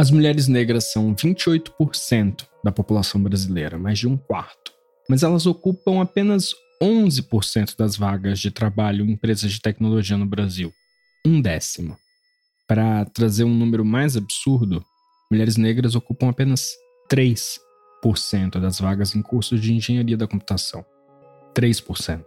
As 0.00 0.10
mulheres 0.10 0.48
negras 0.48 0.90
são 0.90 1.14
28% 1.14 2.46
da 2.64 2.72
população 2.72 3.22
brasileira, 3.22 3.78
mais 3.78 3.98
de 3.98 4.08
um 4.08 4.16
quarto. 4.16 4.72
Mas 5.06 5.22
elas 5.22 5.44
ocupam 5.44 6.00
apenas 6.00 6.54
11% 6.82 7.76
das 7.76 7.98
vagas 7.98 8.38
de 8.38 8.50
trabalho 8.50 9.04
em 9.04 9.10
empresas 9.10 9.52
de 9.52 9.60
tecnologia 9.60 10.16
no 10.16 10.24
Brasil. 10.24 10.72
Um 11.26 11.38
décimo. 11.38 11.98
Para 12.66 13.04
trazer 13.04 13.44
um 13.44 13.54
número 13.54 13.84
mais 13.84 14.16
absurdo, 14.16 14.82
mulheres 15.30 15.58
negras 15.58 15.94
ocupam 15.94 16.30
apenas 16.30 16.70
3% 17.12 18.58
das 18.58 18.80
vagas 18.80 19.14
em 19.14 19.20
cursos 19.20 19.60
de 19.60 19.74
engenharia 19.74 20.16
da 20.16 20.26
computação. 20.26 20.82
3%. 21.54 22.24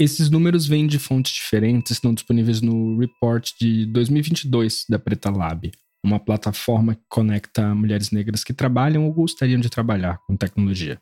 Esses 0.00 0.30
números 0.30 0.68
vêm 0.68 0.86
de 0.86 1.00
fontes 1.00 1.32
diferentes, 1.32 1.90
estão 1.90 2.14
disponíveis 2.14 2.60
no 2.60 2.96
report 2.96 3.50
de 3.60 3.86
2022 3.86 4.84
da 4.88 5.00
Preta 5.00 5.30
Lab, 5.30 5.68
uma 6.04 6.18
plataforma 6.18 6.94
que 6.94 7.02
conecta 7.08 7.74
mulheres 7.74 8.10
negras 8.10 8.42
que 8.42 8.52
trabalham 8.52 9.06
ou 9.06 9.12
gostariam 9.12 9.60
de 9.60 9.70
trabalhar 9.70 10.18
com 10.26 10.36
tecnologia. 10.36 11.00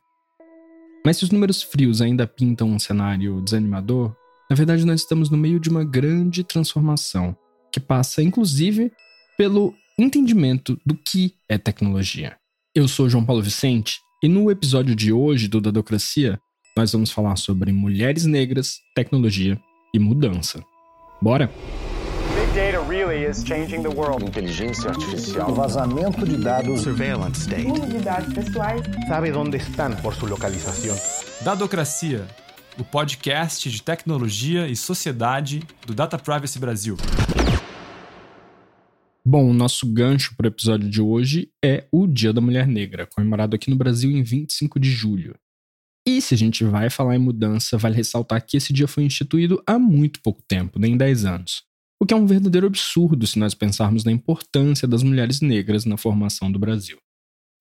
Mas 1.04 1.16
se 1.16 1.24
os 1.24 1.30
números 1.30 1.62
frios 1.62 2.02
ainda 2.02 2.26
pintam 2.26 2.68
um 2.68 2.78
cenário 2.78 3.40
desanimador, 3.40 4.14
na 4.50 4.54
verdade 4.54 4.84
nós 4.84 5.00
estamos 5.00 5.30
no 5.30 5.38
meio 5.38 5.58
de 5.58 5.70
uma 5.70 5.84
grande 5.84 6.44
transformação, 6.44 7.34
que 7.72 7.80
passa 7.80 8.22
inclusive 8.22 8.92
pelo 9.38 9.74
entendimento 9.98 10.78
do 10.84 10.94
que 10.94 11.34
é 11.48 11.56
tecnologia. 11.56 12.36
Eu 12.74 12.86
sou 12.86 13.08
João 13.08 13.24
Paulo 13.24 13.42
Vicente 13.42 13.98
e 14.22 14.28
no 14.28 14.50
episódio 14.50 14.94
de 14.94 15.12
hoje 15.12 15.48
do 15.48 15.60
Dadocracia 15.60 16.38
nós 16.76 16.92
vamos 16.92 17.10
falar 17.10 17.36
sobre 17.36 17.72
mulheres 17.72 18.26
negras, 18.26 18.78
tecnologia 18.94 19.60
e 19.94 19.98
mudança. 19.98 20.62
Bora? 21.20 21.50
Really 23.00 23.24
is 23.24 23.42
changing 23.42 23.82
the 23.82 23.88
world. 23.88 24.22
Inteligência 24.22 24.90
artificial. 24.90 25.50
O 25.50 25.54
vazamento 25.54 26.22
de 26.22 26.36
dados. 26.36 26.82
Surveillance 26.82 27.40
state. 27.40 27.66
Uso 27.66 27.86
de 27.86 27.98
dados 27.98 28.34
pessoais. 28.34 28.82
Sabe 29.08 29.32
onde 29.32 29.56
estão 29.56 29.96
por 30.02 30.14
sua 30.14 30.28
localização. 30.28 30.94
Dadocracia, 31.42 32.28
o 32.78 32.84
podcast 32.84 33.70
de 33.70 33.82
tecnologia 33.82 34.68
e 34.68 34.76
sociedade 34.76 35.62
do 35.86 35.94
Data 35.94 36.18
Privacy 36.18 36.58
Brasil. 36.58 36.98
Bom, 39.24 39.48
o 39.48 39.54
nosso 39.54 39.90
gancho 39.90 40.36
para 40.36 40.44
o 40.44 40.48
episódio 40.48 40.90
de 40.90 41.00
hoje 41.00 41.50
é 41.64 41.86
o 41.90 42.06
Dia 42.06 42.34
da 42.34 42.42
Mulher 42.42 42.66
Negra, 42.66 43.06
comemorado 43.06 43.56
aqui 43.56 43.70
no 43.70 43.76
Brasil 43.76 44.10
em 44.10 44.22
25 44.22 44.78
de 44.78 44.90
julho. 44.90 45.34
E 46.06 46.20
se 46.20 46.34
a 46.34 46.36
gente 46.36 46.64
vai 46.64 46.90
falar 46.90 47.16
em 47.16 47.18
mudança, 47.18 47.78
vale 47.78 47.96
ressaltar 47.96 48.44
que 48.44 48.58
esse 48.58 48.74
dia 48.74 48.86
foi 48.86 49.04
instituído 49.04 49.62
há 49.66 49.78
muito 49.78 50.20
pouco 50.22 50.42
tempo, 50.46 50.78
nem 50.78 50.98
10 50.98 51.24
anos. 51.24 51.69
O 52.02 52.06
que 52.06 52.14
é 52.14 52.16
um 52.16 52.26
verdadeiro 52.26 52.66
absurdo 52.66 53.26
se 53.26 53.38
nós 53.38 53.52
pensarmos 53.52 54.04
na 54.04 54.10
importância 54.10 54.88
das 54.88 55.02
mulheres 55.02 55.42
negras 55.42 55.84
na 55.84 55.98
formação 55.98 56.50
do 56.50 56.58
Brasil. 56.58 56.96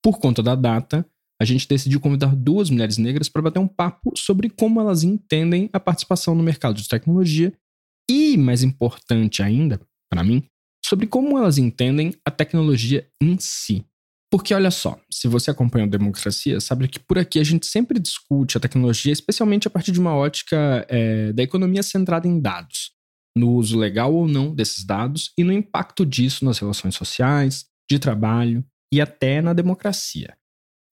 Por 0.02 0.18
conta 0.18 0.42
da 0.42 0.56
data, 0.56 1.06
a 1.42 1.44
gente 1.44 1.68
decidiu 1.68 2.00
convidar 2.00 2.34
duas 2.36 2.70
mulheres 2.70 2.98
negras 2.98 3.28
para 3.28 3.42
bater 3.42 3.60
um 3.60 3.68
papo 3.68 4.14
sobre 4.16 4.50
como 4.50 4.80
elas 4.80 5.04
entendem 5.04 5.70
a 5.74 5.80
participação 5.80 6.36
no 6.36 6.44
mercado 6.44 6.76
de 6.76 6.88
tecnologia 6.88 7.54
e, 8.10 8.38
mais 8.38 8.64
importante 8.64 9.44
ainda, 9.44 9.80
para 10.10 10.24
mim, 10.24 10.44
sobre 10.86 11.06
como 11.06 11.38
elas 11.38 11.58
entendem 11.58 12.14
a 12.26 12.32
tecnologia 12.32 13.06
em 13.22 13.38
si. 13.38 13.86
Porque 14.32 14.54
olha 14.54 14.72
só, 14.72 15.00
se 15.12 15.28
você 15.28 15.52
acompanha 15.52 15.86
a 15.86 15.90
democracia, 15.90 16.62
sabe 16.62 16.88
que 16.88 17.00
por 17.00 17.18
aqui 17.18 17.40
a 17.40 17.44
gente 17.44 17.66
sempre 17.66 18.00
discute 18.00 18.58
a 18.58 18.60
tecnologia, 18.60 19.12
especialmente 19.12 19.68
a 19.68 19.72
partir 19.72 19.92
de 19.92 20.00
uma 20.00 20.16
ótica 20.16 20.86
é, 20.88 21.34
da 21.34 21.44
economia 21.44 21.84
centrada 21.84 22.28
em 22.28 22.40
dados, 22.40 22.92
no 23.38 23.52
uso 23.52 23.78
legal 23.78 24.14
ou 24.14 24.28
não 24.28 24.54
desses 24.54 24.84
dados 24.84 25.32
e 25.38 25.44
no 25.44 25.54
impacto 25.54 26.06
disso 26.06 26.46
nas 26.46 26.60
relações 26.60 26.96
sociais, 26.96 27.66
de 27.90 28.00
trabalho 28.00 28.64
e 28.94 29.02
até 29.02 29.42
na 29.42 29.54
democracia. 29.54 30.38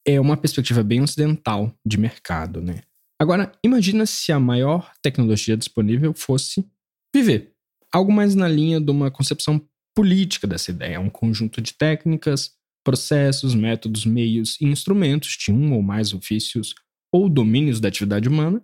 É 0.06 0.20
uma 0.20 0.38
perspectiva 0.38 0.84
bem 0.84 1.02
ocidental 1.02 1.74
de 1.86 1.98
mercado, 1.98 2.62
né? 2.62 2.82
Agora, 3.20 3.52
imagina 3.64 4.06
se 4.06 4.32
a 4.32 4.40
maior 4.40 4.92
tecnologia 5.02 5.58
disponível 5.58 6.14
fosse 6.14 6.66
viver. 7.14 7.54
Algo 7.92 8.12
mais 8.12 8.36
na 8.36 8.48
linha 8.48 8.80
de 8.80 8.92
uma 8.92 9.10
concepção 9.10 9.62
política 9.96 10.46
dessa 10.46 10.70
ideia, 10.70 11.00
um 11.00 11.10
conjunto 11.10 11.60
de 11.60 11.74
técnicas, 11.74 12.52
processos, 12.86 13.56
métodos, 13.56 14.06
meios 14.06 14.62
e 14.62 14.66
instrumentos 14.66 15.36
de 15.38 15.52
um 15.52 15.74
ou 15.74 15.82
mais 15.82 16.14
ofícios 16.14 16.76
ou 17.12 17.28
domínios 17.28 17.80
da 17.80 17.88
atividade 17.88 18.30
humana 18.30 18.64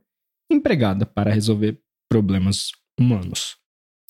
empregada 0.51 1.05
para 1.05 1.33
resolver 1.33 1.79
problemas 2.09 2.71
humanos. 2.99 3.57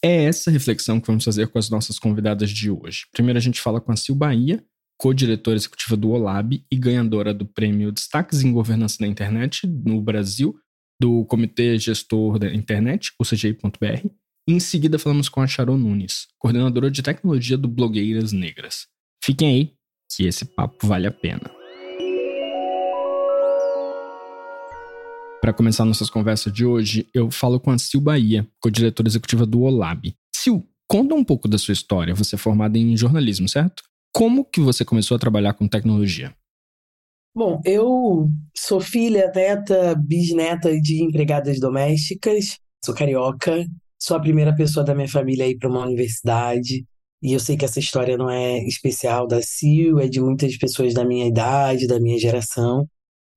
É 0.03 0.25
essa 0.25 0.51
reflexão 0.51 0.99
que 0.99 1.07
vamos 1.07 1.23
fazer 1.23 1.47
com 1.47 1.57
as 1.57 1.69
nossas 1.69 1.97
convidadas 1.97 2.49
de 2.49 2.69
hoje. 2.69 3.05
Primeiro 3.13 3.39
a 3.39 3.41
gente 3.41 3.61
fala 3.61 3.79
com 3.79 3.89
a 3.89 3.95
Sil 3.95 4.13
Bahia, 4.13 4.61
co-diretora 4.97 5.55
executiva 5.55 5.95
do 5.95 6.09
OLAB 6.09 6.61
e 6.69 6.75
ganhadora 6.75 7.33
do 7.33 7.45
prêmio 7.45 7.89
Destaques 7.89 8.43
em 8.43 8.51
Governança 8.51 8.97
da 8.99 9.07
Internet 9.07 9.65
no 9.65 10.01
Brasil, 10.01 10.53
do 10.99 11.23
Comitê 11.25 11.77
Gestor 11.77 12.37
da 12.37 12.53
Internet, 12.53 13.13
o 13.17 13.23
CGI.br. 13.23 14.09
Em 14.45 14.59
seguida 14.59 14.99
falamos 14.99 15.29
com 15.29 15.39
a 15.39 15.47
Sharon 15.47 15.77
Nunes, 15.77 16.27
coordenadora 16.37 16.91
de 16.91 17.01
tecnologia 17.01 17.57
do 17.57 17.69
Blogueiras 17.69 18.33
Negras. 18.33 18.87
Fiquem 19.23 19.47
aí 19.47 19.73
que 20.11 20.25
esse 20.25 20.43
papo 20.43 20.85
vale 20.85 21.07
a 21.07 21.11
pena. 21.11 21.62
Para 25.43 25.51
começar 25.51 25.83
nossas 25.83 26.09
conversas 26.09 26.53
de 26.53 26.65
hoje, 26.65 27.05
eu 27.13 27.29
falo 27.29 27.59
com 27.59 27.69
a 27.69 27.77
Sil 27.77 27.99
Bahia, 27.99 28.47
co-diretora 28.61 29.09
executiva 29.09 29.45
do 29.45 29.63
Olab. 29.63 30.15
Sil, 30.31 30.63
conta 30.87 31.13
um 31.15 31.21
pouco 31.21 31.49
da 31.49 31.57
sua 31.57 31.73
história. 31.73 32.15
Você 32.15 32.35
é 32.35 32.37
formada 32.37 32.77
em 32.77 32.95
jornalismo, 32.95 33.49
certo? 33.49 33.83
Como 34.15 34.45
que 34.45 34.61
você 34.61 34.85
começou 34.85 35.17
a 35.17 35.19
trabalhar 35.19 35.53
com 35.53 35.67
tecnologia? 35.67 36.33
Bom, 37.35 37.61
eu 37.65 38.29
sou 38.55 38.79
filha, 38.79 39.29
neta, 39.35 39.93
bisneta 39.95 40.79
de 40.79 41.03
empregadas 41.03 41.59
domésticas, 41.59 42.57
sou 42.81 42.95
carioca, 42.95 43.65
sou 44.01 44.15
a 44.15 44.21
primeira 44.21 44.55
pessoa 44.55 44.85
da 44.85 44.95
minha 44.95 45.09
família 45.09 45.43
a 45.43 45.49
ir 45.49 45.57
para 45.57 45.69
uma 45.69 45.85
universidade, 45.85 46.85
e 47.21 47.33
eu 47.33 47.39
sei 47.41 47.57
que 47.57 47.65
essa 47.65 47.81
história 47.81 48.15
não 48.15 48.29
é 48.29 48.65
especial 48.65 49.27
da 49.27 49.41
Sil, 49.43 49.99
é 49.99 50.07
de 50.07 50.21
muitas 50.21 50.55
pessoas 50.55 50.93
da 50.93 51.03
minha 51.03 51.27
idade, 51.27 51.85
da 51.85 51.99
minha 51.99 52.17
geração. 52.17 52.87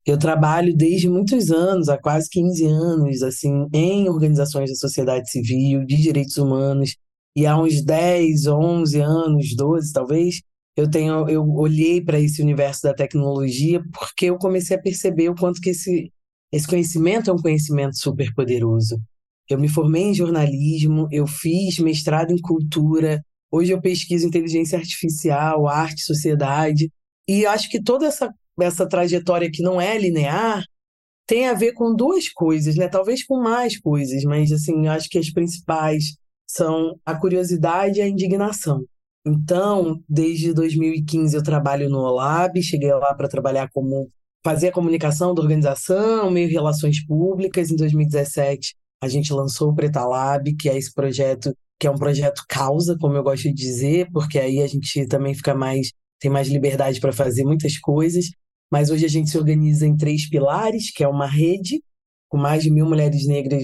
Eu 0.06 0.18
trabalho 0.18 0.74
desde 0.76 1.08
muitos 1.08 1.50
anos, 1.50 1.88
há 1.88 1.98
quase 1.98 2.28
15 2.30 2.64
anos, 2.64 3.22
assim, 3.22 3.66
em 3.72 4.08
organizações 4.08 4.70
da 4.70 4.76
sociedade 4.76 5.30
civil, 5.30 5.84
de 5.84 5.96
direitos 5.96 6.36
humanos, 6.36 6.96
e 7.36 7.44
há 7.46 7.58
uns 7.60 7.84
10, 7.84 8.46
11 8.46 9.00
anos, 9.00 9.56
12 9.56 9.92
talvez, 9.92 10.40
eu 10.76 10.88
tenho 10.88 11.28
eu 11.28 11.44
olhei 11.54 12.02
para 12.02 12.20
esse 12.20 12.40
universo 12.42 12.82
da 12.82 12.94
tecnologia 12.94 13.82
porque 13.92 14.26
eu 14.26 14.36
comecei 14.38 14.76
a 14.76 14.80
perceber 14.80 15.30
o 15.30 15.34
quanto 15.34 15.60
que 15.60 15.70
esse 15.70 16.12
esse 16.52 16.66
conhecimento 16.66 17.30
é 17.30 17.32
um 17.32 17.38
conhecimento 17.38 17.98
super 17.98 18.32
poderoso. 18.34 18.98
Eu 19.48 19.58
me 19.58 19.68
formei 19.68 20.04
em 20.04 20.14
jornalismo, 20.14 21.08
eu 21.10 21.26
fiz 21.26 21.78
mestrado 21.78 22.30
em 22.30 22.40
cultura, 22.40 23.22
Hoje 23.50 23.72
eu 23.72 23.80
pesquiso 23.80 24.26
inteligência 24.26 24.78
artificial, 24.78 25.66
arte, 25.66 26.02
sociedade, 26.02 26.90
e 27.28 27.46
acho 27.46 27.70
que 27.70 27.82
toda 27.82 28.06
essa, 28.06 28.32
essa 28.62 28.88
trajetória 28.88 29.50
que 29.50 29.62
não 29.62 29.80
é 29.80 29.98
linear 29.98 30.64
tem 31.26 31.48
a 31.48 31.54
ver 31.54 31.72
com 31.72 31.94
duas 31.94 32.28
coisas, 32.28 32.76
né? 32.76 32.88
Talvez 32.88 33.24
com 33.24 33.40
mais 33.40 33.78
coisas, 33.80 34.22
mas 34.24 34.52
assim, 34.52 34.86
acho 34.86 35.08
que 35.08 35.18
as 35.18 35.30
principais 35.30 36.16
são 36.48 36.98
a 37.04 37.14
curiosidade 37.14 37.98
e 37.98 38.02
a 38.02 38.08
indignação. 38.08 38.84
Então, 39.26 40.00
desde 40.08 40.54
2015 40.54 41.34
eu 41.34 41.42
trabalho 41.42 41.88
no 41.88 41.98
OLAB, 41.98 42.62
cheguei 42.62 42.92
lá 42.92 43.12
para 43.12 43.28
trabalhar 43.28 43.68
como 43.72 44.08
fazer 44.44 44.68
a 44.68 44.72
comunicação 44.72 45.34
da 45.34 45.42
organização, 45.42 46.30
meio 46.30 46.48
relações 46.48 47.04
públicas. 47.04 47.68
Em 47.68 47.76
2017, 47.76 48.76
a 49.02 49.08
gente 49.08 49.32
lançou 49.32 49.70
o 49.70 49.74
Preta 49.74 50.04
Lab, 50.04 50.54
que 50.54 50.68
é 50.68 50.78
esse 50.78 50.94
projeto 50.94 51.52
que 51.78 51.86
é 51.86 51.90
um 51.90 51.98
projeto 51.98 52.42
causa, 52.48 52.96
como 52.98 53.16
eu 53.16 53.22
gosto 53.22 53.42
de 53.42 53.52
dizer, 53.52 54.08
porque 54.12 54.38
aí 54.38 54.62
a 54.62 54.66
gente 54.66 55.06
também 55.08 55.34
fica 55.34 55.54
mais 55.54 55.90
tem 56.18 56.30
mais 56.30 56.48
liberdade 56.48 56.98
para 57.00 57.12
fazer 57.12 57.44
muitas 57.44 57.78
coisas. 57.78 58.30
Mas 58.70 58.90
hoje 58.90 59.04
a 59.04 59.08
gente 59.08 59.30
se 59.30 59.38
organiza 59.38 59.86
em 59.86 59.96
três 59.96 60.28
pilares, 60.28 60.90
que 60.90 61.04
é 61.04 61.08
uma 61.08 61.26
rede 61.26 61.82
com 62.28 62.36
mais 62.36 62.62
de 62.62 62.70
mil 62.70 62.86
mulheres 62.86 63.26
negras 63.26 63.62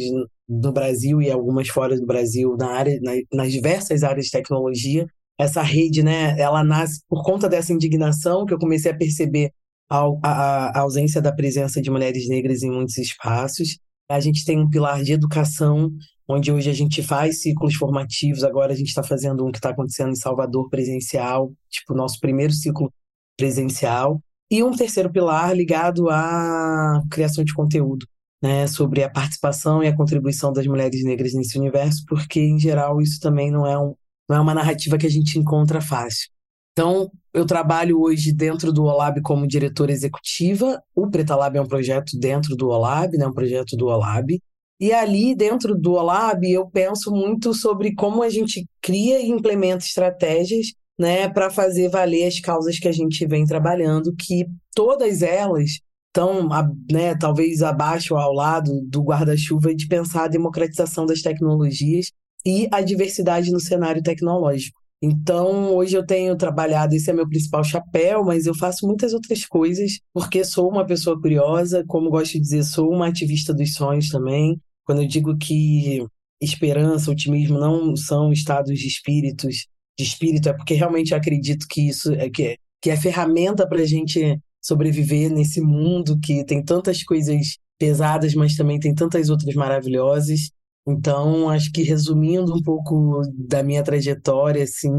no 0.48 0.72
Brasil 0.72 1.20
e 1.20 1.30
algumas 1.30 1.68
fora 1.68 1.98
do 1.98 2.06
Brasil 2.06 2.56
na 2.56 2.70
área, 2.70 2.98
nas 3.32 3.52
diversas 3.52 4.02
áreas 4.02 4.26
de 4.26 4.32
tecnologia. 4.32 5.06
Essa 5.38 5.62
rede, 5.62 6.02
né, 6.02 6.38
ela 6.38 6.62
nasce 6.62 7.00
por 7.08 7.24
conta 7.24 7.48
dessa 7.48 7.72
indignação 7.72 8.46
que 8.46 8.54
eu 8.54 8.58
comecei 8.58 8.92
a 8.92 8.96
perceber 8.96 9.50
a, 9.90 10.04
a, 10.22 10.78
a 10.78 10.80
ausência 10.80 11.20
da 11.20 11.32
presença 11.32 11.80
de 11.80 11.90
mulheres 11.90 12.28
negras 12.28 12.62
em 12.62 12.70
muitos 12.70 12.96
espaços. 12.98 13.78
A 14.08 14.20
gente 14.20 14.44
tem 14.44 14.58
um 14.58 14.68
pilar 14.68 15.02
de 15.02 15.12
educação 15.12 15.90
onde 16.28 16.52
hoje 16.52 16.70
a 16.70 16.72
gente 16.72 17.02
faz 17.02 17.42
ciclos 17.42 17.74
formativos. 17.74 18.44
Agora 18.44 18.72
a 18.72 18.76
gente 18.76 18.88
está 18.88 19.02
fazendo 19.02 19.44
um 19.44 19.50
que 19.50 19.58
está 19.58 19.70
acontecendo 19.70 20.10
em 20.10 20.16
Salvador 20.16 20.68
presencial, 20.68 21.52
tipo, 21.70 21.94
nosso 21.94 22.18
primeiro 22.20 22.52
ciclo 22.52 22.92
presencial. 23.36 24.20
E 24.52 24.62
um 24.62 24.70
terceiro 24.70 25.10
pilar 25.10 25.56
ligado 25.56 26.10
à 26.10 27.00
criação 27.10 27.42
de 27.42 27.54
conteúdo, 27.54 28.06
né, 28.42 28.66
sobre 28.66 29.02
a 29.02 29.08
participação 29.08 29.82
e 29.82 29.86
a 29.88 29.96
contribuição 29.96 30.52
das 30.52 30.66
mulheres 30.66 31.02
negras 31.02 31.32
nesse 31.32 31.58
universo, 31.58 32.04
porque, 32.06 32.38
em 32.38 32.58
geral, 32.58 33.00
isso 33.00 33.18
também 33.18 33.50
não 33.50 33.66
é, 33.66 33.78
um, 33.78 33.94
não 34.28 34.36
é 34.36 34.40
uma 34.40 34.52
narrativa 34.52 34.98
que 34.98 35.06
a 35.06 35.10
gente 35.10 35.38
encontra 35.38 35.80
fácil. 35.80 36.28
Então, 36.72 37.10
eu 37.32 37.46
trabalho 37.46 37.98
hoje 37.98 38.30
dentro 38.30 38.74
do 38.74 38.84
OLAB 38.84 39.22
como 39.22 39.48
diretora 39.48 39.90
executiva. 39.90 40.82
O 40.94 41.08
Preta 41.08 41.34
Lab 41.34 41.56
é 41.56 41.62
um 41.62 41.66
projeto 41.66 42.18
dentro 42.18 42.54
do 42.54 42.68
OLAB, 42.68 43.16
né? 43.16 43.26
um 43.26 43.32
projeto 43.32 43.74
do 43.74 43.86
OLAB. 43.86 44.38
E 44.78 44.92
ali, 44.92 45.34
dentro 45.34 45.74
do 45.74 45.92
OLAB, 45.92 46.44
eu 46.44 46.68
penso 46.68 47.10
muito 47.10 47.54
sobre 47.54 47.94
como 47.94 48.22
a 48.22 48.28
gente 48.28 48.66
cria 48.82 49.18
e 49.18 49.30
implementa 49.30 49.86
estratégias 49.86 50.74
né, 50.98 51.28
para 51.28 51.50
fazer 51.50 51.88
valer 51.88 52.26
as 52.26 52.40
causas 52.40 52.78
que 52.78 52.88
a 52.88 52.92
gente 52.92 53.26
vem 53.26 53.44
trabalhando, 53.44 54.14
que 54.14 54.46
todas 54.74 55.22
elas 55.22 55.80
estão, 56.08 56.48
né, 56.90 57.16
talvez 57.18 57.62
abaixo, 57.62 58.16
ao 58.16 58.32
lado 58.32 58.80
do 58.86 59.02
guarda-chuva 59.02 59.74
de 59.74 59.86
pensar 59.86 60.24
a 60.24 60.28
democratização 60.28 61.06
das 61.06 61.22
tecnologias 61.22 62.12
e 62.44 62.68
a 62.70 62.80
diversidade 62.80 63.50
no 63.50 63.60
cenário 63.60 64.02
tecnológico. 64.02 64.82
Então, 65.04 65.74
hoje 65.74 65.96
eu 65.96 66.06
tenho 66.06 66.36
trabalhado, 66.36 66.94
esse 66.94 67.10
é 67.10 67.12
meu 67.12 67.28
principal 67.28 67.64
chapéu, 67.64 68.24
mas 68.24 68.46
eu 68.46 68.54
faço 68.54 68.86
muitas 68.86 69.12
outras 69.12 69.44
coisas, 69.44 69.98
porque 70.12 70.44
sou 70.44 70.70
uma 70.70 70.86
pessoa 70.86 71.20
curiosa, 71.20 71.84
como 71.88 72.08
gosto 72.08 72.34
de 72.34 72.40
dizer, 72.40 72.62
sou 72.62 72.88
uma 72.88 73.08
ativista 73.08 73.52
dos 73.52 73.74
sonhos 73.74 74.08
também. 74.10 74.60
Quando 74.84 75.02
eu 75.02 75.08
digo 75.08 75.36
que 75.36 76.06
esperança, 76.40 77.10
otimismo 77.10 77.58
não 77.58 77.96
são 77.96 78.32
estados 78.32 78.78
de 78.78 78.86
espíritos, 78.86 79.66
de 79.98 80.04
espírito, 80.04 80.48
é 80.48 80.52
porque 80.52 80.74
realmente 80.74 81.14
acredito 81.14 81.66
que 81.68 81.88
isso 81.88 82.12
é 82.12 82.30
que, 82.30 82.56
que 82.80 82.90
é 82.90 82.96
ferramenta 82.96 83.66
para 83.66 83.80
a 83.80 83.86
gente 83.86 84.38
sobreviver 84.62 85.30
nesse 85.30 85.60
mundo 85.60 86.18
que 86.22 86.44
tem 86.44 86.64
tantas 86.64 87.02
coisas 87.02 87.58
pesadas, 87.78 88.34
mas 88.34 88.54
também 88.54 88.78
tem 88.78 88.94
tantas 88.94 89.28
outras 89.28 89.54
maravilhosas. 89.54 90.50
Então, 90.86 91.48
acho 91.48 91.70
que 91.72 91.82
resumindo 91.82 92.54
um 92.54 92.62
pouco 92.62 93.22
da 93.48 93.62
minha 93.62 93.82
trajetória, 93.82 94.64
assim, 94.64 94.92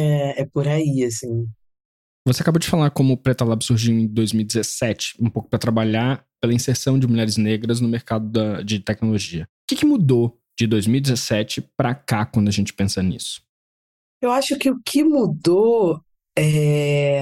é, 0.00 0.42
é 0.42 0.44
por 0.44 0.66
aí, 0.66 1.04
assim. 1.04 1.46
Você 2.26 2.42
acabou 2.42 2.58
de 2.58 2.68
falar 2.68 2.90
como 2.90 3.14
o 3.14 3.16
Preta 3.16 3.44
Lab 3.44 3.64
surgiu 3.64 3.94
em 3.94 4.06
2017, 4.06 5.16
um 5.20 5.30
pouco 5.30 5.48
para 5.48 5.58
trabalhar 5.58 6.24
pela 6.40 6.52
inserção 6.52 6.98
de 6.98 7.06
mulheres 7.06 7.36
negras 7.36 7.80
no 7.80 7.88
mercado 7.88 8.28
da, 8.28 8.62
de 8.62 8.80
tecnologia. 8.80 9.44
O 9.44 9.46
que, 9.68 9.76
que 9.76 9.86
mudou 9.86 10.38
de 10.58 10.66
2017 10.66 11.62
para 11.76 11.94
cá 11.94 12.26
quando 12.26 12.48
a 12.48 12.52
gente 12.52 12.72
pensa 12.72 13.02
nisso? 13.02 13.42
Eu 14.20 14.30
acho 14.32 14.58
que 14.58 14.70
o 14.70 14.80
que 14.84 15.04
mudou 15.04 16.00
é, 16.36 17.20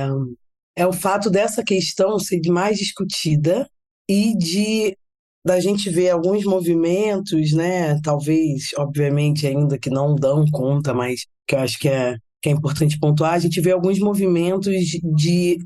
é 0.76 0.86
o 0.86 0.92
fato 0.92 1.30
dessa 1.30 1.62
questão 1.62 2.18
ser 2.18 2.40
mais 2.48 2.78
discutida 2.78 3.68
e 4.08 4.36
de 4.36 4.96
da 5.44 5.60
gente 5.60 5.88
ver 5.88 6.10
alguns 6.10 6.44
movimentos, 6.44 7.52
né? 7.52 8.00
Talvez, 8.02 8.70
obviamente, 8.76 9.46
ainda 9.46 9.78
que 9.78 9.88
não 9.88 10.16
dão 10.16 10.44
conta, 10.50 10.92
mas 10.92 11.24
que 11.46 11.54
eu 11.54 11.60
acho 11.60 11.78
que 11.78 11.88
é, 11.88 12.16
que 12.42 12.48
é 12.48 12.52
importante 12.52 12.98
pontuar, 12.98 13.34
a 13.34 13.38
gente 13.38 13.60
vê 13.60 13.70
alguns 13.70 14.00
movimentos 14.00 14.74
de 15.14 15.58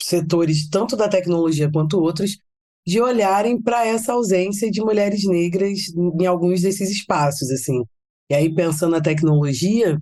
setores, 0.00 0.68
tanto 0.68 0.96
da 0.96 1.08
tecnologia 1.08 1.70
quanto 1.70 1.98
outros, 2.00 2.38
de 2.86 3.00
olharem 3.00 3.60
para 3.60 3.84
essa 3.84 4.12
ausência 4.12 4.70
de 4.70 4.80
mulheres 4.80 5.24
negras 5.26 5.78
em 5.96 6.26
alguns 6.26 6.62
desses 6.62 6.88
espaços, 6.88 7.50
assim. 7.50 7.82
E 8.30 8.34
aí, 8.34 8.54
pensando 8.54 8.92
na 8.92 9.00
tecnologia, 9.00 9.98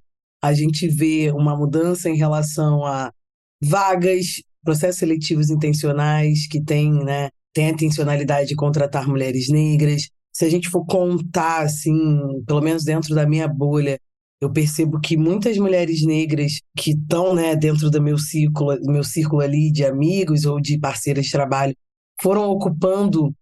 a 0.47 0.55
gente 0.55 0.89
vê 0.89 1.31
uma 1.33 1.57
mudança 1.57 2.09
em 2.09 2.17
relação 2.17 2.85
a 2.85 3.13
vagas, 3.63 4.43
processos 4.65 4.99
seletivos 4.99 5.51
intencionais 5.51 6.47
que 6.47 6.63
têm, 6.63 6.93
né, 6.93 7.31
tem 7.55 7.67
a 7.67 7.71
intencionalidade 7.71 8.49
de 8.49 8.57
contratar 8.57 9.09
mulheres 9.09 9.49
negras. 9.49 10.09
Se 10.33 10.45
a 10.45 10.51
gente 10.51 10.69
for 10.69 10.85
contar, 10.85 11.63
assim, 11.63 11.95
pelo 12.47 12.61
menos 12.61 12.85
dentro 12.85 13.15
da 13.15 13.27
minha 13.27 13.49
bolha, 13.49 13.99
eu 14.41 14.53
percebo 14.53 15.01
que 15.01 15.17
muitas 15.17 15.57
mulheres 15.57 16.05
negras 16.05 16.61
que 16.77 16.91
estão 16.91 17.35
né, 17.35 17.57
dentro 17.57 17.91
do 17.91 18.03
meu 18.03 18.19
círculo, 18.19 18.79
meu 18.83 19.03
círculo 19.03 19.41
ali 19.41 19.73
de 19.73 19.85
amigos 19.85 20.45
ou 20.45 20.61
de 20.61 20.79
parceiras 20.79 21.27
de 21.27 21.33
trabalho 21.33 21.75
foram 22.21 22.51
ocupando 22.51 23.35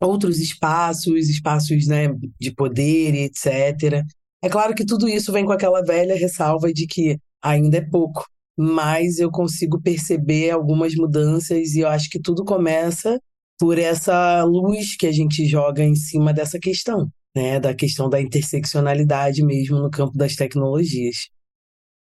outros 0.00 0.38
espaços, 0.38 1.28
espaços 1.28 1.86
né, 1.86 2.08
de 2.40 2.52
poder, 2.52 3.14
etc. 3.14 4.04
É 4.42 4.48
claro 4.48 4.74
que 4.74 4.84
tudo 4.84 5.08
isso 5.08 5.32
vem 5.32 5.44
com 5.44 5.52
aquela 5.52 5.82
velha 5.82 6.14
ressalva 6.14 6.72
de 6.72 6.86
que 6.86 7.18
ainda 7.42 7.78
é 7.78 7.80
pouco, 7.80 8.24
mas 8.58 9.18
eu 9.18 9.30
consigo 9.30 9.80
perceber 9.80 10.50
algumas 10.50 10.94
mudanças 10.94 11.74
e 11.74 11.80
eu 11.80 11.88
acho 11.88 12.08
que 12.10 12.20
tudo 12.20 12.44
começa 12.44 13.20
por 13.58 13.78
essa 13.78 14.44
luz 14.44 14.96
que 14.96 15.06
a 15.06 15.12
gente 15.12 15.46
joga 15.46 15.82
em 15.82 15.94
cima 15.94 16.32
dessa 16.32 16.58
questão, 16.58 17.08
né, 17.34 17.58
da 17.58 17.74
questão 17.74 18.08
da 18.08 18.20
interseccionalidade 18.20 19.42
mesmo 19.42 19.78
no 19.78 19.90
campo 19.90 20.16
das 20.16 20.36
tecnologias. 20.36 21.28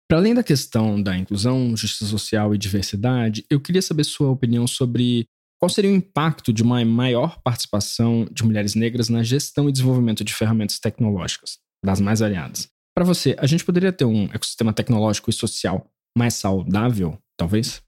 Para 0.07 0.17
além 0.17 0.33
da 0.33 0.43
questão 0.43 1.01
da 1.01 1.15
inclusão, 1.15 1.75
justiça 1.77 2.05
social 2.05 2.53
e 2.53 2.57
diversidade, 2.57 3.45
eu 3.49 3.61
queria 3.61 3.81
saber 3.81 4.03
sua 4.03 4.29
opinião 4.29 4.65
sobre 4.65 5.25
qual 5.59 5.69
seria 5.69 5.91
o 5.91 5.95
impacto 5.95 6.53
de 6.53 6.63
uma 6.63 6.83
maior 6.83 7.39
participação 7.43 8.25
de 8.31 8.43
mulheres 8.43 8.73
negras 8.73 9.09
na 9.09 9.21
gestão 9.21 9.69
e 9.69 9.71
desenvolvimento 9.71 10.23
de 10.23 10.33
ferramentas 10.33 10.79
tecnológicas, 10.79 11.59
das 11.83 11.99
mais 11.99 12.19
variadas. 12.19 12.67
Para 12.95 13.05
você, 13.05 13.35
a 13.39 13.45
gente 13.45 13.63
poderia 13.63 13.93
ter 13.93 14.05
um 14.05 14.25
ecossistema 14.25 14.73
tecnológico 14.73 15.29
e 15.29 15.33
social 15.33 15.89
mais 16.17 16.33
saudável, 16.33 17.17
talvez? 17.37 17.81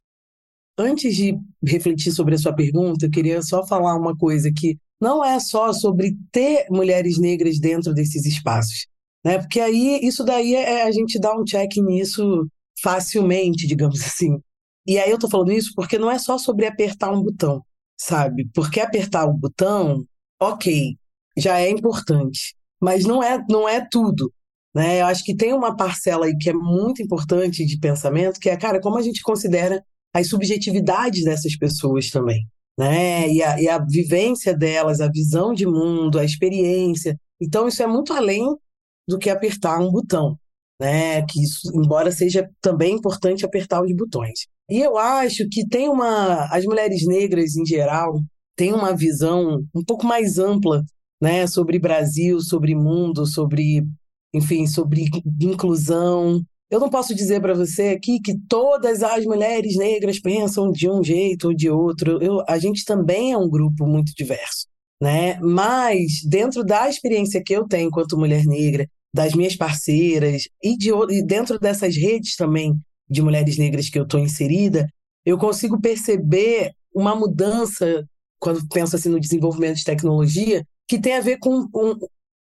Antes 0.78 1.16
de 1.16 1.38
refletir 1.64 2.12
sobre 2.12 2.36
a 2.36 2.38
sua 2.38 2.56
pergunta, 2.56 3.06
eu 3.06 3.12
queria 3.12 3.42
só 3.42 3.66
falar 3.66 3.96
uma 3.96 4.16
coisa 4.16 4.52
que 4.56 4.78
não 5.02 5.24
é 5.24 5.40
só 5.40 5.74
sobre 5.74 6.16
ter 6.32 6.68
mulheres 6.70 7.18
negras 7.18 7.60
dentro 7.60 7.94
desses 7.94 8.26
espaços, 8.26 8.88
né? 9.26 9.40
Porque 9.40 9.60
aí 9.60 10.00
isso 10.02 10.24
daí 10.24 10.56
é 10.56 10.84
a 10.84 10.92
gente 10.92 11.20
dá 11.20 11.36
um 11.36 11.44
check 11.44 11.76
nisso 11.78 12.48
facilmente, 12.82 13.68
digamos 13.68 14.02
assim. 14.06 14.40
E 14.88 14.98
aí 14.98 15.12
eu 15.12 15.20
tô 15.20 15.30
falando 15.30 15.52
isso 15.52 15.74
porque 15.76 15.98
não 15.98 16.10
é 16.10 16.18
só 16.18 16.38
sobre 16.38 16.66
apertar 16.66 17.12
um 17.12 17.22
botão, 17.22 17.64
sabe? 18.00 18.50
Porque 18.54 18.80
apertar 18.80 19.26
o 19.26 19.34
botão, 19.34 20.06
ok, 20.40 20.98
já 21.38 21.60
é 21.60 21.70
importante, 21.70 22.56
mas 22.82 23.06
não 23.06 23.22
é 23.24 23.44
não 23.50 23.68
é 23.68 23.86
tudo. 23.90 24.32
Né? 24.74 25.02
Eu 25.02 25.06
acho 25.08 25.24
que 25.24 25.36
tem 25.36 25.54
uma 25.54 25.76
parcela 25.76 26.26
aí 26.26 26.36
que 26.38 26.50
é 26.50 26.54
muito 26.54 27.02
importante 27.02 27.66
de 27.66 27.78
pensamento, 27.80 28.40
que 28.40 28.50
é, 28.50 28.58
cara, 28.58 28.80
como 28.80 28.98
a 28.98 29.02
gente 29.02 29.22
considera 29.22 29.84
as 30.14 30.28
subjetividades 30.28 31.24
dessas 31.24 31.58
pessoas 31.58 32.10
também, 32.10 32.46
né? 32.78 33.30
E 33.30 33.42
a, 33.42 33.62
e 33.62 33.70
a 33.70 33.78
vivência 33.80 34.56
delas, 34.56 35.00
a 35.00 35.10
visão 35.10 35.54
de 35.54 35.66
mundo, 35.66 36.20
a 36.20 36.26
experiência. 36.26 37.18
Então, 37.40 37.68
isso 37.68 37.82
é 37.82 37.88
muito 37.88 38.14
além 38.14 38.46
do 39.08 39.18
que 39.18 39.30
apertar 39.30 39.80
um 39.80 39.92
botão, 39.92 40.38
né? 40.80 41.22
Que 41.26 41.42
isso, 41.44 41.72
embora 41.74 42.12
seja 42.12 42.50
também 42.62 42.96
importante 42.96 43.46
apertar 43.46 43.82
os 43.82 43.96
botões. 43.96 44.48
E 44.70 44.80
eu 44.80 44.98
acho 44.98 45.48
que 45.50 45.68
tem 45.68 45.90
uma. 45.90 46.46
As 46.46 46.66
mulheres 46.66 47.06
negras, 47.06 47.56
em 47.56 47.66
geral, 47.66 48.20
têm 48.56 48.74
uma 48.74 48.96
visão 48.96 49.64
um 49.76 49.84
pouco 49.84 50.06
mais 50.06 50.38
ampla 50.38 50.84
né, 51.22 51.46
sobre 51.46 51.78
Brasil, 51.78 52.42
sobre 52.42 52.74
mundo, 52.74 53.26
sobre, 53.26 53.86
enfim, 54.34 54.66
sobre 54.66 55.06
inclusão, 55.40 56.44
eu 56.72 56.80
não 56.80 56.90
posso 56.90 57.14
dizer 57.14 57.42
para 57.42 57.54
você 57.54 57.90
aqui 57.90 58.22
que 58.22 58.34
todas 58.48 59.04
as 59.04 59.26
mulheres 59.26 59.76
negras 59.76 60.20
pensam 60.22 60.72
de 60.72 60.90
um 60.90 61.04
jeito 61.04 61.50
ou 61.50 61.54
de 61.54 61.70
outro. 61.70 62.24
Eu, 62.24 62.42
a 62.48 62.58
gente 62.58 62.86
também 62.86 63.34
é 63.34 63.38
um 63.38 63.50
grupo 63.50 63.86
muito 63.86 64.14
diverso, 64.16 64.68
né? 65.02 65.38
Mas 65.42 66.22
dentro 66.26 66.64
da 66.64 66.90
experiência 66.90 67.44
que 67.44 67.54
eu 67.54 67.68
tenho 67.68 67.90
enquanto 67.90 68.18
mulher 68.18 68.46
negra, 68.46 68.88
das 69.14 69.34
minhas 69.34 69.54
parceiras 69.58 70.44
e, 70.64 70.78
de, 70.78 70.92
e 71.10 71.22
dentro 71.22 71.60
dessas 71.60 71.98
redes 71.98 72.38
também 72.38 72.80
de 73.10 73.22
mulheres 73.22 73.58
negras 73.58 73.90
que 73.90 74.00
eu 74.00 74.04
estou 74.04 74.22
inserida, 74.22 74.88
eu 75.26 75.38
consigo 75.38 75.78
perceber 75.82 76.72
uma 76.96 77.14
mudança 77.14 78.08
quando 78.40 78.66
penso 78.70 78.96
assim 78.96 79.10
no 79.10 79.20
desenvolvimento 79.20 79.76
de 79.76 79.84
tecnologia 79.84 80.66
que 80.92 81.02
tem 81.02 81.16
a 81.16 81.22
ver 81.22 81.38
com 81.38 81.68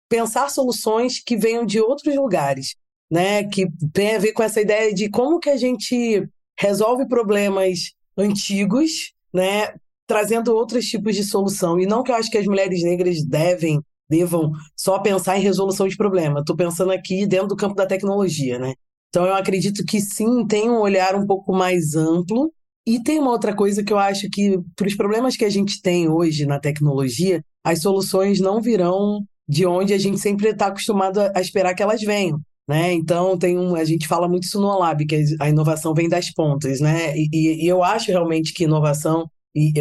pensar 0.08 0.48
soluções 0.48 1.20
que 1.20 1.36
venham 1.36 1.66
de 1.66 1.80
outros 1.80 2.14
lugares 2.16 2.74
né? 3.10 3.44
Que 3.44 3.66
tem 3.92 4.16
a 4.16 4.18
ver 4.18 4.32
com 4.32 4.42
essa 4.42 4.60
ideia 4.60 4.92
de 4.92 5.08
como 5.08 5.38
que 5.38 5.50
a 5.50 5.56
gente 5.56 6.28
resolve 6.58 7.06
problemas 7.06 7.92
antigos, 8.16 9.12
né? 9.32 9.74
Trazendo 10.06 10.54
outros 10.54 10.86
tipos 10.86 11.14
de 11.14 11.24
solução. 11.24 11.78
E 11.78 11.86
não 11.86 12.02
que 12.02 12.10
eu 12.10 12.16
acho 12.16 12.30
que 12.30 12.38
as 12.38 12.46
mulheres 12.46 12.82
negras 12.82 13.24
devem, 13.24 13.80
devam 14.08 14.52
só 14.76 14.98
pensar 14.98 15.38
em 15.38 15.42
resolução 15.42 15.88
de 15.88 15.96
problema. 15.96 16.40
Estou 16.40 16.56
pensando 16.56 16.92
aqui 16.92 17.26
dentro 17.26 17.48
do 17.48 17.56
campo 17.56 17.74
da 17.74 17.86
tecnologia, 17.86 18.58
né? 18.58 18.74
Então 19.08 19.24
eu 19.24 19.34
acredito 19.34 19.84
que 19.84 20.00
sim, 20.00 20.46
tem 20.46 20.70
um 20.70 20.80
olhar 20.80 21.14
um 21.14 21.26
pouco 21.26 21.52
mais 21.52 21.94
amplo. 21.94 22.52
E 22.86 23.02
tem 23.02 23.18
uma 23.18 23.30
outra 23.30 23.54
coisa 23.54 23.84
que 23.84 23.92
eu 23.92 23.98
acho 23.98 24.30
que, 24.30 24.58
para 24.74 24.86
os 24.86 24.94
problemas 24.94 25.36
que 25.36 25.44
a 25.44 25.50
gente 25.50 25.82
tem 25.82 26.08
hoje 26.08 26.46
na 26.46 26.58
tecnologia, 26.58 27.44
as 27.64 27.80
soluções 27.80 28.40
não 28.40 28.60
virão 28.60 29.20
de 29.48 29.66
onde 29.66 29.94
a 29.94 29.98
gente 29.98 30.18
sempre 30.18 30.48
está 30.50 30.66
acostumado 30.66 31.20
a 31.34 31.40
esperar 31.40 31.74
que 31.74 31.82
elas 31.82 32.02
venham. 32.02 32.38
Né? 32.68 32.92
Então 32.92 33.38
tem 33.38 33.58
um, 33.58 33.74
a 33.74 33.84
gente 33.84 34.06
fala 34.06 34.28
muito 34.28 34.44
isso 34.44 34.60
no 34.60 34.66
Olab, 34.66 35.04
que 35.06 35.24
a 35.40 35.48
inovação 35.48 35.94
vem 35.94 36.06
das 36.06 36.30
pontas, 36.30 36.80
né? 36.80 37.16
E, 37.16 37.64
e 37.64 37.66
eu 37.66 37.82
acho 37.82 38.10
realmente 38.10 38.52
que 38.52 38.64
inovação 38.64 39.24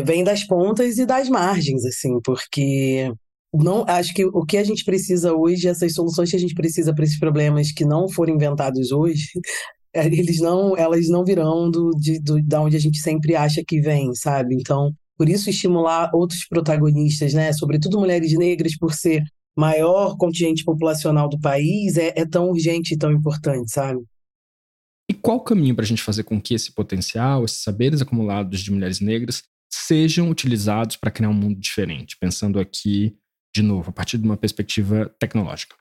vem 0.06 0.24
das 0.24 0.46
pontas 0.46 0.98
e 0.98 1.06
das 1.06 1.28
margens, 1.28 1.84
assim, 1.84 2.20
porque 2.24 3.12
não 3.54 3.84
acho 3.88 4.14
que 4.14 4.26
o 4.26 4.46
que 4.46 4.58
a 4.58 4.64
gente 4.64 4.84
precisa 4.86 5.34
hoje, 5.34 5.68
essas 5.68 5.94
soluções 5.94 6.30
que 6.30 6.36
a 6.38 6.40
gente 6.40 6.54
precisa 6.54 6.94
para 6.94 7.04
esses 7.04 7.20
problemas 7.20 7.72
que 7.72 7.86
não 7.86 8.08
foram 8.08 8.36
inventados 8.36 8.92
hoje, 8.92 9.28
eles 9.94 10.40
não, 10.40 10.76
elas 10.78 11.10
não 11.10 11.26
virão 11.26 11.70
do, 11.70 11.92
de, 11.92 12.20
do, 12.22 12.42
da 12.42 12.62
onde 12.62 12.78
a 12.78 12.80
gente 12.80 13.00
sempre 13.00 13.36
acha 13.36 13.64
que 13.68 13.82
vem, 13.82 14.14
sabe? 14.16 14.56
Então, 14.56 14.94
por 15.18 15.28
isso 15.28 15.50
estimular 15.50 16.12
outros 16.14 16.46
protagonistas, 16.46 17.34
né? 17.34 17.52
Sobretudo 17.54 18.00
mulheres 18.00 18.38
negras, 18.38 18.78
por 18.78 18.94
ser 18.94 19.24
maior 19.58 20.16
contingente 20.18 20.64
populacional 20.64 21.28
do 21.28 21.40
país, 21.40 21.98
é, 21.98 22.14
é 22.16 22.26
tão 22.26 22.50
urgente 22.50 22.94
e 22.94 22.98
tão 22.98 23.12
importante, 23.12 23.72
sabe? 23.72 24.00
E 25.10 25.14
qual 25.14 25.38
o 25.38 25.44
caminho 25.44 25.74
para 25.74 25.84
a 25.84 25.88
gente 25.88 26.04
fazer 26.04 26.24
com 26.24 26.40
que 26.40 26.54
esse 26.54 26.72
potencial, 26.72 27.44
esses 27.44 27.64
saberes 27.64 28.02
acumulados 28.02 28.60
de 28.60 28.72
mulheres 28.72 29.00
negras, 29.00 29.42
sejam 29.72 30.30
utilizados 30.30 30.98
para 30.98 31.10
criar 31.10 31.30
um 31.30 31.34
mundo 31.34 31.60
diferente? 31.60 32.18
Pensando 32.20 32.60
aqui, 32.60 33.16
de 33.56 33.64
novo, 33.64 33.90
a 33.90 33.94
partir 33.94 34.18
de 34.18 34.26
uma 34.26 34.38
perspectiva 34.38 35.10
tecnológica. 35.18 35.76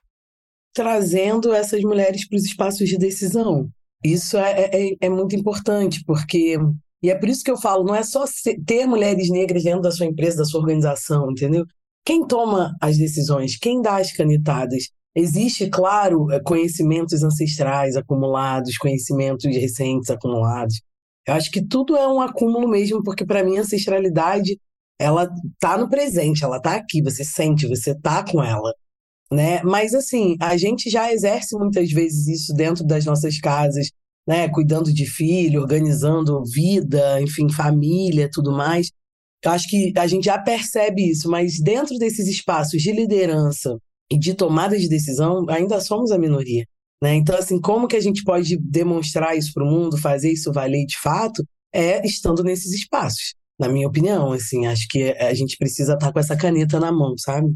Trazendo 0.75 1.53
essas 1.53 1.83
mulheres 1.83 2.27
para 2.27 2.37
os 2.37 2.45
espaços 2.45 2.89
de 2.89 2.97
decisão. 2.97 3.69
Isso 4.05 4.37
é, 4.37 4.53
é, 4.53 4.89
é, 4.91 4.97
é 5.03 5.09
muito 5.11 5.35
importante, 5.37 6.03
porque. 6.05 6.57
E 7.07 7.11
é 7.11 7.15
por 7.15 7.29
isso 7.29 7.45
que 7.45 7.51
eu 7.51 7.57
falo, 7.57 7.85
não 7.85 7.95
é 7.95 8.03
só 8.03 8.25
ter 8.67 8.87
mulheres 8.87 9.31
negras 9.31 9.63
dentro 9.63 9.83
da 9.83 9.93
sua 9.93 10.07
empresa, 10.07 10.39
da 10.39 10.45
sua 10.45 10.61
organização, 10.61 11.31
entendeu? 11.31 11.65
Quem 12.05 12.27
toma 12.27 12.75
as 12.81 12.97
decisões, 12.99 13.57
quem 13.57 13.81
dá 13.81 13.97
as 13.97 14.13
canetadas, 14.13 14.91
Existe, 15.17 15.71
claro, 15.71 16.31
eh, 16.31 16.41
conhecimentos 16.41 17.23
ancestrais 17.23 17.97
acumulados, 17.97 18.77
conhecimentos 18.77 19.47
recentes 19.47 20.11
acumulados. 20.11 20.83
Eu 21.27 21.33
acho 21.35 21.51
que 21.51 21.67
tudo 21.67 21.97
é 21.97 22.07
um 22.07 22.21
acúmulo 22.21 22.69
mesmo, 22.69 23.03
porque 23.03 23.25
para 23.25 23.43
mim 23.43 23.57
a 23.57 23.63
ancestralidade 23.63 24.61
ela 24.99 25.27
tá 25.59 25.79
no 25.79 25.89
presente, 25.89 26.45
ela 26.45 26.61
tá 26.61 26.75
aqui, 26.77 27.03
você 27.03 27.25
sente, 27.25 27.67
você 27.67 27.95
tá 27.99 28.23
com 28.25 28.43
ela, 28.43 28.73
né? 29.33 29.63
Mas 29.63 29.95
assim, 29.95 30.37
a 30.41 30.57
gente 30.59 30.91
já 30.91 31.11
exerce 31.13 31.57
muitas 31.57 31.91
vezes 31.91 32.29
isso 32.29 32.55
dentro 32.55 32.85
das 32.85 33.07
nossas 33.07 33.41
casas, 33.41 33.91
né, 34.27 34.49
cuidando 34.49 34.93
de 34.93 35.07
filho, 35.07 35.61
organizando 35.61 36.43
vida, 36.45 37.21
enfim, 37.21 37.49
família, 37.51 38.31
tudo 38.33 38.53
mais. 38.53 38.91
Eu 39.45 39.53
acho 39.53 39.69
que 39.69 39.93
a 39.97 40.07
gente 40.07 40.25
já 40.25 40.39
percebe 40.39 41.11
isso, 41.11 41.31
mas 41.31 41.61
dentro 41.61 41.97
desses 41.99 42.27
espaços 42.27 42.83
de 42.83 42.93
liderança, 42.93 43.79
e 44.11 44.19
de 44.19 44.35
tomada 44.35 44.79
de 44.79 44.89
decisão, 44.89 45.45
ainda 45.49 45.81
somos 45.81 46.11
a 46.11 46.19
minoria. 46.19 46.65
Né? 47.03 47.15
Então, 47.15 47.37
assim, 47.37 47.61
como 47.61 47.89
que 47.89 47.97
a 47.97 48.01
gente 48.01 48.23
pode 48.25 48.57
demonstrar 48.57 49.37
isso 49.37 49.53
para 49.53 49.65
o 49.65 49.71
mundo, 49.71 49.99
fazer 49.99 50.33
isso 50.33 50.53
valer 50.53 50.87
de 50.87 50.99
fato, 50.99 51.45
é 51.73 52.05
estando 52.07 52.43
nesses 52.43 52.73
espaços. 52.73 53.35
Na 53.59 53.69
minha 53.69 53.89
opinião, 53.89 54.33
assim, 54.33 54.67
acho 54.67 54.87
que 54.89 55.13
a 55.13 55.35
gente 55.35 55.57
precisa 55.59 55.95
estar 55.95 56.13
com 56.13 56.19
essa 56.19 56.37
caneta 56.37 56.79
na 56.79 56.93
mão, 56.93 57.15
sabe? 57.19 57.49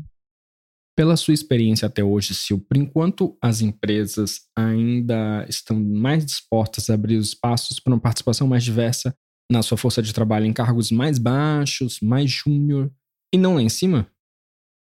Pela 0.97 1.17
sua 1.17 1.33
experiência 1.33 1.87
até 1.87 2.05
hoje, 2.05 2.35
Sil, 2.37 2.59
por 2.61 2.77
enquanto 2.77 3.37
as 3.41 3.61
empresas 3.61 4.41
ainda 4.57 5.47
estão 5.49 5.79
mais 5.81 6.25
dispostas 6.27 6.91
a 6.91 6.95
abrir 6.95 7.17
os 7.17 7.29
espaços 7.29 7.81
para 7.81 7.93
uma 7.93 8.01
participação 8.01 8.47
mais 8.47 8.65
diversa 8.65 9.15
na 9.51 9.63
sua 9.63 9.79
força 9.79 10.03
de 10.03 10.13
trabalho 10.13 10.47
em 10.47 10.53
cargos 10.53 10.91
mais 10.91 11.19
baixos, 11.19 12.01
mais 12.01 12.31
júnior 12.31 12.91
e 13.35 13.39
não 13.39 13.55
lá 13.55 13.63
em 13.63 13.69
cima? 13.69 14.07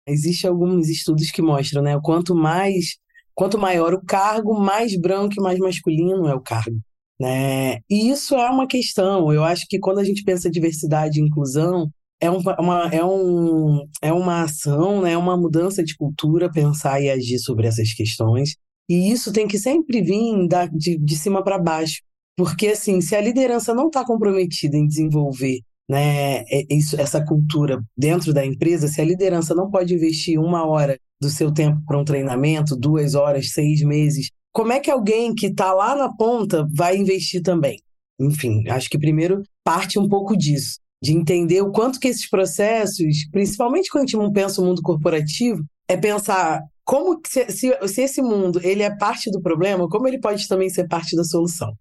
Existem 0.07 0.49
alguns 0.49 0.89
estudos 0.89 1.31
que 1.31 1.43
mostram, 1.43 1.83
né? 1.83 1.99
Quanto 2.03 2.35
mais, 2.35 2.97
quanto 3.35 3.59
maior 3.59 3.95
o 3.95 4.05
cargo, 4.05 4.59
mais 4.59 4.99
branco 4.99 5.35
e 5.39 5.43
mais 5.43 5.59
masculino 5.59 6.27
é 6.29 6.35
o 6.35 6.41
cargo. 6.41 6.81
Né? 7.21 7.81
E 7.89 8.11
isso 8.11 8.35
é 8.35 8.49
uma 8.49 8.67
questão. 8.67 9.33
Eu 9.33 9.45
acho 9.45 9.67
que 9.69 9.79
quando 9.79 9.99
a 9.99 10.05
gente 10.05 10.25
pensa 10.25 10.51
diversidade 10.51 11.21
e 11.21 11.23
inclusão, 11.23 11.91
é, 12.21 12.31
um, 12.31 12.39
uma, 12.59 12.89
é, 12.93 13.05
um, 13.05 13.89
é 14.03 14.13
uma 14.13 14.43
ação, 14.43 15.03
né? 15.03 15.13
é 15.13 15.19
uma 15.19 15.37
mudança 15.37 15.83
de 15.83 15.97
cultura 15.97 16.51
pensar 16.51 17.01
e 17.01 17.11
agir 17.11 17.39
sobre 17.39 17.67
essas 17.67 17.93
questões. 17.93 18.57
E 18.89 19.11
isso 19.11 19.33
tem 19.33 19.49
que 19.49 19.59
sempre 19.59 20.03
vir 20.03 20.47
da, 20.49 20.67
de, 20.67 20.99
de 20.99 21.17
cima 21.17 21.43
para 21.43 21.59
baixo. 21.59 22.03
Porque, 22.37 22.69
assim, 22.69 23.01
se 23.01 23.15
a 23.15 23.21
liderança 23.21 23.75
não 23.75 23.87
está 23.87 24.05
comprometida 24.05 24.77
em 24.77 24.87
desenvolver 24.87 25.61
né, 25.89 26.43
é, 26.51 26.67
isso, 26.71 27.01
essa 27.01 27.25
cultura 27.25 27.83
dentro 27.97 28.33
da 28.33 28.45
empresa, 28.45 28.89
se 28.89 29.01
a 29.01 29.05
liderança 29.05 29.55
não 29.55 29.71
pode 29.71 29.95
investir 29.95 30.39
uma 30.39 30.67
hora 30.67 30.99
do 31.21 31.29
seu 31.29 31.53
tempo 31.53 31.83
para 31.85 31.99
um 31.99 32.05
treinamento, 32.05 32.77
duas 32.77 33.15
horas, 33.15 33.53
seis 33.53 33.83
meses, 33.83 34.31
como 34.53 34.73
é 34.73 34.81
que 34.81 34.91
alguém 34.91 35.35
que 35.35 35.47
está 35.47 35.73
lá 35.73 35.95
na 35.95 36.15
ponta 36.15 36.67
vai 36.73 36.97
investir 36.97 37.43
também? 37.43 37.81
Enfim, 38.19 38.69
acho 38.69 38.91
que 38.91 38.99
primeiro 38.99 39.43
parte 39.65 39.99
um 39.99 40.09
pouco 40.09 40.37
disso, 40.37 40.79
de 41.03 41.13
entender 41.13 41.63
o 41.63 41.73
quanto 41.73 41.99
que 41.99 42.09
esses 42.09 42.29
processos, 42.29 43.27
principalmente 43.31 43.91
quando 43.91 44.05
a 44.05 44.07
gente 44.07 44.33
pensa 44.33 44.61
o 44.61 44.65
mundo 44.65 44.83
corporativo, 44.83 45.65
é 45.89 45.97
pensar 45.97 46.63
como 46.85 47.21
se, 47.27 47.51
se, 47.51 47.89
se 47.89 48.03
esse 48.03 48.21
mundo 48.21 48.61
ele 48.63 48.83
é 48.83 48.95
parte 48.95 49.31
do 49.31 49.41
problema, 49.41 49.89
como 49.89 50.07
ele 50.07 50.21
pode 50.21 50.47
também 50.47 50.69
ser 50.69 50.89
parte 50.89 51.17
da 51.17 51.25
solução. 51.25 51.73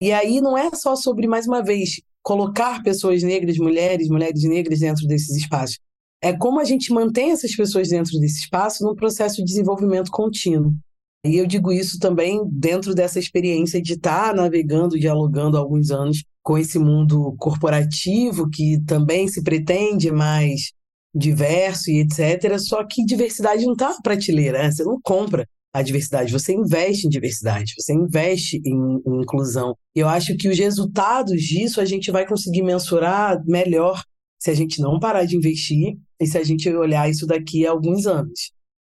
E 0.00 0.12
aí 0.12 0.40
não 0.40 0.56
é 0.56 0.70
só 0.74 0.94
sobre, 0.94 1.26
mais 1.26 1.46
uma 1.46 1.62
vez, 1.62 2.00
colocar 2.22 2.82
pessoas 2.82 3.22
negras, 3.22 3.56
mulheres, 3.58 4.08
mulheres 4.08 4.42
negras 4.44 4.80
dentro 4.80 5.06
desses 5.06 5.36
espaços. 5.36 5.78
É 6.22 6.32
como 6.32 6.60
a 6.60 6.64
gente 6.64 6.92
mantém 6.92 7.30
essas 7.30 7.54
pessoas 7.54 7.88
dentro 7.88 8.18
desse 8.18 8.40
espaço 8.40 8.84
num 8.84 8.94
processo 8.94 9.36
de 9.36 9.44
desenvolvimento 9.44 10.10
contínuo. 10.10 10.72
E 11.24 11.36
eu 11.36 11.46
digo 11.46 11.72
isso 11.72 11.98
também 11.98 12.40
dentro 12.50 12.94
dessa 12.94 13.18
experiência 13.18 13.82
de 13.82 13.94
estar 13.94 14.34
navegando, 14.34 14.98
dialogando 14.98 15.56
há 15.56 15.60
alguns 15.60 15.90
anos 15.90 16.24
com 16.48 16.56
esse 16.56 16.78
mundo 16.78 17.36
corporativo 17.36 18.48
que 18.48 18.82
também 18.86 19.28
se 19.28 19.42
pretende 19.42 20.10
mais 20.10 20.72
diverso 21.14 21.90
e 21.90 22.00
etc. 22.00 22.58
Só 22.58 22.82
que 22.86 23.04
diversidade 23.04 23.66
não 23.66 23.74
está 23.74 23.90
na 23.90 24.00
prateleira, 24.00 24.62
né? 24.62 24.70
você 24.70 24.82
não 24.82 24.98
compra 24.98 25.46
a 25.74 25.82
diversidade, 25.82 26.32
você 26.32 26.54
investe 26.54 27.06
em 27.06 27.10
diversidade, 27.10 27.74
você 27.78 27.92
investe 27.92 28.62
em, 28.64 28.74
em 28.74 29.20
inclusão. 29.20 29.76
Eu 29.94 30.08
acho 30.08 30.34
que 30.38 30.48
os 30.48 30.58
resultados 30.58 31.42
disso 31.42 31.82
a 31.82 31.84
gente 31.84 32.10
vai 32.10 32.26
conseguir 32.26 32.62
mensurar 32.62 33.44
melhor 33.44 34.02
se 34.38 34.50
a 34.50 34.54
gente 34.54 34.80
não 34.80 34.98
parar 34.98 35.26
de 35.26 35.36
investir 35.36 35.98
e 36.18 36.26
se 36.26 36.38
a 36.38 36.42
gente 36.42 36.66
olhar 36.70 37.10
isso 37.10 37.26
daqui 37.26 37.66
a 37.66 37.72
alguns 37.72 38.06
anos. 38.06 38.52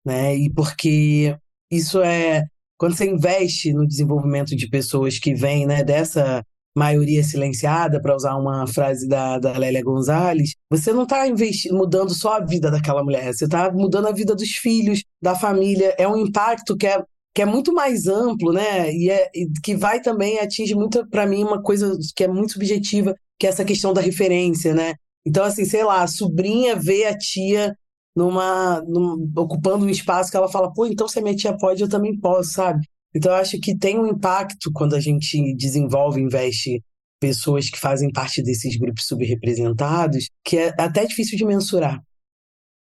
Né? 0.05 0.38
E 0.38 0.50
porque 0.53 1.36
isso 1.70 2.01
é. 2.01 2.46
Quando 2.77 2.96
você 2.96 3.12
investe 3.12 3.74
no 3.74 3.86
desenvolvimento 3.86 4.55
de 4.55 4.70
pessoas 4.70 5.20
que 5.20 5.36
vêm 5.36 5.67
né, 5.67 5.84
dessa 5.84 6.41
maioria 6.75 7.24
silenciada, 7.24 8.01
para 8.01 8.16
usar 8.16 8.36
uma 8.36 8.66
frase 8.68 9.08
da, 9.08 9.38
da 9.40 9.58
Lélia 9.58 9.84
Gonzalez, 9.84 10.56
você 10.70 10.94
não 10.94 11.04
está 11.04 11.24
mudando 11.72 12.13
só 12.13 12.38
a 12.38 12.46
vida 12.46 12.72
daquela 12.72 13.04
mulher, 13.04 13.34
você 13.34 13.46
está 13.46 13.72
mudando 13.72 14.08
a 14.08 14.12
vida 14.12 14.36
dos 14.36 14.50
filhos, 14.50 15.04
da 15.22 15.36
família. 15.36 15.94
É 15.98 16.08
um 16.08 16.18
impacto 16.18 16.78
que 16.78 16.88
é, 16.88 17.04
que 17.34 17.42
é 17.42 17.46
muito 17.46 17.74
mais 17.74 18.08
amplo, 18.08 18.54
né? 18.54 18.92
E, 18.94 19.10
é, 19.10 19.30
e 19.34 19.48
que 19.63 19.75
vai 19.75 20.01
também 20.01 20.40
atingir 20.40 20.75
muito, 20.75 21.08
para 21.10 21.25
mim, 21.25 21.44
uma 21.44 21.62
coisa 21.62 21.98
que 22.16 22.24
é 22.24 22.28
muito 22.28 22.54
subjetiva, 22.54 23.16
que 23.40 23.46
é 23.48 23.50
essa 23.50 23.66
questão 23.66 23.94
da 23.94 24.01
referência, 24.01 24.74
né? 24.74 24.94
Então, 25.25 25.44
assim, 25.44 25.66
sei 25.66 25.84
lá, 25.84 26.04
a 26.04 26.08
sobrinha 26.08 26.75
vê 26.75 27.06
a 27.06 27.18
tia 27.18 27.75
numa, 28.16 28.82
numa 28.82 29.18
ocupando 29.42 29.86
um 29.86 29.90
espaço 29.90 30.32
que 30.32 30.38
ela 30.38 30.50
fala, 30.50 30.72
pô, 30.74 30.86
então 30.86 31.08
se 31.08 31.20
a 31.20 31.22
minha 31.22 31.36
tia 31.36 31.56
pode, 31.58 31.82
eu 31.82 31.90
também 31.90 32.18
posso, 32.20 32.51
sabe? 32.51 32.86
Então, 33.13 33.32
eu 33.32 33.38
acho 33.38 33.60
que 33.60 33.77
tem 33.77 34.00
um 34.00 34.08
impacto 34.08 34.72
quando 34.74 34.96
a 34.96 35.00
gente 35.00 35.56
desenvolve, 35.56 36.22
investe 36.22 36.82
pessoas 37.20 37.70
que 37.70 37.80
fazem 37.80 38.12
parte 38.12 38.41
desses 38.41 38.75
grupos 38.77 39.06
subrepresentados, 39.06 40.30
que 40.44 40.58
é 40.58 40.70
até 40.77 41.06
difícil 41.06 41.38
de 41.38 41.46
mensurar. 41.46 42.01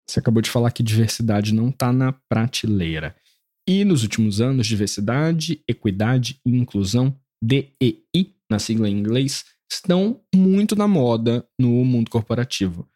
Você 0.08 0.20
acabou 0.20 0.42
de 0.42 0.50
falar 0.50 0.70
que 0.70 0.82
diversidade 0.82 1.54
não 1.54 1.68
está 1.68 1.92
na 1.92 2.12
prateleira. 2.28 3.14
E 3.68 3.84
nos 3.84 4.02
últimos 4.02 4.40
anos, 4.40 4.66
diversidade, 4.66 5.62
equidade 5.68 6.40
e 6.44 6.56
inclusão, 6.56 7.14
DEI, 7.42 8.34
na 8.50 8.58
sigla 8.58 8.88
em 8.88 8.98
inglês, 8.98 9.44
estão 9.70 10.20
muito 10.34 10.74
na 10.74 10.88
moda 10.88 11.46
no 11.58 11.84
mundo 11.84 12.10
corporativo. 12.10 12.88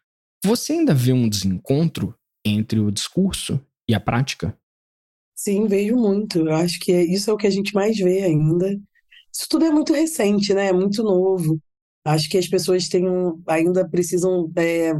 Você 0.43 0.73
ainda 0.73 0.93
vê 0.93 1.13
um 1.13 1.29
desencontro 1.29 2.15
entre 2.45 2.79
o 2.79 2.91
discurso 2.91 3.63
e 3.87 3.93
a 3.93 3.99
prática? 3.99 4.57
Sim, 5.35 5.67
vejo 5.67 5.95
muito. 5.95 6.39
Eu 6.39 6.55
acho 6.55 6.79
que 6.79 6.91
é, 6.91 7.03
isso 7.03 7.29
é 7.29 7.33
o 7.33 7.37
que 7.37 7.47
a 7.47 7.49
gente 7.49 7.73
mais 7.73 7.97
vê 7.97 8.23
ainda. 8.23 8.69
Isso 9.33 9.47
tudo 9.49 9.65
é 9.65 9.71
muito 9.71 9.93
recente, 9.93 10.53
né? 10.53 10.67
É 10.67 10.73
muito 10.73 11.03
novo. 11.03 11.59
Acho 12.05 12.29
que 12.29 12.37
as 12.37 12.47
pessoas 12.47 12.87
têm, 12.87 13.05
ainda 13.47 13.87
precisam 13.87 14.51
é, 14.57 14.93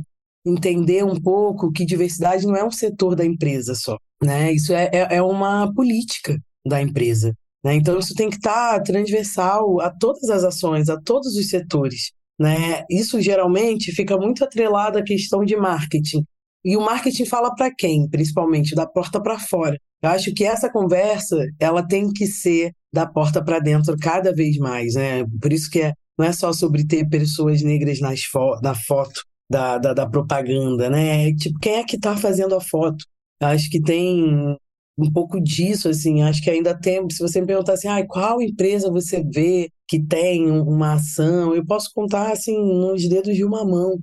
entender 0.45 1.03
um 1.03 1.19
pouco 1.21 1.71
que 1.71 1.85
diversidade 1.85 2.45
não 2.45 2.55
é 2.55 2.63
um 2.63 2.71
setor 2.71 3.15
da 3.15 3.25
empresa 3.25 3.75
só, 3.75 3.97
né? 4.23 4.51
Isso 4.53 4.73
é, 4.73 4.89
é, 4.91 5.15
é 5.17 5.21
uma 5.21 5.73
política 5.73 6.37
da 6.65 6.81
empresa. 6.81 7.35
Né? 7.63 7.75
Então, 7.75 7.97
isso 7.97 8.13
tem 8.13 8.29
que 8.29 8.35
estar 8.37 8.77
tá 8.77 8.83
transversal 8.83 9.79
a 9.79 9.89
todas 9.89 10.29
as 10.29 10.43
ações, 10.43 10.89
a 10.89 10.99
todos 10.99 11.35
os 11.35 11.49
setores. 11.49 12.11
Né? 12.39 12.83
Isso 12.89 13.21
geralmente 13.21 13.91
fica 13.91 14.17
muito 14.17 14.43
atrelado 14.43 14.97
à 14.97 15.03
questão 15.03 15.45
de 15.45 15.55
marketing. 15.55 16.25
E 16.63 16.77
o 16.77 16.81
marketing 16.81 17.25
fala 17.25 17.53
para 17.55 17.73
quem, 17.73 18.07
principalmente? 18.09 18.75
Da 18.75 18.87
porta 18.87 19.21
para 19.21 19.37
fora. 19.39 19.77
Eu 20.01 20.09
acho 20.09 20.33
que 20.33 20.43
essa 20.43 20.69
conversa 20.69 21.37
ela 21.59 21.85
tem 21.85 22.11
que 22.11 22.27
ser 22.27 22.73
da 22.93 23.05
porta 23.05 23.43
para 23.43 23.59
dentro 23.59 23.97
cada 23.97 24.33
vez 24.33 24.57
mais, 24.57 24.95
né? 24.95 25.25
Por 25.41 25.51
isso 25.51 25.69
que 25.69 25.81
é, 25.81 25.93
não 26.17 26.25
é 26.25 26.31
só 26.31 26.53
sobre 26.53 26.85
ter 26.85 27.07
pessoas 27.09 27.61
negras 27.61 27.99
nas 27.99 28.23
fo 28.23 28.59
na 28.61 28.75
foto 28.75 29.21
da, 29.49 29.77
da, 29.77 29.93
da, 29.93 30.09
propaganda, 30.09 30.89
né? 30.89 31.29
É, 31.29 31.33
tipo, 31.35 31.59
quem 31.59 31.75
é 31.75 31.83
que 31.83 31.95
está 31.95 32.15
fazendo 32.17 32.55
a 32.55 32.61
foto? 32.61 33.05
Eu 33.41 33.47
acho 33.47 33.69
que 33.69 33.81
tem 33.81 34.57
um 34.97 35.11
pouco 35.11 35.41
disso, 35.41 35.89
assim, 35.89 36.21
acho 36.21 36.41
que 36.41 36.49
ainda 36.49 36.79
tem, 36.79 37.07
se 37.09 37.19
você 37.19 37.41
me 37.41 37.47
perguntar 37.47 37.73
assim, 37.73 37.87
ah, 37.87 38.05
qual 38.07 38.41
empresa 38.41 38.91
você 38.91 39.23
vê 39.23 39.69
que 39.87 39.99
tem 40.01 40.49
uma 40.51 40.93
ação, 40.93 41.55
eu 41.55 41.65
posso 41.65 41.91
contar, 41.93 42.31
assim, 42.31 42.55
nos 42.57 43.07
dedos 43.07 43.35
de 43.35 43.43
uma 43.43 43.65
mão. 43.65 43.99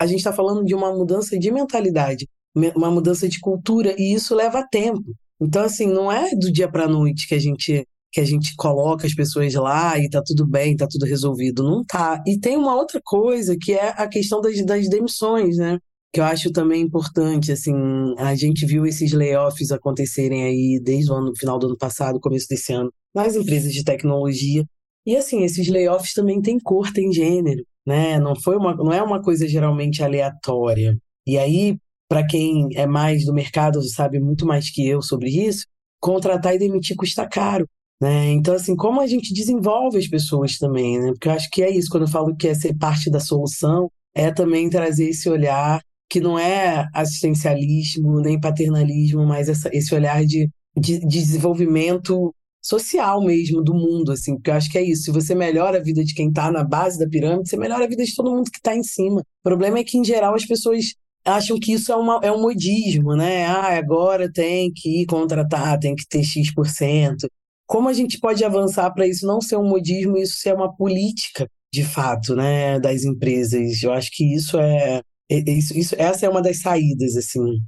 A 0.00 0.06
gente 0.06 0.18
está 0.18 0.32
falando 0.32 0.64
de 0.64 0.74
uma 0.74 0.90
mudança 0.92 1.38
de 1.38 1.50
mentalidade, 1.50 2.26
uma 2.74 2.90
mudança 2.90 3.28
de 3.28 3.38
cultura, 3.38 3.94
e 3.98 4.14
isso 4.14 4.34
leva 4.34 4.66
tempo. 4.70 5.14
Então, 5.40 5.62
assim, 5.62 5.86
não 5.86 6.10
é 6.10 6.34
do 6.34 6.50
dia 6.50 6.70
para 6.70 6.84
a 6.84 6.88
noite 6.88 7.28
que 7.28 7.34
a 7.34 7.38
gente 7.38 7.86
que 8.12 8.20
a 8.20 8.24
gente 8.24 8.54
coloca 8.56 9.06
as 9.06 9.14
pessoas 9.14 9.54
lá 9.54 9.96
e 9.96 10.10
tá 10.10 10.20
tudo 10.24 10.44
bem, 10.46 10.76
tá 10.76 10.86
tudo 10.90 11.06
resolvido. 11.06 11.62
Não 11.62 11.84
tá. 11.84 12.20
E 12.26 12.38
tem 12.38 12.56
uma 12.56 12.74
outra 12.74 13.00
coisa 13.04 13.56
que 13.56 13.72
é 13.72 13.90
a 13.90 14.08
questão 14.08 14.40
das, 14.40 14.64
das 14.64 14.88
demissões, 14.88 15.56
né? 15.56 15.78
Que 16.12 16.18
eu 16.18 16.24
acho 16.24 16.50
também 16.50 16.82
importante, 16.82 17.52
assim, 17.52 17.72
a 18.18 18.34
gente 18.34 18.66
viu 18.66 18.84
esses 18.84 19.12
layoffs 19.12 19.70
acontecerem 19.70 20.42
aí 20.42 20.80
desde 20.82 21.12
o 21.12 21.14
ano, 21.14 21.32
final 21.36 21.56
do 21.56 21.68
ano 21.68 21.78
passado, 21.78 22.18
começo 22.18 22.48
desse 22.48 22.72
ano, 22.72 22.92
nas 23.14 23.36
empresas 23.36 23.72
de 23.72 23.84
tecnologia. 23.84 24.64
E 25.06 25.16
assim, 25.16 25.44
esses 25.44 25.68
layoffs 25.68 26.12
também 26.12 26.42
têm 26.42 26.58
cor, 26.58 26.92
têm 26.92 27.12
gênero, 27.12 27.64
né? 27.86 28.18
Não 28.18 28.34
foi 28.36 28.56
uma, 28.56 28.74
não 28.74 28.92
é 28.92 29.02
uma 29.02 29.22
coisa 29.22 29.46
geralmente 29.48 30.02
aleatória. 30.02 30.96
E 31.26 31.38
aí, 31.38 31.78
para 32.08 32.26
quem 32.26 32.68
é 32.74 32.86
mais 32.86 33.24
do 33.24 33.32
mercado, 33.32 33.82
sabe 33.82 34.18
muito 34.20 34.46
mais 34.46 34.70
que 34.70 34.86
eu 34.86 35.02
sobre 35.02 35.30
isso, 35.30 35.66
contratar 36.00 36.54
e 36.54 36.58
demitir 36.58 36.96
custa 36.96 37.28
caro. 37.28 37.68
Né? 38.00 38.30
Então, 38.30 38.54
assim, 38.54 38.74
como 38.74 39.00
a 39.00 39.06
gente 39.06 39.34
desenvolve 39.34 39.98
as 39.98 40.08
pessoas 40.08 40.56
também, 40.56 40.98
né? 40.98 41.10
Porque 41.12 41.28
eu 41.28 41.32
acho 41.32 41.48
que 41.50 41.62
é 41.62 41.70
isso, 41.70 41.90
quando 41.90 42.04
eu 42.04 42.08
falo 42.08 42.34
que 42.34 42.48
é 42.48 42.54
ser 42.54 42.74
parte 42.76 43.10
da 43.10 43.20
solução, 43.20 43.90
é 44.14 44.32
também 44.32 44.70
trazer 44.70 45.10
esse 45.10 45.28
olhar 45.28 45.82
que 46.08 46.18
não 46.18 46.38
é 46.38 46.88
assistencialismo 46.94 48.20
nem 48.20 48.40
paternalismo, 48.40 49.24
mas 49.24 49.48
essa, 49.48 49.70
esse 49.72 49.94
olhar 49.94 50.24
de, 50.24 50.50
de, 50.76 50.98
de 50.98 51.06
desenvolvimento 51.06 52.34
social 52.62 53.22
mesmo 53.22 53.62
do 53.62 53.74
mundo, 53.74 54.12
assim, 54.12 54.34
porque 54.34 54.50
eu 54.50 54.54
acho 54.54 54.70
que 54.70 54.78
é 54.78 54.82
isso. 54.82 55.04
Se 55.04 55.10
você 55.10 55.34
melhora 55.34 55.78
a 55.78 55.82
vida 55.82 56.04
de 56.04 56.14
quem 56.14 56.28
está 56.28 56.50
na 56.50 56.62
base 56.62 56.98
da 56.98 57.08
pirâmide, 57.08 57.48
você 57.48 57.56
melhora 57.56 57.84
a 57.84 57.88
vida 57.88 58.04
de 58.04 58.14
todo 58.14 58.30
mundo 58.30 58.50
que 58.50 58.58
está 58.58 58.74
em 58.74 58.82
cima. 58.82 59.20
O 59.20 59.42
problema 59.42 59.78
é 59.78 59.84
que, 59.84 59.98
em 59.98 60.04
geral, 60.04 60.34
as 60.34 60.44
pessoas 60.44 60.94
acham 61.24 61.58
que 61.58 61.72
isso 61.72 61.92
é, 61.92 61.96
uma, 61.96 62.20
é 62.22 62.32
um 62.32 62.40
modismo, 62.40 63.14
né? 63.16 63.46
Ah, 63.46 63.76
agora 63.76 64.30
tem 64.30 64.72
que 64.74 65.04
contratar, 65.06 65.78
tem 65.78 65.94
que 65.94 66.06
ter 66.08 66.22
X%. 66.22 67.28
Como 67.66 67.88
a 67.88 67.92
gente 67.92 68.18
pode 68.18 68.44
avançar 68.44 68.90
para 68.92 69.06
isso 69.06 69.26
não 69.26 69.40
ser 69.40 69.56
um 69.56 69.68
modismo, 69.68 70.16
isso 70.16 70.38
ser 70.38 70.54
uma 70.54 70.74
política 70.74 71.48
de 71.72 71.84
fato, 71.84 72.34
né, 72.34 72.80
das 72.80 73.04
empresas? 73.04 73.82
Eu 73.82 73.92
acho 73.92 74.10
que 74.12 74.34
isso 74.34 74.58
é, 74.58 75.00
é, 75.30 75.38
é 75.38 75.52
isso, 75.52 75.76
isso, 75.78 75.94
essa 75.98 76.26
é 76.26 76.28
uma 76.28 76.42
das 76.42 76.60
saídas, 76.60 77.16
assim. 77.16 77.60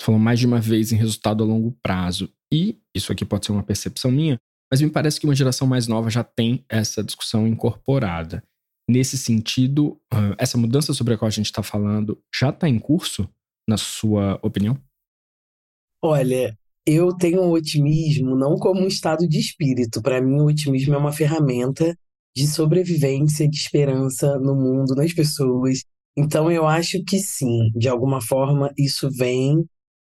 Falou 0.00 0.20
mais 0.20 0.38
de 0.38 0.46
uma 0.46 0.60
vez 0.60 0.92
em 0.92 0.96
resultado 0.96 1.42
a 1.42 1.46
longo 1.46 1.72
prazo. 1.82 2.30
E 2.52 2.78
isso 2.94 3.10
aqui 3.10 3.24
pode 3.24 3.46
ser 3.46 3.52
uma 3.52 3.62
percepção 3.62 4.10
minha, 4.10 4.38
mas 4.70 4.80
me 4.80 4.90
parece 4.90 5.18
que 5.18 5.26
uma 5.26 5.34
geração 5.34 5.66
mais 5.66 5.86
nova 5.86 6.10
já 6.10 6.22
tem 6.22 6.64
essa 6.68 7.02
discussão 7.02 7.46
incorporada. 7.46 8.42
Nesse 8.88 9.18
sentido, 9.18 10.00
essa 10.38 10.56
mudança 10.56 10.94
sobre 10.94 11.14
a 11.14 11.18
qual 11.18 11.26
a 11.26 11.30
gente 11.30 11.46
está 11.46 11.62
falando 11.62 12.22
já 12.32 12.50
está 12.50 12.68
em 12.68 12.78
curso, 12.78 13.28
na 13.68 13.76
sua 13.76 14.38
opinião? 14.42 14.78
Olha, 16.00 16.56
eu 16.86 17.12
tenho 17.16 17.42
um 17.42 17.50
otimismo 17.50 18.36
não 18.36 18.54
como 18.56 18.80
um 18.80 18.86
estado 18.86 19.26
de 19.26 19.40
espírito. 19.40 20.00
Para 20.00 20.22
mim, 20.22 20.40
o 20.40 20.46
otimismo 20.46 20.94
é 20.94 20.98
uma 20.98 21.12
ferramenta 21.12 21.96
de 22.36 22.46
sobrevivência, 22.46 23.48
de 23.48 23.56
esperança 23.56 24.38
no 24.38 24.54
mundo, 24.54 24.94
nas 24.94 25.12
pessoas. 25.12 25.82
Então, 26.16 26.48
eu 26.48 26.66
acho 26.66 27.02
que 27.02 27.18
sim, 27.18 27.70
de 27.74 27.88
alguma 27.88 28.20
forma, 28.20 28.72
isso 28.78 29.10
vem 29.10 29.66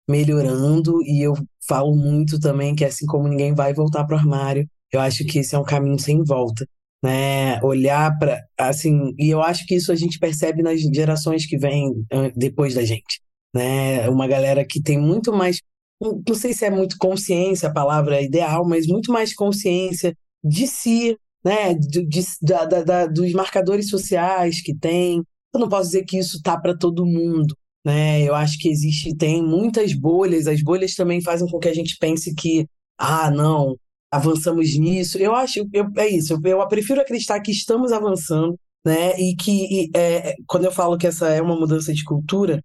melhorando. 0.09 1.01
E 1.03 1.21
eu 1.21 1.33
falo 1.67 1.95
muito 1.95 2.39
também 2.39 2.75
que, 2.75 2.85
assim 2.85 3.05
como 3.05 3.27
ninguém 3.27 3.53
vai 3.53 3.73
voltar 3.73 4.05
para 4.05 4.15
o 4.15 4.19
armário, 4.19 4.67
eu 4.91 4.99
acho 4.99 5.25
que 5.25 5.39
esse 5.39 5.55
é 5.55 5.59
um 5.59 5.63
caminho 5.63 5.99
sem 5.99 6.23
volta. 6.23 6.67
Né, 7.03 7.61
olhar 7.61 8.17
para 8.17 8.43
assim, 8.57 9.13
e 9.19 9.29
eu 9.29 9.39
acho 9.39 9.63
que 9.67 9.75
isso 9.75 9.91
a 9.91 9.95
gente 9.95 10.17
percebe 10.17 10.63
nas 10.63 10.81
gerações 10.81 11.45
que 11.45 11.55
vêm 11.55 11.93
depois 12.35 12.73
da 12.73 12.83
gente, 12.83 13.21
né? 13.53 14.09
Uma 14.09 14.27
galera 14.27 14.65
que 14.65 14.81
tem 14.81 14.97
muito 14.97 15.31
mais 15.31 15.59
não 16.01 16.35
sei 16.35 16.53
se 16.53 16.65
é 16.65 16.69
muito 16.69 16.97
consciência 16.97 17.69
a 17.69 17.73
palavra 17.73 18.21
ideal, 18.21 18.67
mas 18.67 18.87
muito 18.87 19.11
mais 19.11 19.33
consciência 19.33 20.15
de 20.43 20.67
si, 20.67 21.17
né, 21.43 21.73
de, 21.73 22.05
de, 22.05 22.21
da, 22.41 22.65
da, 22.65 23.05
dos 23.05 23.31
marcadores 23.33 23.89
sociais 23.89 24.61
que 24.61 24.75
tem. 24.75 25.23
Eu 25.53 25.59
não 25.59 25.69
posso 25.69 25.85
dizer 25.91 26.03
que 26.03 26.17
isso 26.17 26.41
tá 26.41 26.59
para 26.59 26.77
todo 26.77 27.05
mundo, 27.05 27.55
né? 27.85 28.23
Eu 28.23 28.33
acho 28.33 28.57
que 28.57 28.67
existe, 28.67 29.15
tem 29.15 29.43
muitas 29.43 29.93
bolhas. 29.93 30.47
As 30.47 30.61
bolhas 30.63 30.95
também 30.95 31.21
fazem 31.21 31.47
com 31.47 31.59
que 31.59 31.69
a 31.69 31.73
gente 31.73 31.95
pense 31.99 32.33
que, 32.33 32.67
ah, 32.97 33.29
não, 33.29 33.77
avançamos 34.11 34.77
nisso. 34.77 35.17
Eu 35.19 35.35
acho, 35.35 35.67
eu, 35.71 35.87
é 35.97 36.07
isso. 36.09 36.33
Eu, 36.33 36.41
eu 36.43 36.67
prefiro 36.67 36.99
acreditar 37.01 37.39
que 37.41 37.51
estamos 37.51 37.91
avançando, 37.91 38.57
né? 38.85 39.17
E 39.19 39.35
que 39.35 39.85
e, 39.85 39.91
é, 39.95 40.35
quando 40.47 40.65
eu 40.65 40.71
falo 40.71 40.97
que 40.97 41.07
essa 41.07 41.29
é 41.29 41.41
uma 41.41 41.55
mudança 41.55 41.93
de 41.93 42.03
cultura, 42.03 42.61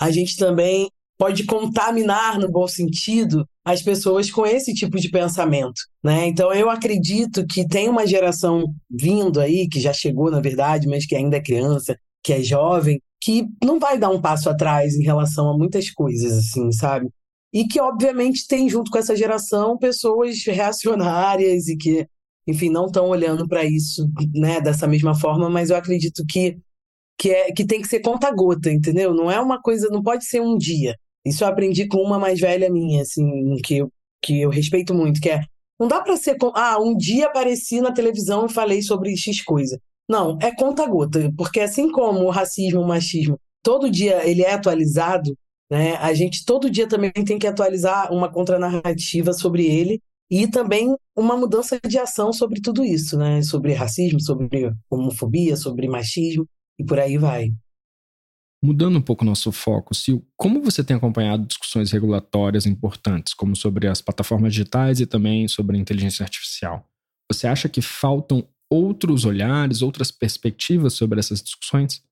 a 0.00 0.10
gente 0.10 0.36
também 0.36 0.88
pode 1.18 1.44
contaminar, 1.44 2.38
no 2.38 2.50
bom 2.50 2.66
sentido, 2.66 3.46
as 3.64 3.80
pessoas 3.82 4.30
com 4.30 4.44
esse 4.44 4.74
tipo 4.74 4.98
de 4.98 5.08
pensamento. 5.08 5.80
Né? 6.02 6.26
Então, 6.26 6.52
eu 6.52 6.68
acredito 6.68 7.46
que 7.46 7.66
tem 7.66 7.88
uma 7.88 8.06
geração 8.06 8.64
vindo 8.90 9.40
aí, 9.40 9.68
que 9.68 9.78
já 9.78 9.92
chegou, 9.92 10.30
na 10.32 10.40
verdade, 10.40 10.88
mas 10.88 11.06
que 11.06 11.14
ainda 11.14 11.36
é 11.36 11.40
criança, 11.40 11.96
que 12.24 12.32
é 12.32 12.42
jovem, 12.42 13.00
que 13.22 13.46
não 13.64 13.78
vai 13.78 13.96
dar 13.96 14.10
um 14.10 14.20
passo 14.20 14.50
atrás 14.50 14.96
em 14.96 15.04
relação 15.04 15.48
a 15.48 15.56
muitas 15.56 15.88
coisas, 15.90 16.32
assim, 16.38 16.72
sabe? 16.72 17.08
E 17.52 17.66
que, 17.68 17.80
obviamente, 17.80 18.48
tem 18.48 18.68
junto 18.68 18.90
com 18.90 18.98
essa 18.98 19.14
geração 19.14 19.78
pessoas 19.78 20.42
reacionárias 20.44 21.68
e 21.68 21.76
que, 21.76 22.08
enfim, 22.48 22.68
não 22.68 22.86
estão 22.86 23.08
olhando 23.08 23.46
para 23.46 23.64
isso 23.64 24.10
né, 24.34 24.60
dessa 24.60 24.88
mesma 24.88 25.14
forma, 25.14 25.48
mas 25.48 25.70
eu 25.70 25.76
acredito 25.76 26.24
que, 26.28 26.58
que, 27.16 27.30
é, 27.30 27.52
que 27.52 27.64
tem 27.64 27.80
que 27.80 27.86
ser 27.86 28.00
conta-gota, 28.00 28.72
entendeu? 28.72 29.14
Não 29.14 29.30
é 29.30 29.40
uma 29.40 29.62
coisa, 29.62 29.88
não 29.88 30.02
pode 30.02 30.24
ser 30.24 30.40
um 30.40 30.58
dia. 30.58 30.96
Isso 31.24 31.44
eu 31.44 31.48
aprendi 31.48 31.86
com 31.86 31.98
uma 31.98 32.18
mais 32.18 32.40
velha 32.40 32.68
minha, 32.68 33.02
assim, 33.02 33.56
que 33.64 33.76
eu, 33.78 33.92
que 34.20 34.40
eu 34.40 34.50
respeito 34.50 34.92
muito, 34.92 35.20
que 35.20 35.30
é 35.30 35.44
não 35.78 35.88
dá 35.88 36.00
para 36.00 36.16
ser 36.16 36.36
ah, 36.54 36.80
um 36.80 36.96
dia 36.96 37.26
apareci 37.26 37.80
na 37.80 37.92
televisão 37.92 38.46
e 38.46 38.52
falei 38.52 38.82
sobre 38.82 39.16
X 39.16 39.42
coisa. 39.42 39.80
Não, 40.08 40.38
é 40.42 40.54
conta-gota, 40.54 41.32
porque 41.36 41.60
assim 41.60 41.90
como 41.90 42.20
o 42.20 42.30
racismo, 42.30 42.80
o 42.80 42.86
machismo, 42.86 43.38
todo 43.62 43.90
dia 43.90 44.28
ele 44.28 44.42
é 44.42 44.54
atualizado, 44.54 45.36
né? 45.70 45.96
A 45.96 46.12
gente 46.12 46.44
todo 46.44 46.70
dia 46.70 46.86
também 46.86 47.12
tem 47.12 47.38
que 47.38 47.46
atualizar 47.46 48.12
uma 48.12 48.30
contranarrativa 48.30 49.32
sobre 49.32 49.64
ele 49.64 50.02
e 50.30 50.46
também 50.46 50.94
uma 51.16 51.36
mudança 51.36 51.78
de 51.86 51.98
ação 51.98 52.32
sobre 52.32 52.60
tudo 52.60 52.84
isso, 52.84 53.16
né? 53.16 53.42
Sobre 53.42 53.72
racismo, 53.72 54.20
sobre 54.20 54.72
homofobia, 54.90 55.56
sobre 55.56 55.88
machismo 55.88 56.46
e 56.78 56.84
por 56.84 56.98
aí 56.98 57.16
vai. 57.16 57.50
Mudando 58.64 58.96
um 58.96 59.02
pouco 59.02 59.24
nosso 59.24 59.50
foco, 59.50 59.92
Sil, 59.96 60.22
como 60.36 60.62
você 60.62 60.84
tem 60.84 60.96
acompanhado 60.96 61.46
discussões 61.46 61.90
regulatórias 61.90 62.64
importantes, 62.64 63.34
como 63.34 63.56
sobre 63.56 63.88
as 63.88 64.00
plataformas 64.00 64.52
digitais 64.52 65.00
e 65.00 65.06
também 65.06 65.48
sobre 65.48 65.76
a 65.76 65.80
inteligência 65.80 66.22
artificial? 66.22 66.86
Você 67.30 67.46
acha 67.46 67.68
que 67.68 67.82
faltam 67.82 68.46
outros 68.72 69.24
olhares, 69.24 69.82
outras 69.82 70.10
perspectivas 70.10 70.94
sobre 70.94 71.20
essas 71.20 71.42
discussões? 71.42 72.02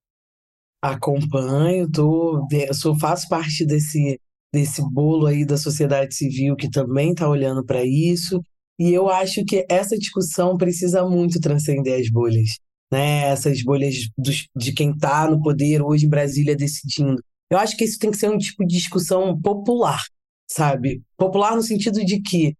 Acompanho, 0.83 1.90
tô, 1.90 2.46
sou, 2.73 2.99
faço 2.99 3.29
parte 3.29 3.66
desse, 3.66 4.18
desse 4.53 4.83
bolo 4.90 5.27
aí 5.27 5.44
da 5.44 5.57
sociedade 5.57 6.14
civil 6.14 6.57
que 6.57 6.70
também 6.70 7.11
está 7.11 7.29
olhando 7.29 7.64
para 7.64 7.85
isso, 7.85 8.42
e 8.79 8.92
eu 8.92 9.09
acho 9.09 9.44
que 9.44 9.66
essa 9.68 9.99
discussão 9.99 10.57
precisa 10.57 11.07
muito 11.07 11.38
transcender 11.38 12.01
as 12.01 12.11
bolhas 12.11 12.59
né, 12.90 13.29
essas 13.31 13.62
bolhas 13.62 14.09
dos, 14.18 14.49
de 14.57 14.73
quem 14.73 14.90
está 14.90 15.31
no 15.31 15.40
poder 15.40 15.81
hoje 15.81 16.07
em 16.07 16.09
Brasília 16.11 16.57
decidindo. 16.57 17.23
Eu 17.49 17.59
acho 17.59 17.77
que 17.77 17.85
isso 17.85 17.99
tem 17.99 18.11
que 18.11 18.16
ser 18.16 18.29
um 18.29 18.38
tipo 18.38 18.66
de 18.66 18.77
discussão 18.77 19.38
popular, 19.40 20.03
sabe? 20.49 21.03
Popular 21.16 21.55
no 21.55 21.62
sentido 21.62 22.05
de 22.05 22.20
que 22.20 22.57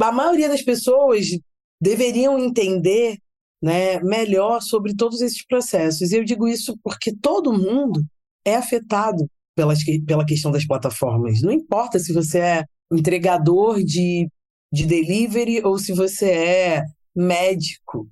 a 0.00 0.12
maioria 0.12 0.48
das 0.48 0.62
pessoas 0.62 1.26
deveriam 1.80 2.38
entender 2.38 3.18
né, 3.62 4.00
melhor 4.00 4.60
sobre 4.62 4.94
todos 4.94 5.20
esses 5.20 5.44
processos. 5.44 6.12
E 6.12 6.16
eu 6.16 6.24
digo 6.24 6.48
isso 6.48 6.78
porque 6.82 7.14
todo 7.14 7.52
mundo 7.52 8.02
é 8.44 8.56
afetado 8.56 9.28
pelas, 9.54 9.80
pela 10.06 10.24
questão 10.24 10.50
das 10.50 10.66
plataformas. 10.66 11.42
Não 11.42 11.52
importa 11.52 11.98
se 11.98 12.12
você 12.12 12.38
é 12.38 12.64
entregador 12.92 13.82
de, 13.82 14.28
de 14.72 14.86
delivery 14.86 15.62
ou 15.64 15.78
se 15.78 15.92
você 15.92 16.30
é 16.30 16.84
médico, 17.14 18.08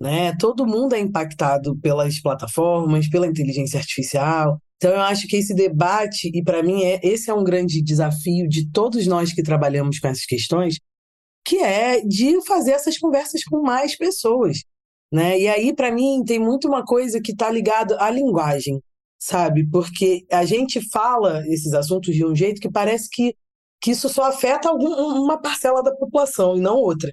né? 0.00 0.34
Todo 0.36 0.66
mundo 0.66 0.94
é 0.94 1.00
impactado 1.00 1.76
pelas 1.78 2.20
plataformas, 2.20 3.08
pela 3.08 3.26
inteligência 3.26 3.78
artificial. 3.78 4.60
Então 4.76 4.90
eu 4.92 5.00
acho 5.00 5.26
que 5.26 5.36
esse 5.36 5.54
debate, 5.54 6.30
e 6.32 6.42
para 6.42 6.62
mim 6.62 6.82
é, 6.82 7.00
esse 7.02 7.30
é 7.30 7.34
um 7.34 7.44
grande 7.44 7.82
desafio 7.82 8.48
de 8.48 8.70
todos 8.70 9.06
nós 9.06 9.32
que 9.32 9.42
trabalhamos 9.42 9.98
com 9.98 10.08
essas 10.08 10.26
questões, 10.26 10.78
que 11.44 11.56
é 11.58 12.00
de 12.02 12.44
fazer 12.44 12.72
essas 12.72 12.98
conversas 12.98 13.42
com 13.44 13.62
mais 13.62 13.96
pessoas. 13.96 14.58
Né? 15.12 15.38
E 15.40 15.48
aí, 15.48 15.74
para 15.74 15.92
mim, 15.92 16.22
tem 16.24 16.38
muito 16.38 16.66
uma 16.68 16.84
coisa 16.84 17.20
que 17.20 17.32
está 17.32 17.50
ligada 17.50 17.96
à 18.00 18.10
linguagem, 18.10 18.80
sabe? 19.18 19.68
Porque 19.70 20.26
a 20.30 20.44
gente 20.44 20.80
fala 20.90 21.42
esses 21.48 21.72
assuntos 21.72 22.14
de 22.14 22.24
um 22.24 22.34
jeito 22.34 22.60
que 22.60 22.70
parece 22.70 23.08
que, 23.10 23.34
que 23.80 23.92
isso 23.92 24.08
só 24.08 24.24
afeta 24.24 24.68
algum, 24.68 24.88
uma 25.22 25.40
parcela 25.40 25.82
da 25.82 25.94
população 25.94 26.56
e 26.56 26.60
não 26.60 26.76
outra. 26.76 27.12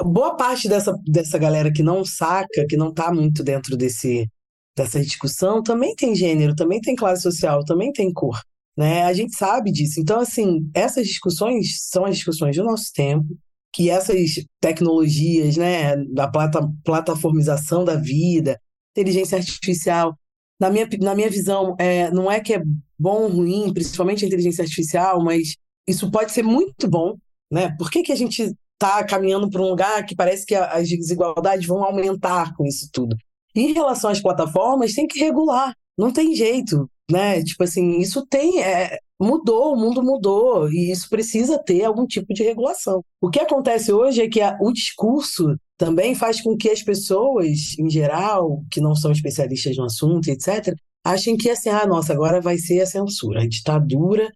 Boa 0.00 0.36
parte 0.36 0.68
dessa, 0.68 0.92
dessa 1.06 1.38
galera 1.38 1.72
que 1.72 1.82
não 1.82 2.04
saca, 2.04 2.66
que 2.68 2.76
não 2.76 2.90
está 2.90 3.12
muito 3.12 3.42
dentro 3.42 3.76
desse, 3.76 4.28
dessa 4.76 5.00
discussão, 5.00 5.62
também 5.62 5.94
tem 5.94 6.14
gênero, 6.14 6.54
também 6.54 6.80
tem 6.80 6.94
classe 6.94 7.22
social, 7.22 7.64
também 7.64 7.92
tem 7.92 8.12
cor. 8.12 8.40
Né? 8.76 9.02
A 9.02 9.12
gente 9.12 9.36
sabe 9.36 9.72
disso. 9.72 10.00
Então, 10.00 10.20
assim, 10.20 10.70
essas 10.72 11.06
discussões 11.06 11.88
são 11.88 12.04
as 12.04 12.16
discussões 12.16 12.56
do 12.56 12.64
nosso 12.64 12.92
tempo, 12.92 13.26
que 13.72 13.90
essas 13.90 14.32
tecnologias, 14.60 15.56
né, 15.56 15.96
da 16.12 16.28
plata, 16.28 16.60
plataformização 16.84 17.84
da 17.84 17.96
vida, 17.96 18.58
inteligência 18.92 19.38
artificial, 19.38 20.16
na 20.60 20.70
minha, 20.70 20.88
na 21.00 21.14
minha 21.14 21.30
visão, 21.30 21.76
é, 21.78 22.10
não 22.10 22.30
é 22.30 22.40
que 22.40 22.54
é 22.54 22.62
bom 22.98 23.22
ou 23.22 23.28
ruim, 23.28 23.72
principalmente 23.72 24.24
a 24.24 24.28
inteligência 24.28 24.62
artificial, 24.62 25.22
mas 25.22 25.54
isso 25.86 26.10
pode 26.10 26.32
ser 26.32 26.42
muito 26.42 26.88
bom, 26.88 27.14
né? 27.50 27.74
Por 27.78 27.90
que, 27.90 28.02
que 28.02 28.12
a 28.12 28.16
gente 28.16 28.52
está 28.74 29.04
caminhando 29.04 29.48
para 29.48 29.62
um 29.62 29.68
lugar 29.68 30.04
que 30.04 30.16
parece 30.16 30.44
que 30.44 30.54
as 30.54 30.88
desigualdades 30.88 31.66
vão 31.66 31.84
aumentar 31.84 32.54
com 32.56 32.66
isso 32.66 32.88
tudo? 32.92 33.16
Em 33.54 33.72
relação 33.72 34.10
às 34.10 34.20
plataformas, 34.20 34.92
tem 34.94 35.06
que 35.06 35.20
regular, 35.20 35.74
não 35.96 36.12
tem 36.12 36.34
jeito, 36.34 36.90
né? 37.10 37.42
Tipo 37.42 37.64
assim, 37.64 37.98
isso 37.98 38.26
tem, 38.26 38.60
é, 38.62 38.98
mudou, 39.20 39.74
o 39.74 39.76
mundo 39.76 40.02
mudou 40.02 40.70
e 40.70 40.90
isso 40.90 41.08
precisa 41.08 41.58
ter 41.58 41.84
algum 41.84 42.06
tipo 42.06 42.32
de 42.32 42.42
regulação. 42.42 43.02
O 43.20 43.30
que 43.30 43.40
acontece 43.40 43.92
hoje 43.92 44.22
é 44.22 44.28
que 44.28 44.40
a, 44.40 44.56
o 44.60 44.72
discurso 44.72 45.56
também 45.76 46.14
faz 46.14 46.40
com 46.40 46.56
que 46.56 46.70
as 46.70 46.82
pessoas, 46.82 47.76
em 47.78 47.88
geral, 47.90 48.62
que 48.70 48.80
não 48.80 48.94
são 48.94 49.12
especialistas 49.12 49.76
no 49.76 49.84
assunto, 49.84 50.28
etc., 50.28 50.74
achem 51.04 51.36
que 51.36 51.50
assim, 51.50 51.68
ah, 51.68 51.86
nossa, 51.86 52.12
agora 52.12 52.40
vai 52.40 52.58
ser 52.58 52.80
a 52.80 52.86
censura, 52.86 53.42
a 53.42 53.48
ditadura, 53.48 54.30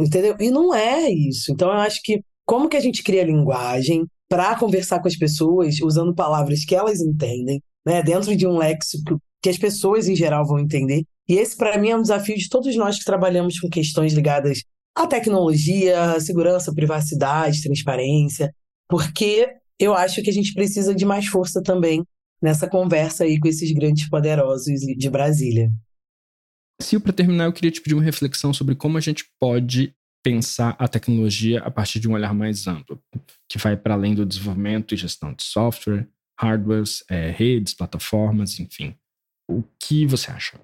entendeu? 0.00 0.36
E 0.40 0.50
não 0.50 0.74
é 0.74 1.10
isso. 1.10 1.52
Então, 1.52 1.68
eu 1.68 1.78
acho 1.78 2.00
que 2.02 2.22
como 2.46 2.68
que 2.68 2.76
a 2.76 2.80
gente 2.80 3.02
cria 3.02 3.24
linguagem 3.24 4.06
para 4.28 4.56
conversar 4.58 5.00
com 5.00 5.08
as 5.08 5.16
pessoas 5.16 5.80
usando 5.82 6.14
palavras 6.14 6.64
que 6.64 6.74
elas 6.74 7.00
entendem, 7.00 7.62
né, 7.86 8.02
dentro 8.02 8.36
de 8.36 8.46
um 8.46 8.56
léxico 8.56 9.20
que 9.42 9.48
as 9.48 9.58
pessoas 9.58 10.08
em 10.08 10.16
geral 10.16 10.46
vão 10.46 10.58
entender. 10.58 11.04
E 11.28 11.34
esse, 11.34 11.56
para 11.56 11.76
mim, 11.78 11.90
é 11.90 11.96
um 11.96 12.02
desafio 12.02 12.36
de 12.36 12.48
todos 12.48 12.74
nós 12.76 12.98
que 12.98 13.04
trabalhamos 13.04 13.60
com 13.60 13.68
questões 13.68 14.14
ligadas 14.14 14.62
à 14.96 15.06
tecnologia, 15.06 16.18
segurança, 16.20 16.74
privacidade, 16.74 17.62
transparência, 17.62 18.52
porque 18.88 19.48
eu 19.78 19.94
acho 19.94 20.22
que 20.22 20.30
a 20.30 20.32
gente 20.32 20.54
precisa 20.54 20.94
de 20.94 21.04
mais 21.04 21.26
força 21.26 21.62
também 21.62 22.02
nessa 22.42 22.68
conversa 22.68 23.24
aí 23.24 23.38
com 23.38 23.48
esses 23.48 23.70
grandes 23.72 24.08
poderosos 24.08 24.80
de 24.80 25.10
Brasília. 25.10 25.70
Sil, 26.80 27.00
para 27.00 27.12
terminar, 27.12 27.44
eu 27.44 27.52
queria 27.52 27.70
te 27.70 27.80
pedir 27.80 27.94
uma 27.94 28.02
reflexão 28.02 28.54
sobre 28.54 28.74
como 28.74 28.96
a 28.96 29.00
gente 29.00 29.24
pode 29.40 29.94
pensar 30.24 30.76
a 30.78 30.88
tecnologia 30.88 31.60
a 31.60 31.70
partir 31.70 32.00
de 32.00 32.08
um 32.08 32.12
olhar 32.12 32.34
mais 32.34 32.66
amplo, 32.66 33.00
que 33.48 33.58
vai 33.58 33.76
para 33.76 33.94
além 33.94 34.14
do 34.14 34.26
desenvolvimento 34.26 34.94
e 34.94 34.96
gestão 34.96 35.32
de 35.32 35.42
software, 35.42 36.08
hardwares, 36.38 37.04
é, 37.08 37.30
redes, 37.30 37.74
plataformas, 37.74 38.58
enfim. 38.60 38.94
O 39.50 39.62
que 39.80 40.06
você 40.06 40.30
acha? 40.30 40.60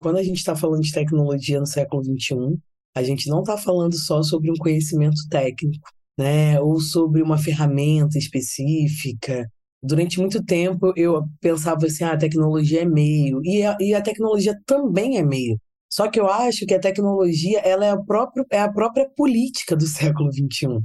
Quando 0.00 0.18
a 0.18 0.22
gente 0.22 0.36
está 0.38 0.54
falando 0.54 0.82
de 0.82 0.92
tecnologia 0.92 1.58
no 1.60 1.66
século 1.66 2.02
XXI, 2.04 2.58
a 2.94 3.02
gente 3.02 3.28
não 3.28 3.40
está 3.40 3.56
falando 3.56 3.96
só 3.96 4.22
sobre 4.22 4.50
um 4.50 4.56
conhecimento 4.56 5.16
técnico, 5.28 5.88
né? 6.18 6.60
Ou 6.60 6.80
sobre 6.80 7.22
uma 7.22 7.38
ferramenta 7.38 8.18
específica. 8.18 9.48
Durante 9.82 10.18
muito 10.20 10.42
tempo 10.44 10.92
eu 10.96 11.22
pensava 11.40 11.86
assim, 11.86 12.04
ah, 12.04 12.12
a 12.12 12.18
tecnologia 12.18 12.82
é 12.82 12.84
meio. 12.84 13.40
E 13.44 13.62
a, 13.62 13.76
e 13.80 13.94
a 13.94 14.02
tecnologia 14.02 14.58
também 14.64 15.18
é 15.18 15.22
meio. 15.22 15.58
Só 15.92 16.08
que 16.08 16.18
eu 16.18 16.28
acho 16.28 16.66
que 16.66 16.74
a 16.74 16.80
tecnologia 16.80 17.60
ela 17.60 17.84
é, 17.84 17.90
a 17.90 17.96
própria, 18.02 18.44
é 18.50 18.60
a 18.60 18.72
própria 18.72 19.08
política 19.16 19.76
do 19.76 19.86
século 19.86 20.30
XXI. 20.32 20.80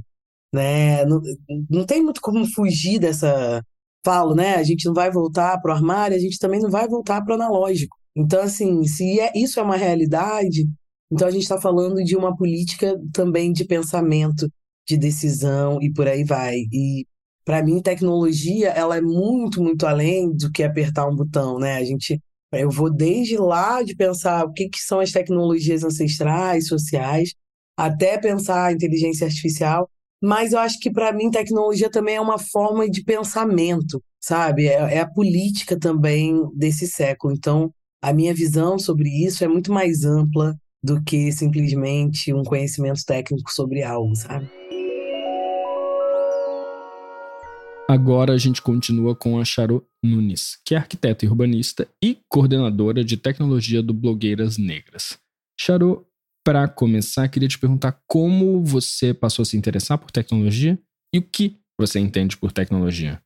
Né? 0.52 1.04
Não, 1.04 1.20
não 1.68 1.86
tem 1.86 2.02
muito 2.02 2.20
como 2.20 2.44
fugir 2.46 2.98
dessa. 2.98 3.62
Falo, 4.04 4.34
né? 4.34 4.54
A 4.54 4.62
gente 4.62 4.86
não 4.86 4.94
vai 4.94 5.10
voltar 5.10 5.60
para 5.60 5.72
o 5.72 5.74
armário, 5.74 6.16
a 6.16 6.20
gente 6.20 6.38
também 6.38 6.60
não 6.60 6.70
vai 6.70 6.88
voltar 6.88 7.22
para 7.22 7.32
o 7.32 7.34
analógico. 7.34 7.96
Então, 8.16 8.42
assim, 8.42 8.84
se 8.84 9.20
é, 9.20 9.32
isso 9.36 9.60
é 9.60 9.62
uma 9.62 9.76
realidade, 9.76 10.66
então 11.10 11.28
a 11.28 11.30
gente 11.30 11.42
está 11.42 11.60
falando 11.60 12.02
de 12.04 12.16
uma 12.16 12.36
política 12.36 12.96
também 13.12 13.52
de 13.52 13.64
pensamento, 13.64 14.50
de 14.88 14.96
decisão 14.96 15.80
e 15.80 15.92
por 15.92 16.08
aí 16.08 16.24
vai. 16.24 16.56
E 16.72 17.06
para 17.44 17.62
mim, 17.62 17.80
tecnologia, 17.80 18.68
ela 18.70 18.96
é 18.96 19.00
muito, 19.00 19.62
muito 19.62 19.86
além 19.86 20.32
do 20.32 20.50
que 20.52 20.62
apertar 20.62 21.08
um 21.08 21.16
botão, 21.16 21.58
né? 21.58 21.76
A 21.76 21.84
gente, 21.84 22.20
eu 22.52 22.70
vou 22.70 22.92
desde 22.92 23.36
lá 23.36 23.82
de 23.82 23.96
pensar 23.96 24.44
o 24.44 24.52
que, 24.52 24.68
que 24.68 24.78
são 24.78 25.00
as 25.00 25.12
tecnologias 25.12 25.82
ancestrais, 25.84 26.68
sociais, 26.68 27.34
até 27.76 28.18
pensar 28.18 28.66
a 28.66 28.72
inteligência 28.72 29.26
artificial. 29.26 29.90
Mas 30.22 30.52
eu 30.52 30.58
acho 30.58 30.78
que 30.78 30.90
para 30.90 31.12
mim 31.12 31.30
tecnologia 31.30 31.90
também 31.90 32.16
é 32.16 32.20
uma 32.20 32.38
forma 32.38 32.88
de 32.88 33.02
pensamento, 33.02 34.02
sabe? 34.20 34.66
É, 34.68 34.96
é 34.96 35.00
a 35.00 35.10
política 35.10 35.78
também 35.78 36.36
desse 36.54 36.86
século. 36.86 37.32
Então, 37.34 37.72
a 38.02 38.12
minha 38.14 38.32
visão 38.32 38.78
sobre 38.78 39.08
isso 39.08 39.44
é 39.44 39.48
muito 39.48 39.72
mais 39.72 40.04
ampla 40.04 40.58
do 40.82 41.02
que 41.02 41.30
simplesmente 41.32 42.32
um 42.32 42.42
conhecimento 42.42 43.04
técnico 43.04 43.52
sobre 43.52 43.82
algo, 43.82 44.16
sabe? 44.16 44.48
Agora 47.86 48.32
a 48.32 48.38
gente 48.38 48.62
continua 48.62 49.14
com 49.14 49.38
a 49.38 49.44
Charo 49.44 49.84
Nunes, 50.02 50.58
que 50.64 50.74
é 50.74 50.78
arquiteta 50.78 51.24
e 51.24 51.28
urbanista 51.28 51.88
e 52.02 52.18
coordenadora 52.28 53.04
de 53.04 53.16
tecnologia 53.16 53.82
do 53.82 53.92
Blogueiras 53.92 54.56
Negras. 54.56 55.18
Charo, 55.58 56.06
para 56.44 56.68
começar, 56.68 57.28
queria 57.28 57.48
te 57.48 57.58
perguntar 57.58 58.00
como 58.06 58.64
você 58.64 59.12
passou 59.12 59.42
a 59.42 59.46
se 59.46 59.56
interessar 59.56 59.98
por 59.98 60.10
tecnologia 60.10 60.78
e 61.12 61.18
o 61.18 61.22
que 61.22 61.56
você 61.78 61.98
entende 61.98 62.36
por 62.36 62.52
tecnologia 62.52 63.20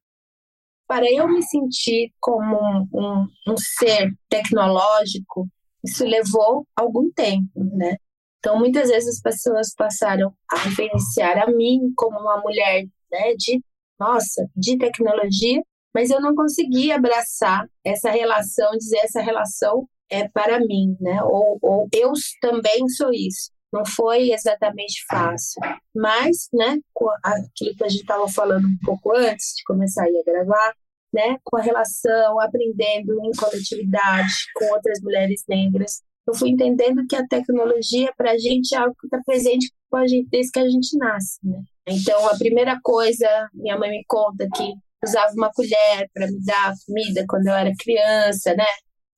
para 0.86 1.10
eu 1.10 1.28
me 1.28 1.42
sentir 1.42 2.12
como 2.20 2.56
um, 2.56 2.88
um, 2.92 3.26
um 3.48 3.56
ser 3.56 4.10
tecnológico, 4.28 5.48
isso 5.84 6.04
levou 6.04 6.66
algum 6.76 7.10
tempo, 7.10 7.48
né? 7.76 7.96
Então, 8.38 8.58
muitas 8.58 8.90
vezes 8.90 9.16
as 9.16 9.20
pessoas 9.22 9.74
passaram 9.74 10.34
a 10.52 10.58
referenciar 10.58 11.38
a 11.38 11.50
mim 11.50 11.92
como 11.96 12.18
uma 12.18 12.40
mulher, 12.42 12.84
né, 13.10 13.34
de, 13.38 13.62
nossa, 13.98 14.46
de 14.54 14.76
tecnologia, 14.76 15.62
mas 15.94 16.10
eu 16.10 16.20
não 16.20 16.34
conseguia 16.34 16.96
abraçar 16.96 17.66
essa 17.82 18.10
relação, 18.10 18.70
dizer 18.72 18.98
essa 18.98 19.22
relação 19.22 19.88
é 20.10 20.28
para 20.28 20.60
mim, 20.60 20.96
né? 21.00 21.22
Ou, 21.22 21.58
ou 21.62 21.88
eu 21.92 22.12
também 22.40 22.86
sou 22.88 23.10
isso. 23.12 23.50
Não 23.74 23.84
foi 23.84 24.30
exatamente 24.30 25.04
fácil, 25.10 25.60
mas, 25.92 26.48
né, 26.52 26.78
aquilo 27.24 27.74
que 27.76 27.82
a 27.82 27.88
gente 27.88 28.02
estava 28.02 28.28
falando 28.28 28.68
um 28.68 28.78
pouco 28.84 29.12
antes 29.16 29.54
de 29.56 29.64
começar 29.64 30.04
a 30.04 30.24
gravar, 30.24 30.74
né, 31.12 31.38
com 31.42 31.56
a 31.56 31.60
relação, 31.60 32.38
aprendendo 32.38 33.18
em 33.24 33.32
coletividade 33.32 34.32
com 34.54 34.66
outras 34.66 35.00
mulheres 35.00 35.42
negras. 35.48 36.02
Eu 36.24 36.34
fui 36.34 36.50
entendendo 36.50 37.04
que 37.08 37.16
a 37.16 37.26
tecnologia 37.26 38.12
para 38.16 38.30
a 38.30 38.38
gente 38.38 38.72
é 38.76 38.78
algo 38.78 38.94
que 39.00 39.08
está 39.08 39.20
presente 39.26 39.72
com 39.90 39.96
a 39.96 40.06
gente 40.06 40.28
desde 40.30 40.52
que 40.52 40.60
a 40.60 40.68
gente 40.68 40.96
nasce. 40.96 41.40
Né? 41.42 41.60
Então, 41.88 42.28
a 42.28 42.38
primeira 42.38 42.78
coisa, 42.80 43.26
minha 43.52 43.76
mãe 43.76 43.90
me 43.90 44.04
conta 44.06 44.48
que 44.54 44.72
usava 45.04 45.32
uma 45.34 45.50
colher 45.52 46.08
para 46.14 46.28
me 46.28 46.38
dar 46.44 46.72
comida 46.86 47.24
quando 47.28 47.48
eu 47.48 47.54
era 47.54 47.72
criança, 47.76 48.54
né? 48.54 48.66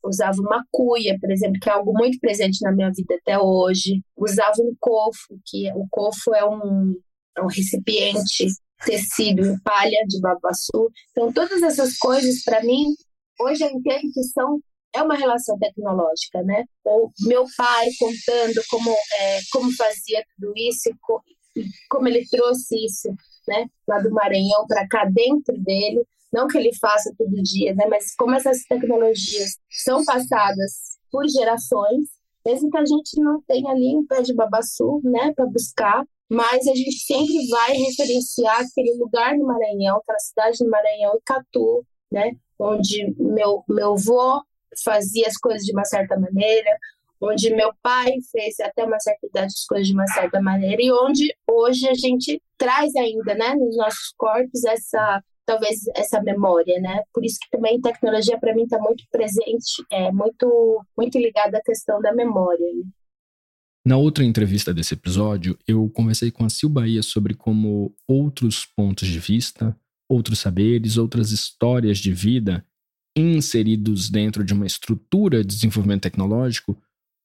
Usava 0.06 0.40
uma 0.40 0.64
cuia, 0.70 1.16
por 1.20 1.30
exemplo, 1.30 1.58
que 1.60 1.68
é 1.68 1.72
algo 1.72 1.92
muito 1.92 2.18
presente 2.20 2.58
na 2.62 2.72
minha 2.72 2.90
vida 2.90 3.14
até 3.14 3.38
hoje. 3.38 4.02
Usava 4.16 4.60
um 4.60 4.74
cofo, 4.78 5.38
que 5.44 5.70
o 5.74 5.86
cofo 5.90 6.34
é 6.34 6.44
um, 6.48 6.94
é 7.36 7.42
um 7.42 7.48
recipiente 7.48 8.46
tecido 8.84 9.44
em 9.44 9.58
palha 9.60 9.98
de 10.06 10.20
babaçu. 10.20 10.90
Então, 11.10 11.32
todas 11.32 11.62
essas 11.62 11.96
coisas, 11.98 12.42
para 12.44 12.62
mim, 12.62 12.94
hoje 13.40 13.64
eu 13.64 13.70
entendo 13.70 14.12
que 14.12 14.22
são 14.24 14.60
é 14.94 15.02
uma 15.02 15.14
relação 15.14 15.58
tecnológica, 15.58 16.42
né? 16.42 16.64
Ou 16.84 17.10
meu 17.26 17.44
pai 17.54 17.86
contando 17.98 18.62
como 18.70 18.90
é, 18.90 19.40
como 19.52 19.70
fazia 19.72 20.24
tudo 20.38 20.54
isso 20.56 20.88
como 21.88 22.08
ele 22.08 22.26
trouxe 22.28 22.84
isso, 22.84 23.08
né? 23.48 23.66
Lá 23.86 23.98
do 24.00 24.10
Maranhão 24.10 24.66
para 24.66 24.86
cá 24.88 25.04
dentro 25.04 25.56
dele, 25.58 26.02
não 26.32 26.46
que 26.46 26.58
ele 26.58 26.74
faça 26.80 27.14
todo 27.16 27.42
dia, 27.42 27.74
né? 27.74 27.86
Mas 27.88 28.14
como 28.14 28.34
essas 28.34 28.62
tecnologias 28.64 29.56
são 29.70 30.04
passadas 30.04 30.98
por 31.10 31.26
gerações, 31.28 32.08
mesmo 32.44 32.70
que 32.70 32.78
a 32.78 32.84
gente 32.84 33.20
não 33.20 33.40
tenha 33.42 33.70
ali 33.70 33.96
um 33.96 34.06
pé 34.06 34.22
de 34.22 34.34
babaçu, 34.34 35.00
né? 35.04 35.32
Para 35.34 35.46
buscar, 35.46 36.04
mas 36.28 36.66
a 36.66 36.74
gente 36.74 36.98
sempre 37.00 37.48
vai 37.48 37.72
referenciar 37.72 38.60
aquele 38.60 38.94
lugar 38.98 39.36
no 39.36 39.46
Maranhão, 39.46 39.98
aquela 39.98 40.18
cidade 40.18 40.58
do 40.58 40.70
Maranhão, 40.70 41.16
Icatu, 41.16 41.84
né? 42.10 42.32
onde 42.58 43.14
meu, 43.18 43.62
meu 43.68 43.92
avô 43.92 44.42
fazia 44.84 45.26
as 45.26 45.36
coisas 45.36 45.62
de 45.62 45.72
uma 45.72 45.84
certa 45.84 46.18
maneira, 46.18 46.70
onde 47.20 47.54
meu 47.54 47.72
pai 47.82 48.12
fez 48.30 48.58
até 48.60 48.84
uma 48.84 49.00
certa 49.00 49.26
idade 49.26 49.46
as 49.46 49.66
coisas 49.66 49.86
de 49.86 49.94
uma 49.94 50.06
certa 50.08 50.40
maneira, 50.40 50.82
e 50.82 50.92
onde 50.92 51.34
hoje 51.48 51.88
a 51.88 51.94
gente 51.94 52.42
traz 52.58 52.94
ainda 52.96 53.34
né, 53.34 53.54
nos 53.54 53.76
nossos 53.76 54.12
corpos 54.16 54.64
essa 54.64 55.22
talvez 55.46 55.86
essa 55.94 56.20
memória, 56.20 56.78
né? 56.80 57.02
Por 57.14 57.24
isso 57.24 57.38
que 57.40 57.48
também 57.50 57.80
tecnologia 57.80 58.38
para 58.38 58.54
mim 58.54 58.64
está 58.64 58.78
muito 58.78 59.04
presente, 59.10 59.84
é 59.90 60.10
muito 60.12 60.84
muito 60.96 61.18
ligada 61.18 61.58
à 61.58 61.62
questão 61.62 62.00
da 62.00 62.12
memória. 62.12 62.66
Né? 62.74 62.82
Na 63.86 63.96
outra 63.96 64.24
entrevista 64.24 64.74
desse 64.74 64.94
episódio, 64.94 65.56
eu 65.66 65.88
conversei 65.90 66.30
com 66.30 66.44
a 66.44 66.50
Sil 66.50 66.68
Bahia 66.68 67.02
sobre 67.02 67.34
como 67.34 67.94
outros 68.06 68.66
pontos 68.66 69.06
de 69.06 69.20
vista, 69.20 69.78
outros 70.10 70.40
saberes, 70.40 70.98
outras 70.98 71.30
histórias 71.30 71.98
de 71.98 72.12
vida 72.12 72.66
inseridos 73.16 74.10
dentro 74.10 74.44
de 74.44 74.52
uma 74.52 74.66
estrutura 74.66 75.42
de 75.42 75.54
desenvolvimento 75.54 76.02
tecnológico 76.02 76.76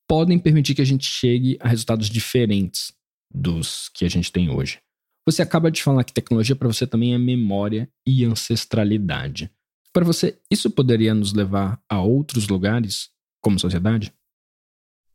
podem 0.07 0.39
permitir 0.39 0.75
que 0.75 0.81
a 0.81 0.86
gente 0.86 1.05
chegue 1.05 1.57
a 1.60 1.67
resultados 1.67 2.10
diferentes 2.10 2.93
dos 3.34 3.89
que 3.89 4.05
a 4.05 4.10
gente 4.10 4.31
tem 4.31 4.49
hoje. 4.49 4.79
Você 5.25 5.41
acaba 5.41 5.69
de 5.69 5.84
falar 5.84 6.03
que 6.03 6.13
tecnologia 6.13 6.55
para 6.55 6.67
você 6.67 6.88
também 6.88 7.13
é 7.13 7.17
memória 7.17 7.89
e 8.05 8.25
ancestralidade. 8.25 9.51
Para 9.93 10.05
você, 10.05 10.39
isso 10.49 10.71
poderia 10.71 11.13
nos 11.13 11.34
levar 11.34 11.81
a 11.88 12.01
outros 12.01 12.47
lugares 12.47 13.10
como 13.41 13.60
sociedade? 13.60 14.13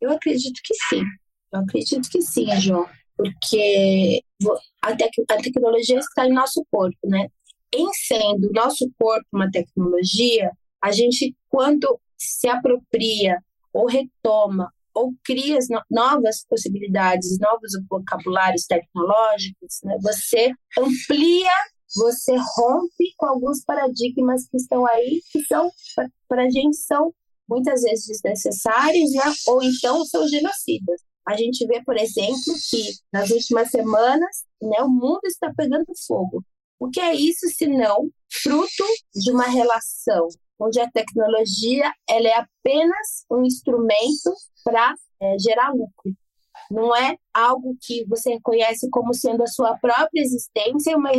Eu 0.00 0.10
acredito 0.10 0.60
que 0.62 0.74
sim. 0.88 1.02
Eu 1.52 1.60
acredito 1.60 2.08
que 2.10 2.20
sim, 2.20 2.46
João, 2.60 2.86
porque 3.16 4.22
a, 4.82 4.94
tec 4.94 5.12
a 5.30 5.36
tecnologia 5.36 5.98
está 5.98 6.26
em 6.26 6.32
nosso 6.32 6.64
corpo, 6.70 6.98
né? 7.04 7.28
Em 7.74 7.92
sendo 7.94 8.52
nosso 8.52 8.90
corpo 8.98 9.26
uma 9.32 9.50
tecnologia, 9.50 10.50
a 10.82 10.92
gente, 10.92 11.34
quando 11.48 11.98
se 12.16 12.48
apropria 12.48 13.38
ou 13.72 13.86
retoma 13.86 14.72
ou 14.96 15.12
cria 15.22 15.58
novas 15.90 16.46
possibilidades, 16.48 17.38
novos 17.38 17.72
vocabulários 17.88 18.64
tecnológicos, 18.64 19.80
né? 19.84 19.94
você 20.00 20.50
amplia, 20.78 21.50
você 21.94 22.34
rompe 22.56 23.12
com 23.18 23.26
alguns 23.26 23.62
paradigmas 23.62 24.48
que 24.48 24.56
estão 24.56 24.86
aí, 24.86 25.20
que 25.30 25.44
são, 25.44 25.70
para 26.26 26.44
a 26.44 26.50
gente, 26.50 26.78
são 26.78 27.14
muitas 27.46 27.82
vezes 27.82 28.06
desnecessários, 28.06 29.12
né? 29.12 29.34
ou 29.48 29.62
então 29.62 30.02
são 30.06 30.26
genocidas. 30.26 31.02
A 31.28 31.36
gente 31.36 31.66
vê, 31.66 31.82
por 31.84 31.96
exemplo, 31.98 32.54
que 32.70 32.94
nas 33.12 33.30
últimas 33.30 33.68
semanas 33.68 34.44
né, 34.62 34.78
o 34.80 34.88
mundo 34.88 35.20
está 35.26 35.52
pegando 35.54 35.92
fogo. 36.06 36.42
O 36.78 36.88
que 36.88 37.00
é 37.00 37.14
isso 37.14 37.48
se 37.48 37.66
não 37.66 38.08
fruto 38.30 38.84
de 39.14 39.30
uma 39.30 39.46
relação 39.46 40.28
onde 40.58 40.80
a 40.80 40.90
tecnologia 40.90 41.92
ela 42.08 42.28
é 42.28 42.34
apenas 42.34 43.24
um 43.30 43.44
instrumento 43.44 44.32
para 44.64 44.94
é, 45.20 45.38
gerar 45.38 45.70
lucro. 45.70 46.12
Não 46.70 46.94
é 46.96 47.16
algo 47.32 47.76
que 47.80 48.04
você 48.06 48.34
reconhece 48.34 48.88
como 48.90 49.14
sendo 49.14 49.42
a 49.42 49.46
sua 49.46 49.76
própria 49.78 50.20
existência, 50.20 50.96
uma, 50.96 51.10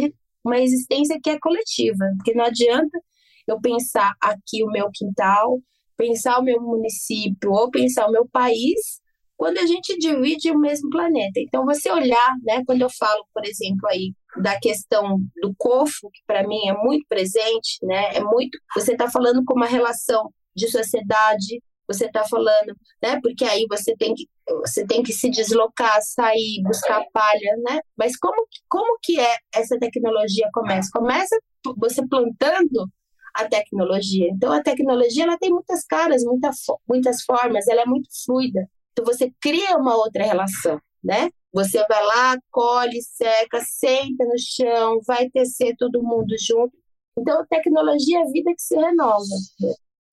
uma 0.44 0.60
existência 0.60 1.20
que 1.22 1.30
é 1.30 1.40
coletiva. 1.40 2.06
Porque 2.18 2.34
não 2.34 2.46
adianta 2.46 3.00
eu 3.48 3.60
pensar 3.62 4.12
aqui 4.22 4.64
o 4.64 4.72
meu 4.72 4.90
quintal, 4.94 5.60
pensar 5.96 6.40
o 6.40 6.44
meu 6.44 6.62
município 6.62 7.52
ou 7.52 7.72
pensar 7.72 8.08
o 8.08 8.12
meu 8.12 8.28
país 8.28 9.02
quando 9.38 9.60
a 9.60 9.66
gente 9.68 9.98
divide 9.98 10.52
o 10.52 10.60
mesmo 10.60 10.90
planeta. 10.90 11.40
Então, 11.40 11.64
você 11.64 11.92
olhar, 11.92 12.36
né, 12.44 12.64
quando 12.66 12.82
eu 12.82 12.90
falo, 12.90 13.24
por 13.34 13.46
exemplo, 13.46 13.88
aí 13.88 14.14
da 14.42 14.60
questão 14.60 15.20
do 15.42 15.54
COFO, 15.58 16.10
que 16.12 16.22
para 16.26 16.48
mim 16.48 16.68
é 16.68 16.74
muito 16.74 17.06
presente, 17.08 17.78
né, 17.84 18.16
é 18.16 18.24
muito, 18.24 18.58
você 18.76 18.92
está 18.92 19.10
falando 19.10 19.44
com 19.46 19.54
uma 19.54 19.66
relação 19.66 20.32
de 20.56 20.70
sociedade, 20.70 21.62
você 21.88 22.06
está 22.06 22.26
falando, 22.26 22.76
né, 23.02 23.20
porque 23.22 23.46
aí 23.46 23.66
você 23.70 23.96
tem 23.96 24.14
que 24.14 24.28
você 24.64 24.86
tem 24.86 25.04
que 25.04 25.12
se 25.12 25.30
deslocar, 25.30 26.00
sair, 26.02 26.62
buscar 26.64 27.04
palha, 27.12 27.58
né? 27.66 27.82
Mas 27.98 28.18
como 28.18 28.48
como 28.70 28.98
que 29.04 29.20
é 29.20 29.36
essa 29.54 29.78
tecnologia 29.78 30.48
começa? 30.54 30.90
Começa 30.94 31.38
você 31.78 32.06
plantando 32.08 32.90
a 33.34 33.46
tecnologia. 33.46 34.28
Então 34.32 34.52
a 34.52 34.62
tecnologia 34.62 35.24
ela 35.24 35.38
tem 35.38 35.52
muitas 35.52 35.86
caras, 35.86 36.24
muita, 36.24 36.50
muitas 36.88 37.22
formas, 37.24 37.68
ela 37.68 37.82
é 37.82 37.86
muito 37.86 38.10
fluida. 38.26 38.68
Então 38.92 39.06
você 39.06 39.32
cria 39.40 39.78
uma 39.78 39.96
outra 39.96 40.26
relação, 40.26 40.80
né? 41.04 41.30
Você 41.58 41.84
vai 41.88 42.06
lá, 42.06 42.38
colhe, 42.52 43.02
seca, 43.02 43.60
senta 43.62 44.24
no 44.26 44.38
chão, 44.38 45.02
vai 45.08 45.28
tecer 45.28 45.76
todo 45.76 46.04
mundo 46.04 46.36
junto. 46.40 46.78
Então, 47.18 47.44
tecnologia 47.50 48.20
é 48.20 48.22
a 48.22 48.32
vida 48.32 48.54
que 48.54 48.62
se 48.62 48.76
renova. 48.76 49.26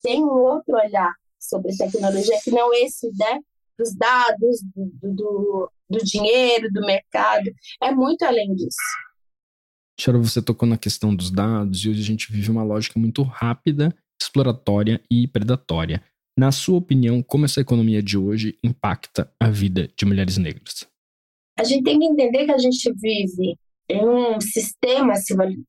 Tem 0.01 0.23
um 0.23 0.29
outro 0.29 0.73
olhar 0.75 1.13
sobre 1.39 1.77
tecnologia 1.77 2.39
que 2.43 2.49
não 2.49 2.73
esse, 2.73 3.11
né? 3.15 3.41
Dos 3.77 3.95
dados, 3.95 4.59
do, 4.75 5.13
do, 5.13 5.71
do 5.87 5.99
dinheiro, 5.99 6.67
do 6.73 6.81
mercado. 6.81 7.51
É 7.79 7.91
muito 7.91 8.23
além 8.23 8.55
disso. 8.55 8.77
Charo, 9.99 10.23
você 10.23 10.41
tocou 10.41 10.67
na 10.67 10.79
questão 10.79 11.15
dos 11.15 11.29
dados 11.29 11.85
e 11.85 11.89
hoje 11.91 12.01
a 12.01 12.05
gente 12.05 12.31
vive 12.31 12.49
uma 12.49 12.63
lógica 12.63 12.99
muito 12.99 13.21
rápida, 13.21 13.95
exploratória 14.19 14.99
e 15.11 15.27
predatória. 15.27 16.03
Na 16.35 16.51
sua 16.51 16.79
opinião, 16.79 17.21
como 17.21 17.45
essa 17.45 17.61
economia 17.61 18.01
de 18.01 18.17
hoje 18.17 18.57
impacta 18.63 19.31
a 19.39 19.47
vida 19.47 19.87
de 19.95 20.05
mulheres 20.05 20.37
negras? 20.37 20.87
A 21.57 21.63
gente 21.63 21.83
tem 21.83 21.99
que 21.99 22.05
entender 22.05 22.45
que 22.45 22.51
a 22.51 22.57
gente 22.57 22.91
vive 22.93 23.57
em 23.89 24.07
um 24.07 24.41
sistema 24.41 25.13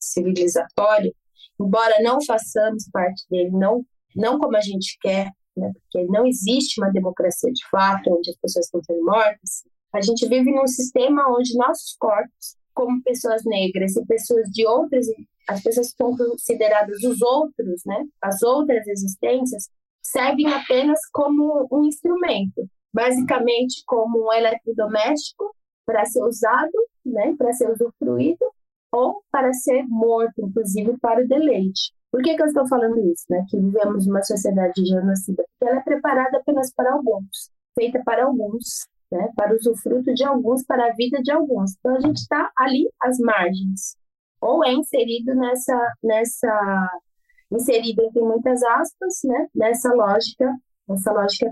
civilizatório, 0.01 1.15
embora 1.61 2.03
não 2.03 2.19
façamos 2.25 2.89
parte 2.91 3.23
dele, 3.31 3.51
não, 3.51 3.85
não 4.15 4.39
como 4.39 4.57
a 4.57 4.61
gente 4.61 4.99
quer, 5.01 5.31
né, 5.57 5.71
porque 5.75 6.07
não 6.07 6.27
existe 6.27 6.81
uma 6.81 6.91
democracia 6.91 7.53
de 7.53 7.69
fato, 7.71 8.11
onde 8.11 8.31
as 8.31 8.37
pessoas 8.37 8.67
estão 8.67 8.83
sendo 8.83 9.05
mortas, 9.05 9.65
a 9.93 10.01
gente 10.01 10.29
vive 10.29 10.51
num 10.51 10.67
sistema 10.67 11.29
onde 11.29 11.57
nossos 11.57 11.97
corpos, 11.99 12.57
como 12.75 13.03
pessoas 13.03 13.43
negras 13.45 13.97
e 13.97 14.05
pessoas 14.05 14.49
de 14.51 14.67
outras, 14.67 15.07
as 15.49 15.63
pessoas 15.63 15.93
que 15.93 15.97
são 15.97 16.15
consideradas 16.17 17.03
os 17.03 17.23
outros, 17.23 17.83
né, 17.87 18.05
as 18.21 18.43
outras 18.43 18.87
existências, 18.87 19.69
servem 20.03 20.49
apenas 20.49 20.99
como 21.13 21.67
um 21.73 21.85
instrumento, 21.85 22.69
basicamente 22.93 23.83
como 23.87 24.27
um 24.27 24.33
eletrodoméstico 24.33 25.56
para 25.87 26.05
ser 26.05 26.23
usado, 26.23 26.73
né, 27.05 27.35
para 27.39 27.53
ser 27.53 27.71
usufruído 27.71 28.45
ou 28.93 29.23
para 29.31 29.53
ser 29.53 29.85
morto, 29.89 30.35
inclusive 30.39 30.99
para 30.99 31.23
o 31.23 31.29
deleite. 31.29 31.95
Por 32.11 32.23
que, 32.23 32.35
que 32.35 32.43
eu 32.43 32.47
estou 32.47 32.67
falando 32.67 32.99
isso? 33.13 33.25
Né? 33.29 33.45
Que 33.49 33.59
vivemos 33.59 34.07
uma 34.07 34.23
sociedade 34.23 34.85
genocida, 34.85 35.45
porque 35.45 35.71
ela 35.71 35.81
é 35.81 35.85
preparada 35.85 36.39
apenas 36.39 36.73
para 36.73 36.93
alguns, 36.93 37.51
feita 37.79 38.03
para 38.05 38.25
alguns, 38.25 38.87
né? 39.13 39.29
para 39.37 39.53
o 39.53 39.57
usufruto 39.57 40.15
de 40.15 40.25
alguns, 40.25 40.65
para 40.65 40.87
a 40.87 40.95
vida 40.95 41.21
de 41.23 41.31
alguns. 41.31 41.75
Então 41.79 41.97
a 41.97 42.01
gente 42.01 42.17
está 42.17 42.51
ali 42.57 42.89
às 43.03 43.19
margens, 43.19 43.97
ou 44.41 44.65
é 44.65 44.73
inserido 44.73 45.35
nessa, 45.35 45.95
nessa 46.03 47.01
inserido 47.51 48.03
entre 48.03 48.23
muitas 48.23 48.63
aspas, 48.63 49.15
né, 49.25 49.47
nessa 49.55 49.93
lógica, 49.93 50.53
nessa 50.89 51.13
lógica 51.13 51.51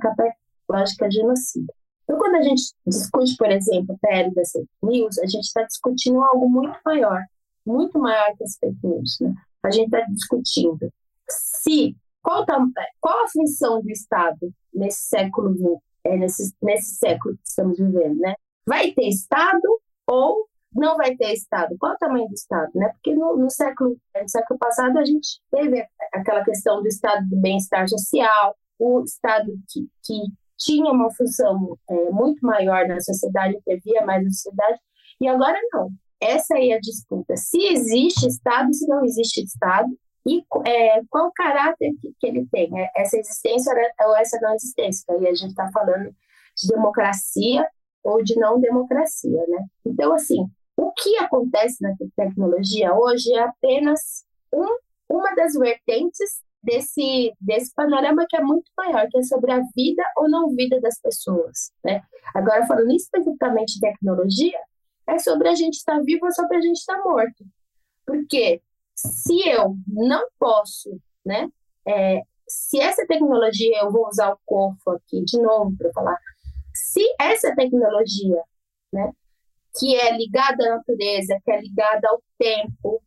lógica 0.69 1.11
genocida. 1.11 1.73
Então, 2.15 2.19
quando 2.19 2.37
a 2.37 2.43
gente 2.43 2.63
discute, 2.87 3.37
por 3.37 3.51
exemplo, 3.51 3.99
PL 4.01 4.33
das 4.35 4.53
fake 4.53 4.69
news, 4.83 5.19
a 5.19 5.27
gente 5.27 5.45
está 5.45 5.63
discutindo 5.65 6.23
algo 6.23 6.49
muito 6.49 6.79
maior, 6.85 7.21
muito 7.67 7.99
maior 7.99 8.37
que 8.37 8.45
as 8.45 8.57
fake 8.57 8.79
news. 8.87 9.19
Né? 9.21 9.35
A 9.65 9.71
gente 9.71 9.87
está 9.87 10.01
discutindo 10.03 10.93
se 11.29 11.97
qual, 12.23 12.47
tá, 12.47 12.65
qual 13.01 13.25
a 13.25 13.29
função 13.29 13.83
do 13.83 13.91
Estado 13.91 14.53
nesse 14.73 15.09
século 15.09 15.81
é, 16.05 16.17
nesse, 16.17 16.55
nesse 16.63 16.97
século 16.97 17.35
que 17.37 17.49
estamos 17.49 17.79
vivendo, 17.79 18.19
né? 18.21 18.35
Vai 18.67 18.93
ter 18.93 19.09
Estado 19.09 19.81
ou 20.07 20.47
não 20.73 20.97
vai 20.97 21.17
ter 21.17 21.33
Estado. 21.33 21.77
Qual 21.79 21.95
o 21.95 21.99
tamanho 21.99 22.29
do 22.29 22.35
Estado? 22.35 22.71
Né? 22.75 22.89
Porque 22.91 23.15
no, 23.15 23.37
no, 23.37 23.51
século, 23.51 23.97
no 24.21 24.29
século 24.29 24.59
passado 24.59 24.99
a 24.99 25.05
gente 25.05 25.41
teve 25.51 25.85
aquela 26.13 26.45
questão 26.45 26.83
do 26.83 26.89
Estado 26.89 27.27
de 27.27 27.37
bem-estar 27.37 27.89
social, 27.89 28.55
o 28.79 29.03
Estado 29.03 29.51
que, 29.69 29.89
que 30.05 30.23
tinha 30.59 30.91
uma 30.91 31.11
função 31.15 31.79
é, 31.89 32.11
muito 32.11 32.45
maior 32.45 32.87
na 32.87 33.01
sociedade, 33.01 33.57
intervia 33.57 34.05
mais 34.05 34.25
na 34.25 34.31
sociedade, 34.31 34.79
e 35.21 35.29
agora 35.29 35.59
não. 35.73 35.91
Essa 36.21 36.55
aí 36.55 36.71
é 36.71 36.77
a 36.77 36.81
disputa. 36.81 37.37
Se 37.37 37.59
existe 37.67 38.27
Estado, 38.27 38.73
se 38.73 38.87
não 38.87 39.05
existe 39.05 39.43
Estado, 39.43 39.89
e 40.27 40.43
é, 40.67 41.03
qual 41.11 41.29
o 41.29 41.33
caráter 41.33 41.93
que, 42.01 42.15
que, 42.19 42.27
ele 42.27 42.47
tem, 42.51 42.71
é, 42.81 42.91
essa 42.97 43.19
existência 43.19 43.73
ou 44.07 44.17
essa 44.17 44.39
não 44.41 44.55
existência. 44.55 45.05
Aí 45.11 45.27
a 45.27 45.35
gente 45.35 45.51
está 45.51 45.71
falando 45.71 46.15
de 46.57 46.69
democracia 46.69 47.69
ou 48.03 48.23
de 48.23 48.35
não 48.37 48.59
democracia, 48.59 49.45
né? 49.49 49.67
Então, 49.85 50.15
assim, 50.15 50.47
o 50.77 50.93
que 50.93 51.17
acontece 51.19 51.83
na 51.83 51.95
tecnologia 52.17 52.95
hoje 52.95 53.33
é 53.35 53.41
apenas 53.41 54.25
um, 54.53 54.79
uma 55.09 55.35
das 55.35 55.55
vertentes 55.55 56.43
desse, 56.65 57.33
desse 57.41 57.73
panorama 57.75 58.27
que 58.29 58.37
é 58.37 58.41
muito 58.41 58.71
maior, 58.77 59.07
que 59.11 59.19
é 59.19 59.23
sobre 59.23 59.53
a 59.53 59.61
vida 59.75 60.03
ou 60.17 60.29
não 60.29 60.55
vida 60.55 60.81
das 60.81 61.01
pessoas. 61.01 61.73
Né? 61.85 62.03
Agora, 62.35 62.67
falando 62.67 62.93
especificamente 62.93 63.75
de 63.75 63.81
tecnologia, 63.81 64.59
é 65.07 65.19
sobre 65.19 65.49
a 65.49 65.55
gente 65.55 65.75
estar 65.75 66.01
vivo 66.03 66.25
ou 66.25 66.33
sobre 66.33 66.57
a 66.57 66.61
gente 66.61 66.79
estar 66.79 66.99
morto. 67.03 67.45
Porque 68.07 68.63
se 68.95 69.49
eu 69.49 69.77
não 69.87 70.27
posso, 70.39 70.99
né, 71.25 71.49
é, 71.87 72.23
se 72.49 72.81
essa 72.81 73.07
tecnologia, 73.07 73.81
eu 73.81 73.93
vou 73.93 74.09
usar 74.09 74.33
o 74.33 74.39
corpo 74.45 74.91
aqui 74.91 75.23
de 75.25 75.41
novo 75.41 75.77
para 75.77 75.93
falar, 75.93 76.19
se 76.75 77.03
essa 77.21 77.55
tecnologia, 77.55 78.43
né, 78.93 79.13
que 79.79 79.97
é 79.97 80.17
ligada 80.17 80.65
à 80.67 80.77
natureza, 80.77 81.39
que 81.45 81.51
é 81.51 81.61
ligada 81.61 82.09
ao 82.09 82.23
tempo, 82.39 83.03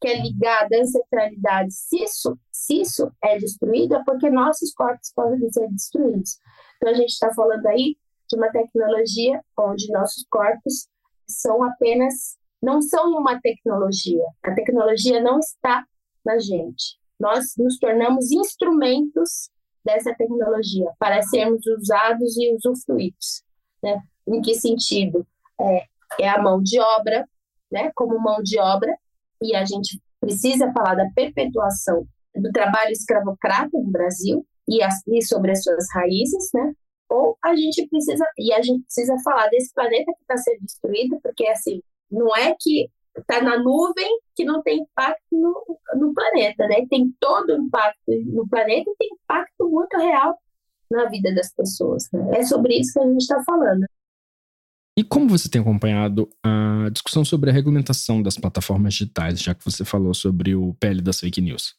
que 0.00 0.08
é 0.08 0.20
ligada 0.20 0.76
à 0.76 0.80
ancestralidade, 0.80 1.72
se 1.72 2.02
isso, 2.02 2.38
se 2.50 2.80
isso 2.80 3.12
é 3.22 3.38
destruído, 3.38 3.94
é 3.94 4.04
porque 4.04 4.30
nossos 4.30 4.72
corpos 4.72 5.12
podem 5.14 5.50
ser 5.50 5.68
destruídos. 5.68 6.38
Então, 6.76 6.90
a 6.90 6.94
gente 6.94 7.10
está 7.10 7.32
falando 7.34 7.66
aí 7.66 7.96
de 8.28 8.36
uma 8.36 8.50
tecnologia 8.50 9.40
onde 9.58 9.92
nossos 9.92 10.24
corpos 10.30 10.88
são 11.28 11.62
apenas 11.62 12.38
não 12.62 12.82
são 12.82 13.12
uma 13.12 13.40
tecnologia. 13.40 14.24
A 14.42 14.54
tecnologia 14.54 15.20
não 15.20 15.38
está 15.38 15.84
na 16.24 16.38
gente. 16.38 16.98
Nós 17.18 17.54
nos 17.56 17.78
tornamos 17.78 18.30
instrumentos 18.30 19.50
dessa 19.84 20.14
tecnologia 20.14 20.90
para 20.98 21.22
sermos 21.22 21.66
usados 21.66 22.36
e 22.36 22.54
usufruídos. 22.54 23.42
Né? 23.82 24.02
Em 24.28 24.40
que 24.42 24.54
sentido? 24.54 25.26
É, 25.60 25.86
é 26.20 26.28
a 26.28 26.40
mão 26.40 26.62
de 26.62 26.78
obra, 26.80 27.26
né? 27.70 27.90
como 27.94 28.18
mão 28.18 28.42
de 28.42 28.58
obra, 28.58 28.94
e 29.42 29.54
a 29.54 29.64
gente 29.64 30.00
precisa 30.20 30.72
falar 30.72 30.94
da 30.94 31.10
perpetuação 31.14 32.06
do 32.34 32.50
trabalho 32.52 32.92
escravocrata 32.92 33.70
no 33.72 33.90
Brasil 33.90 34.46
e, 34.68 34.82
as, 34.82 34.94
e 35.06 35.22
sobre 35.22 35.52
as 35.52 35.62
suas 35.62 35.86
raízes, 35.94 36.50
né? 36.54 36.72
Ou 37.08 37.36
a 37.44 37.56
gente 37.56 37.88
precisa 37.88 38.24
e 38.38 38.52
a 38.52 38.62
gente 38.62 38.84
precisa 38.84 39.16
falar 39.24 39.48
desse 39.48 39.72
planeta 39.74 40.12
que 40.12 40.22
está 40.22 40.36
sendo 40.36 40.60
destruído, 40.60 41.18
porque 41.22 41.46
assim 41.48 41.82
não 42.10 42.34
é 42.36 42.54
que 42.58 42.88
está 43.16 43.42
na 43.42 43.58
nuvem 43.58 44.08
que 44.36 44.44
não 44.44 44.62
tem 44.62 44.80
impacto 44.80 45.20
no, 45.32 45.78
no 45.96 46.14
planeta, 46.14 46.66
né? 46.68 46.86
Tem 46.88 47.12
todo 47.18 47.50
o 47.50 47.56
impacto 47.56 48.00
no 48.26 48.48
planeta 48.48 48.88
e 48.90 48.96
tem 48.96 49.08
impacto 49.12 49.68
muito 49.68 49.96
real 49.96 50.38
na 50.90 51.08
vida 51.08 51.34
das 51.34 51.52
pessoas. 51.52 52.08
Né? 52.12 52.38
É 52.38 52.42
sobre 52.44 52.78
isso 52.78 52.92
que 52.92 53.00
a 53.00 53.06
gente 53.06 53.20
está 53.20 53.42
falando. 53.44 53.86
E 54.98 55.04
como 55.04 55.28
você 55.28 55.48
tem 55.48 55.60
acompanhado 55.60 56.28
a 56.44 56.88
discussão 56.92 57.24
sobre 57.24 57.50
a 57.50 57.52
regulamentação 57.52 58.22
das 58.22 58.36
plataformas 58.36 58.94
digitais, 58.94 59.40
já 59.40 59.54
que 59.54 59.64
você 59.64 59.84
falou 59.84 60.12
sobre 60.12 60.54
o 60.54 60.74
PL 60.74 61.00
das 61.00 61.20
fake 61.20 61.40
news? 61.40 61.74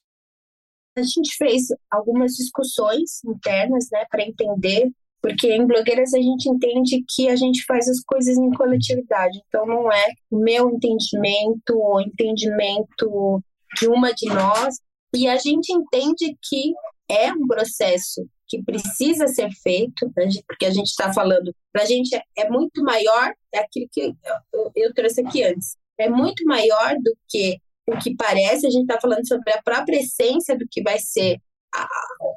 A 0.98 1.04
gente 1.04 1.36
fez 1.38 1.68
algumas 1.90 2.34
discussões 2.34 3.24
internas, 3.24 3.88
né, 3.92 4.06
para 4.10 4.24
entender 4.24 4.92
porque 5.22 5.54
em 5.54 5.68
blogueiras 5.68 6.14
a 6.14 6.18
gente 6.18 6.50
entende 6.50 7.06
que 7.08 7.30
a 7.30 7.36
gente 7.36 7.64
faz 7.66 7.88
as 7.88 8.02
coisas 8.02 8.36
em 8.38 8.50
coletividade. 8.52 9.40
Então 9.48 9.66
não 9.68 9.92
é 9.92 10.08
o 10.32 10.38
meu 10.38 10.72
entendimento 10.72 11.78
ou 11.78 12.02
entendimento 12.02 13.44
de 13.78 13.88
uma 13.88 14.12
de 14.14 14.28
nós. 14.28 14.80
E 15.14 15.28
a 15.28 15.38
gente 15.38 15.72
entende 15.72 16.36
que 16.42 16.74
é 17.08 17.32
um 17.32 17.46
processo 17.46 18.26
que 18.52 18.62
precisa 18.64 19.28
ser 19.28 19.50
feito, 19.64 20.12
porque 20.46 20.66
a 20.66 20.72
gente 20.72 20.88
está 20.88 21.14
falando, 21.14 21.56
para 21.72 21.84
a 21.84 21.86
gente 21.86 22.14
é, 22.14 22.22
é, 22.38 22.50
muito 22.50 22.84
maior, 22.84 23.34
é 23.54 23.60
aquilo 23.60 23.88
que 23.90 24.14
eu, 24.54 24.72
eu 24.76 24.94
trouxe 24.94 25.22
aqui 25.22 25.42
antes, 25.42 25.78
é 25.98 26.10
muito 26.10 26.44
maior 26.44 26.96
do 27.02 27.16
que 27.30 27.58
o 27.88 27.98
que 27.98 28.14
parece, 28.14 28.68
a 28.68 28.70
gente 28.70 28.84
está 28.84 29.00
falando 29.00 29.26
sobre 29.26 29.54
a 29.54 29.62
própria 29.64 29.98
essência 29.98 30.58
do 30.58 30.66
que 30.70 30.84
vai 30.84 31.00
ser 31.00 31.38
a, 31.74 31.88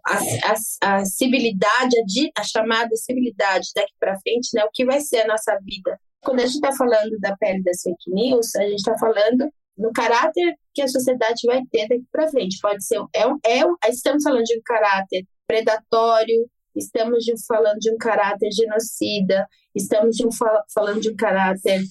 a, 0.06 0.54
a, 0.82 1.04
civilidade, 1.04 1.96
a, 1.98 2.40
a 2.40 2.44
chamada 2.44 2.94
civilidade 2.96 3.68
daqui 3.74 3.92
para 3.98 4.18
frente, 4.20 4.50
né? 4.54 4.64
O 4.64 4.70
que 4.72 4.84
vai 4.84 5.00
ser 5.00 5.22
a 5.22 5.26
nossa 5.26 5.58
vida? 5.62 5.98
Quando 6.22 6.40
a 6.40 6.46
gente 6.46 6.54
está 6.54 6.72
falando 6.72 7.18
da 7.18 7.36
pele 7.36 7.62
das 7.62 7.82
fake 7.82 8.10
news, 8.10 8.54
a 8.54 8.62
gente 8.62 8.76
está 8.76 8.96
falando 8.96 9.50
no 9.76 9.92
caráter 9.92 10.54
que 10.72 10.82
a 10.82 10.88
sociedade 10.88 11.40
vai 11.46 11.62
ter 11.70 11.88
daqui 11.88 12.06
para 12.10 12.28
frente. 12.28 12.58
Pode 12.62 12.84
ser 12.84 13.00
é, 13.14 13.24
é 13.46 13.90
estamos 13.90 14.22
falando 14.22 14.44
de 14.44 14.56
um 14.56 14.62
caráter 14.64 15.26
predatório, 15.46 16.48
estamos 16.74 17.24
de, 17.24 17.34
falando 17.46 17.78
de 17.78 17.92
um 17.92 17.96
caráter 17.96 18.50
genocida, 18.52 19.46
estamos 19.74 20.16
de 20.16 20.24
falando 20.72 21.00
de 21.00 21.10
um 21.10 21.16
caráter 21.16 21.82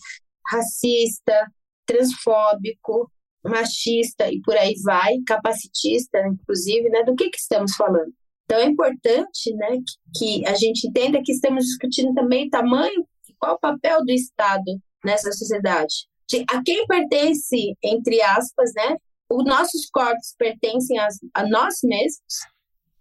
racista, 0.48 1.52
transfóbico, 1.86 3.12
machista 3.44 4.32
e 4.32 4.42
por 4.42 4.56
aí 4.58 4.74
vai, 4.84 5.18
capacitista, 5.28 6.20
inclusive, 6.28 6.89
né? 6.89 7.04
Do 7.04 7.16
que, 7.16 7.30
que 7.30 7.38
estamos 7.38 7.76
falando? 7.76 8.13
Então 8.46 8.60
é 8.60 8.66
importante, 8.66 9.54
né, 9.56 9.78
que, 10.13 10.42
que 10.42 10.48
a 10.48 10.54
gente 10.54 10.88
entenda 10.88 11.22
que 11.24 11.32
estamos 11.32 11.66
discutindo 11.66 12.13
também 12.13 12.48
o 12.48 12.50
tamanho 12.50 13.06
e 13.28 13.34
qual 13.39 13.56
o 13.56 13.60
papel 13.60 14.04
do 14.04 14.12
Estado 14.12 14.80
nessa 15.04 15.32
sociedade. 15.32 16.08
De, 16.30 16.44
a 16.50 16.62
quem 16.63 16.86
pertence, 16.86 17.76
entre 17.84 18.22
aspas, 18.22 18.72
né? 18.76 18.98
Os 19.30 19.44
nossos 19.46 19.89
corpos 19.92 20.36
pertencem 20.38 21.00
a, 21.00 21.08
a 21.34 21.48
nós 21.48 21.76
mesmos, 21.84 22.46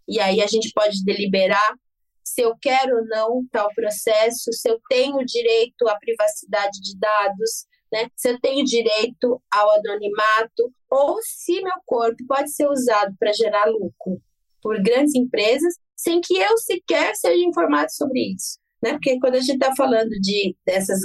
e 0.09 0.21
aí 0.21 0.41
a 0.41 0.47
gente 0.47 0.71
pode 0.75 1.05
deliberar 1.05 1.75
se 2.25 2.41
eu 2.41 2.57
quero 2.61 2.99
ou 2.99 3.07
não 3.07 3.47
tal 3.51 3.69
processo, 3.75 4.53
se 4.53 4.69
eu 4.69 4.81
tenho 4.88 5.25
direito 5.25 5.88
à 5.88 5.99
privacidade 5.99 6.81
de 6.81 6.99
dados, 6.99 7.67
né? 7.93 8.09
Se 8.17 8.31
eu 8.31 8.41
tenho 8.41 8.65
direito 8.65 9.43
ao 9.53 9.71
anonimato 9.73 10.73
ou 10.91 11.19
se 11.23 11.62
meu 11.62 11.75
corpo 11.85 12.17
pode 12.27 12.51
ser 12.51 12.67
usado 12.69 13.15
para 13.19 13.33
gerar 13.33 13.67
lucro 13.67 14.21
por 14.62 14.81
grandes 14.83 15.15
empresas 15.15 15.75
sem 15.97 16.21
que 16.21 16.37
eu 16.37 16.57
sequer 16.59 17.15
seja 17.15 17.45
informado 17.45 17.93
sobre 17.93 18.35
isso. 18.35 18.59
Né? 18.83 18.93
Porque 18.93 19.19
quando 19.21 19.37
a 19.37 19.41
gente 19.41 19.55
está 19.55 19.75
falando 19.77 20.11
de 20.11 20.57
dessas 20.67 20.99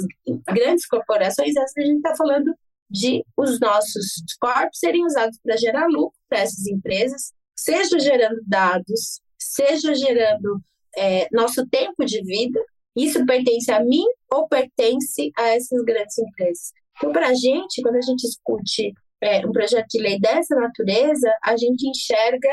grandes 0.48 0.86
corporações, 0.86 1.54
a 1.56 1.80
gente 1.80 1.98
está 1.98 2.16
falando 2.16 2.52
de 2.90 3.22
os 3.36 3.60
nossos 3.60 4.24
corpos 4.40 4.78
serem 4.78 5.04
usados 5.04 5.38
para 5.42 5.56
gerar 5.56 5.86
lucro 5.86 6.18
para 6.28 6.40
essas 6.40 6.66
empresas, 6.66 7.32
seja 7.58 7.98
gerando 7.98 8.40
dados, 8.46 9.20
seja 9.36 9.94
gerando 9.94 10.60
é, 10.96 11.28
nosso 11.32 11.66
tempo 11.68 12.04
de 12.04 12.22
vida, 12.22 12.60
isso 12.96 13.24
pertence 13.26 13.70
a 13.70 13.82
mim 13.84 14.04
ou 14.32 14.48
pertence 14.48 15.30
a 15.36 15.48
essas 15.48 15.82
grandes 15.84 16.16
empresas? 16.18 16.72
Então, 16.96 17.12
para 17.12 17.28
a 17.28 17.34
gente, 17.34 17.82
quando 17.82 17.96
a 17.96 18.00
gente 18.00 18.22
discute 18.22 18.92
é, 19.20 19.44
um 19.44 19.52
projeto 19.52 19.86
de 19.88 20.00
lei 20.00 20.18
dessa 20.18 20.54
natureza, 20.54 21.32
a 21.44 21.56
gente 21.56 21.88
enxerga 21.88 22.48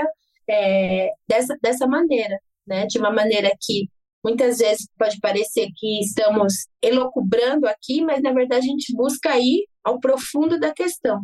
é, 0.50 1.12
dessa, 1.28 1.56
dessa 1.62 1.88
maneira, 1.88 2.40
né? 2.66 2.86
de 2.88 2.98
uma 2.98 3.12
maneira 3.12 3.52
que 3.62 3.88
muitas 4.24 4.58
vezes 4.58 4.88
pode 4.98 5.20
parecer 5.20 5.68
que 5.76 6.00
estamos 6.00 6.66
elocubrando 6.82 7.68
aqui, 7.68 8.02
mas 8.02 8.24
na 8.24 8.34
verdade 8.34 8.68
a 8.68 8.72
gente 8.72 8.96
busca 8.96 9.38
ir 9.38 9.68
ao 9.84 10.00
profundo 10.00 10.60
da 10.60 10.74
questão. 10.74 11.22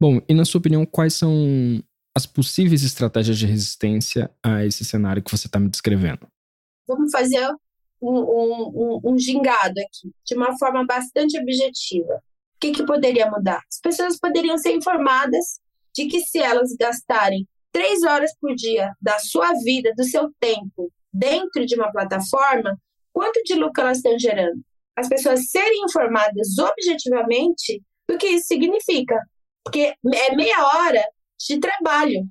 Bom, 0.00 0.20
e 0.28 0.34
na 0.34 0.44
sua 0.44 0.58
opinião, 0.58 0.84
quais 0.84 1.14
são 1.14 1.82
as 2.16 2.24
possíveis 2.24 2.82
estratégias 2.82 3.36
de 3.36 3.44
resistência 3.44 4.30
a 4.42 4.64
esse 4.64 4.82
cenário 4.86 5.22
que 5.22 5.30
você 5.30 5.48
está 5.48 5.60
me 5.60 5.68
descrevendo? 5.68 6.26
Vamos 6.88 7.12
fazer 7.12 7.46
um, 8.00 8.18
um, 8.18 9.00
um, 9.04 9.18
gingado 9.18 9.78
aqui, 9.78 10.10
de 10.24 10.34
uma 10.34 10.56
forma 10.56 10.82
bastante 10.86 11.38
objetiva. 11.38 12.14
O 12.14 12.58
que, 12.58 12.70
que 12.72 12.86
poderia 12.86 13.30
mudar? 13.30 13.60
As 13.70 13.78
pessoas 13.82 14.18
poderiam 14.18 14.56
ser 14.56 14.72
informadas 14.72 15.60
de 15.94 16.06
que 16.06 16.20
se 16.20 16.38
elas 16.38 16.74
gastarem 16.80 17.46
três 17.70 18.02
horas 18.02 18.30
por 18.40 18.54
dia 18.54 18.94
da 18.98 19.18
sua 19.18 19.52
vida, 19.62 19.92
do 19.94 20.04
seu 20.04 20.32
tempo, 20.40 20.90
dentro 21.12 21.66
de 21.66 21.74
uma 21.74 21.92
plataforma, 21.92 22.78
quanto 23.12 23.42
de 23.42 23.56
lucro 23.56 23.82
elas 23.82 23.98
estão 23.98 24.18
gerando? 24.18 24.58
As 24.96 25.06
pessoas 25.06 25.50
serem 25.50 25.84
informadas 25.84 26.56
objetivamente 26.56 27.82
do 28.08 28.16
que 28.16 28.26
isso 28.26 28.46
significa. 28.46 29.20
Porque 29.62 29.94
é 30.14 30.34
meia 30.34 30.64
hora 30.64 31.04
de 31.38 31.58
trabalho, 31.60 32.26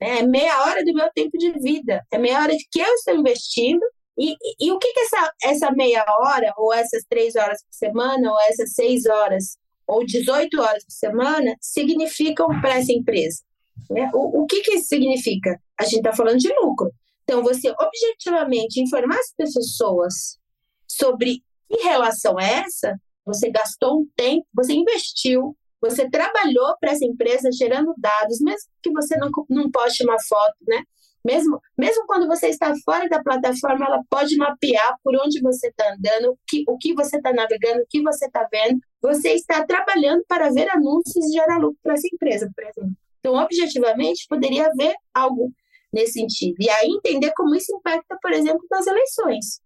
é 0.00 0.22
meia 0.22 0.62
hora 0.62 0.84
do 0.84 0.92
meu 0.92 1.10
tempo 1.14 1.38
de 1.38 1.52
vida, 1.52 2.04
é 2.10 2.18
meia 2.18 2.40
hora 2.40 2.52
que 2.70 2.80
eu 2.80 2.94
estou 2.94 3.14
investindo 3.14 3.82
e, 4.18 4.32
e, 4.32 4.66
e, 4.66 4.72
o 4.72 4.78
que, 4.78 4.92
que 4.92 5.00
essa, 5.00 5.32
essa 5.42 5.70
meia 5.70 6.04
hora, 6.08 6.52
ou 6.56 6.72
essas 6.72 7.02
três 7.08 7.34
horas 7.34 7.62
por 7.64 7.74
semana, 7.74 8.30
ou 8.30 8.38
essas 8.42 8.74
seis 8.74 9.06
horas, 9.06 9.56
ou 9.86 10.04
18 10.04 10.60
horas 10.60 10.84
por 10.84 10.92
semana, 10.92 11.56
significam 11.60 12.46
para 12.60 12.78
essa 12.78 12.92
empresa? 12.92 13.42
Né? 13.90 14.10
O, 14.12 14.42
o 14.42 14.46
que, 14.46 14.60
que 14.60 14.74
isso 14.74 14.88
significa? 14.88 15.58
A 15.78 15.84
gente 15.84 15.98
está 15.98 16.12
falando 16.12 16.38
de 16.38 16.52
lucro. 16.60 16.90
Então, 17.24 17.42
você 17.42 17.70
objetivamente 17.70 18.80
informar 18.80 19.18
as 19.18 19.32
pessoas 19.34 20.38
sobre 20.86 21.42
em 21.70 21.82
relação 21.84 22.38
a 22.38 22.44
essa, 22.44 23.00
você 23.24 23.50
gastou 23.50 24.00
um 24.00 24.08
tempo, 24.14 24.46
você 24.54 24.74
investiu, 24.74 25.56
você 25.82 26.08
trabalhou 26.08 26.76
para 26.80 26.92
essa 26.92 27.04
empresa 27.04 27.50
gerando 27.52 27.92
dados, 27.98 28.40
mesmo 28.40 28.70
que 28.80 28.92
você 28.92 29.16
não, 29.16 29.30
não 29.50 29.70
poste 29.70 30.04
uma 30.04 30.16
foto, 30.28 30.56
né? 30.66 30.82
Mesmo, 31.24 31.60
mesmo 31.78 32.04
quando 32.06 32.26
você 32.26 32.48
está 32.48 32.72
fora 32.84 33.08
da 33.08 33.22
plataforma, 33.22 33.86
ela 33.86 34.02
pode 34.10 34.36
mapear 34.36 34.96
por 35.04 35.14
onde 35.24 35.40
você 35.40 35.68
está 35.68 35.92
andando, 35.92 36.32
o 36.32 36.38
que, 36.48 36.64
o 36.68 36.76
que 36.78 36.94
você 36.94 37.16
está 37.16 37.32
navegando, 37.32 37.80
o 37.82 37.86
que 37.88 38.02
você 38.02 38.26
está 38.26 38.46
vendo. 38.50 38.80
Você 39.00 39.30
está 39.30 39.64
trabalhando 39.64 40.24
para 40.26 40.50
ver 40.50 40.68
anúncios 40.70 41.24
e 41.26 41.32
gerar 41.32 41.58
lucro 41.58 41.78
para 41.82 41.94
essa 41.94 42.08
empresa, 42.12 42.50
por 42.54 42.64
exemplo. 42.64 42.96
Então, 43.20 43.34
objetivamente, 43.34 44.26
poderia 44.28 44.66
haver 44.66 44.94
algo 45.14 45.52
nesse 45.92 46.14
sentido. 46.14 46.56
E 46.58 46.68
aí 46.68 46.88
entender 46.88 47.32
como 47.36 47.54
isso 47.54 47.74
impacta, 47.76 48.18
por 48.20 48.32
exemplo, 48.32 48.64
nas 48.68 48.86
eleições. 48.86 49.60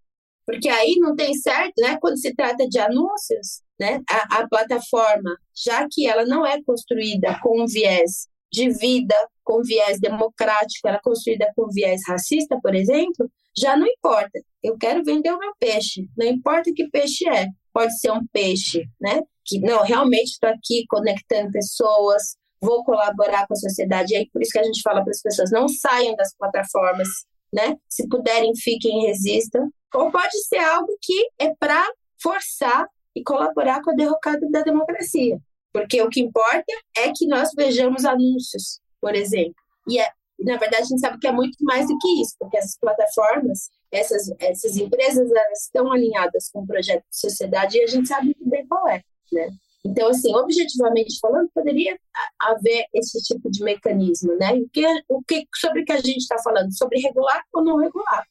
Porque 0.45 0.69
aí 0.69 0.97
não 0.99 1.17
tem 1.17 1.35
certo, 1.35 1.75
né? 1.79 1.97
Quando 2.01 2.19
se 2.19 2.35
trata 2.35 2.69
de 2.69 2.79
anúncios, 2.79 3.63
né? 3.79 4.01
A, 4.09 4.41
a 4.41 4.49
plataforma, 4.49 5.37
já 5.55 5.87
que 5.91 6.07
ela 6.07 6.25
não 6.25 6.47
é 6.47 6.63
construída 6.63 7.39
com 7.43 7.63
um 7.63 7.67
viés 7.67 8.29
de 8.51 8.71
vida 8.71 9.15
com 9.45 9.63
viés 9.63 10.01
democrático, 10.01 10.89
ela 10.89 10.97
é 10.97 11.01
construída 11.03 11.51
com 11.55 11.69
viés 11.69 12.01
racista, 12.07 12.59
por 12.61 12.75
exemplo, 12.75 13.31
já 13.57 13.77
não 13.77 13.87
importa. 13.87 14.41
Eu 14.63 14.77
quero 14.77 15.05
vender 15.05 15.31
o 15.31 15.39
meu 15.39 15.53
peixe, 15.59 16.09
não 16.17 16.27
importa 16.27 16.73
que 16.75 16.91
peixe 16.91 17.29
é. 17.29 17.47
Pode 17.73 17.99
ser 18.01 18.11
um 18.11 18.27
peixe, 18.33 18.85
né? 19.01 19.21
Que 19.45 19.61
não, 19.61 19.83
realmente 19.83 20.33
estou 20.33 20.51
aqui 20.51 20.85
conectando 20.89 21.53
pessoas, 21.53 22.37
vou 22.61 22.83
colaborar 22.85 23.47
com 23.47 23.55
a 23.55 23.57
sociedade. 23.57 24.15
E 24.15 24.17
aí 24.17 24.29
por 24.31 24.43
isso 24.43 24.53
que 24.53 24.59
a 24.59 24.65
gente 24.65 24.83
fala 24.83 25.03
para 25.03 25.11
as 25.11 25.23
pessoas 25.23 25.51
não 25.51 25.69
saiam 25.69 26.17
das 26.17 26.35
plataformas, 26.37 27.09
né? 27.53 27.77
Se 27.89 28.09
puderem, 28.09 28.53
fiquem 28.57 29.07
resistam. 29.07 29.71
Ou 29.95 30.11
pode 30.11 30.37
ser 30.49 30.59
algo 30.59 30.93
que 31.01 31.29
é 31.39 31.55
para 31.55 31.87
forçar 32.21 32.87
e 33.17 33.25
colaborar 33.25 33.83
com 33.83 33.91
a 33.91 33.95
derrocada 33.95 34.47
da 34.51 34.61
democracia. 34.61 35.41
Porque 35.73 36.01
o 36.03 36.11
que 36.11 36.21
importa 36.21 36.73
é 36.97 37.11
que 37.15 37.27
nós 37.27 37.49
vejamos 37.57 38.05
anúncios, 38.05 38.79
por 39.01 39.15
exemplo. 39.15 39.55
E, 39.89 39.99
é, 39.99 40.11
na 40.39 40.59
verdade, 40.59 40.83
a 40.83 40.87
gente 40.87 41.01
sabe 41.01 41.19
que 41.19 41.27
é 41.27 41.33
muito 41.33 41.57
mais 41.63 41.89
do 41.89 41.97
que 41.99 42.21
isso, 42.21 42.35
porque 42.39 42.59
essas 42.59 42.79
plataformas, 42.79 43.71
essas, 43.91 44.31
essas 44.39 44.77
empresas, 44.77 45.31
elas 45.31 45.63
estão 45.63 45.91
alinhadas 45.91 46.51
com 46.53 46.61
o 46.61 46.67
projeto 46.67 47.05
de 47.11 47.19
sociedade 47.19 47.79
e 47.79 47.83
a 47.83 47.87
gente 47.87 48.07
sabe 48.07 48.27
muito 48.27 48.49
bem 48.49 48.67
qual 48.67 48.87
é, 48.87 49.03
né? 49.33 49.49
Então, 49.85 50.09
assim, 50.09 50.35
objetivamente 50.35 51.19
falando, 51.21 51.49
poderia 51.55 51.97
haver 52.41 52.87
esse 52.93 53.23
tipo 53.23 53.51
de 53.51 53.63
mecanismo, 53.63 54.37
né? 54.37 54.53
O 54.55 54.69
que, 54.69 54.85
o 55.09 55.23
que, 55.23 55.47
sobre 55.55 55.83
o 55.83 55.85
que 55.85 55.93
a 55.93 56.01
gente 56.01 56.19
está 56.19 56.37
falando? 56.43 56.77
Sobre 56.77 56.99
regular 57.01 57.41
ou 57.55 57.65
não 57.65 57.77
regular? 57.77 58.27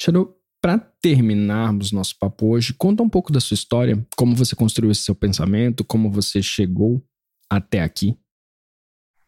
Shadow, 0.00 0.37
para 0.60 0.78
terminarmos 1.00 1.92
nosso 1.92 2.18
papo 2.18 2.48
hoje, 2.48 2.74
conta 2.74 3.02
um 3.02 3.08
pouco 3.08 3.32
da 3.32 3.40
sua 3.40 3.54
história, 3.54 4.04
como 4.16 4.34
você 4.34 4.56
construiu 4.56 4.90
esse 4.90 5.02
seu 5.02 5.14
pensamento, 5.14 5.84
como 5.84 6.10
você 6.10 6.42
chegou 6.42 7.02
até 7.48 7.80
aqui. 7.80 8.16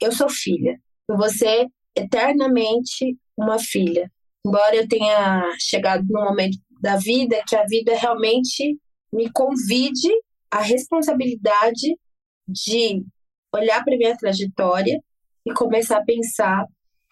Eu 0.01 0.13
sou 0.13 0.29
filha. 0.29 0.81
Eu 1.09 1.17
vou 1.17 1.29
ser 1.29 1.67
eternamente 1.97 3.17
uma 3.37 3.59
filha. 3.59 4.11
Embora 4.45 4.75
eu 4.75 4.89
tenha 4.89 5.57
chegado 5.59 6.05
num 6.09 6.25
momento 6.25 6.59
da 6.81 6.97
vida 6.97 7.43
que 7.47 7.55
a 7.55 7.65
vida 7.65 7.95
realmente 7.97 8.79
me 9.13 9.31
convide 9.31 10.09
a 10.51 10.61
responsabilidade 10.61 11.97
de 12.49 13.05
olhar 13.55 13.85
para 13.85 13.97
minha 13.97 14.17
trajetória 14.17 15.01
e 15.47 15.53
começar 15.53 15.99
a 15.99 16.05
pensar 16.05 16.65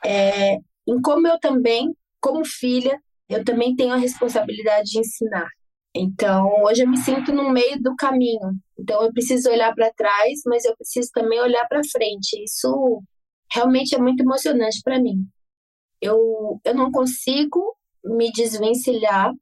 é, 0.04 0.56
em 0.86 1.00
como 1.02 1.26
eu 1.26 1.38
também, 1.38 1.94
como 2.20 2.44
filha, 2.44 2.98
eu 3.28 3.44
também 3.44 3.74
tenho 3.76 3.92
a 3.92 3.96
responsabilidade 3.96 4.90
de 4.90 5.00
ensinar. 5.00 5.48
Então, 5.94 6.46
hoje 6.64 6.82
eu 6.82 6.88
me 6.88 6.96
sinto 6.98 7.32
no 7.32 7.50
meio 7.50 7.80
do 7.82 7.96
caminho. 7.96 8.52
Então, 8.78 9.02
eu 9.02 9.12
preciso 9.12 9.50
olhar 9.50 9.74
para 9.74 9.92
trás, 9.92 10.40
mas 10.46 10.64
eu 10.64 10.76
preciso 10.76 11.10
também 11.12 11.40
olhar 11.40 11.66
para 11.66 11.80
frente. 11.90 12.42
Isso 12.42 13.02
realmente 13.52 13.94
é 13.94 13.98
muito 13.98 14.22
emocionante 14.22 14.80
para 14.84 15.00
mim. 15.00 15.26
Eu, 16.00 16.60
eu 16.64 16.74
não 16.74 16.92
consigo 16.92 17.76
me 18.04 18.30
desvencilhar 18.32 19.32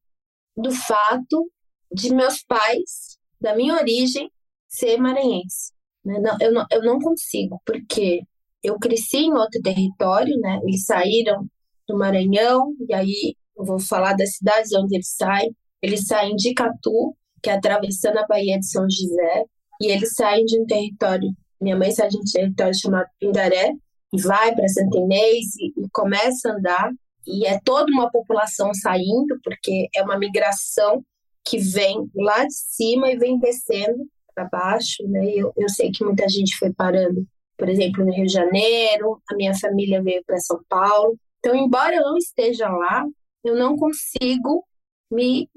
do 0.56 0.70
fato 0.72 1.50
de 1.92 2.14
meus 2.14 2.42
pais 2.42 3.18
da 3.40 3.54
minha 3.54 3.74
origem 3.74 4.30
ser 4.68 4.96
maranhense. 4.98 5.72
Né? 6.04 6.18
Não, 6.20 6.36
eu, 6.40 6.52
não, 6.52 6.66
eu 6.70 6.82
não 6.82 6.98
consigo, 6.98 7.60
porque 7.64 8.22
eu 8.62 8.78
cresci 8.78 9.18
em 9.18 9.32
outro 9.32 9.60
território, 9.62 10.36
né? 10.38 10.60
Eles 10.64 10.84
saíram 10.84 11.46
do 11.86 11.96
Maranhão, 11.96 12.74
e 12.88 12.94
aí 12.94 13.36
eu 13.56 13.64
vou 13.64 13.78
falar 13.80 14.14
das 14.14 14.36
cidades 14.36 14.72
onde 14.74 14.96
eles 14.96 15.14
saem. 15.16 15.54
Eles 15.82 16.06
saem 16.06 16.34
de 16.36 16.52
Catu, 16.54 17.16
que 17.42 17.50
é 17.50 17.54
atravessando 17.54 18.18
a 18.18 18.26
Baía 18.26 18.58
de 18.58 18.66
São 18.66 18.84
José, 18.88 19.44
e 19.80 19.88
eles 19.88 20.14
saem 20.14 20.44
de 20.44 20.60
um 20.60 20.66
território. 20.66 21.30
Minha 21.60 21.76
mãe 21.76 21.90
sai 21.90 22.08
de 22.08 22.18
um 22.18 22.22
território 22.32 22.74
chamado 22.78 23.08
Pindaré, 23.18 23.72
e 24.12 24.22
vai 24.22 24.54
para 24.54 24.68
Santa 24.68 24.98
Inês 24.98 25.54
e, 25.56 25.72
e 25.76 25.88
começa 25.92 26.48
a 26.48 26.52
andar. 26.52 26.90
E 27.26 27.46
é 27.46 27.58
toda 27.64 27.90
uma 27.90 28.10
população 28.10 28.72
saindo, 28.72 29.38
porque 29.42 29.88
é 29.94 30.02
uma 30.02 30.18
migração 30.18 31.02
que 31.44 31.58
vem 31.58 32.08
lá 32.14 32.44
de 32.44 32.54
cima 32.54 33.10
e 33.10 33.16
vem 33.16 33.38
descendo 33.38 34.06
para 34.34 34.48
baixo, 34.48 35.02
né? 35.08 35.32
Eu, 35.34 35.52
eu 35.56 35.68
sei 35.68 35.90
que 35.90 36.04
muita 36.04 36.28
gente 36.28 36.56
foi 36.56 36.72
parando, 36.72 37.26
por 37.56 37.68
exemplo, 37.68 38.04
no 38.04 38.12
Rio 38.12 38.26
de 38.26 38.32
Janeiro, 38.32 39.20
a 39.30 39.34
minha 39.34 39.54
família 39.54 40.02
veio 40.02 40.22
para 40.24 40.38
São 40.38 40.60
Paulo. 40.68 41.18
Então, 41.38 41.54
embora 41.56 41.96
eu 41.96 42.02
não 42.02 42.16
esteja 42.16 42.68
lá, 42.68 43.04
eu 43.48 43.56
não 43.56 43.76
consigo 43.76 44.64
me 45.10 45.48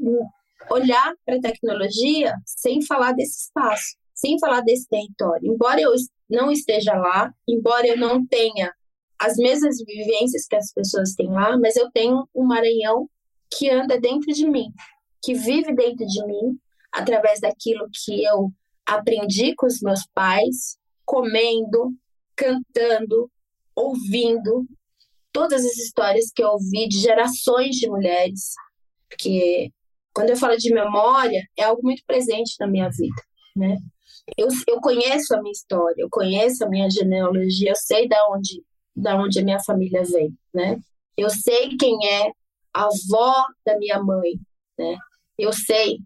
olhar 0.70 1.14
para 1.26 1.38
a 1.38 1.42
tecnologia 1.42 2.36
sem 2.46 2.82
falar 2.86 3.14
desse 3.14 3.46
espaço, 3.46 3.96
sem 4.14 4.38
falar 4.40 4.62
desse 4.62 4.88
território. 4.88 5.52
Embora 5.52 5.82
eu 5.82 5.92
não 6.30 6.52
esteja 6.52 6.94
lá, 6.94 7.34
embora 7.48 7.88
eu 7.88 7.98
não 7.98 8.26
tenha 8.26 8.74
as 9.18 9.36
mesmas 9.38 9.78
vivências 9.86 10.46
que 10.48 10.56
as 10.56 10.72
pessoas 10.72 11.14
têm 11.14 11.30
lá, 11.30 11.58
mas 11.58 11.76
eu 11.76 11.90
tenho 11.92 12.28
um 12.34 12.46
Maranhão 12.46 13.10
que 13.52 13.70
anda 13.70 14.00
dentro 14.00 14.32
de 14.32 14.48
mim 14.48 14.72
que 15.22 15.34
vive 15.34 15.74
dentro 15.74 16.06
de 16.06 16.26
mim 16.26 16.58
através 16.92 17.40
daquilo 17.40 17.88
que 17.92 18.24
eu 18.24 18.52
aprendi 18.86 19.54
com 19.56 19.68
os 19.68 19.82
meus 19.82 20.06
pais, 20.14 20.78
comendo, 21.06 21.94
cantando, 22.36 23.30
ouvindo 23.76 24.66
todas 25.32 25.64
as 25.66 25.78
histórias 25.78 26.32
que 26.34 26.44
eu 26.44 26.50
ouvi 26.50 26.88
de 26.88 27.00
gerações 27.00 27.76
de 27.76 27.88
mulheres, 27.88 28.54
porque 29.10 29.72
quando 30.14 30.32
eu 30.32 30.38
falo 30.38 30.58
de 30.58 30.74
memória 30.74 31.42
é 31.58 31.64
algo 31.64 31.82
muito 31.84 32.04
presente 32.06 32.56
na 32.60 32.68
minha 32.68 32.90
vida, 32.90 33.22
né? 33.56 33.78
Eu, 34.38 34.48
eu 34.68 34.80
conheço 34.80 35.36
a 35.36 35.42
minha 35.42 35.52
história, 35.52 35.96
eu 35.98 36.10
conheço 36.10 36.64
a 36.64 36.70
minha 36.70 36.90
genealogia, 36.90 37.72
eu 37.72 37.76
sei 37.76 38.08
da 38.08 38.18
onde 38.30 38.64
da 38.96 39.16
onde 39.16 39.40
a 39.40 39.44
minha 39.44 39.60
família 39.62 40.04
vem, 40.04 40.38
né? 40.54 40.78
Eu 41.16 41.30
sei 41.30 41.76
quem 41.78 41.98
é 42.06 42.32
a 42.74 42.84
avó 42.84 43.46
da 43.66 43.78
minha 43.78 44.02
mãe, 44.02 44.34
né? 44.78 44.98
Eu 45.38 45.54
sei 45.54 46.00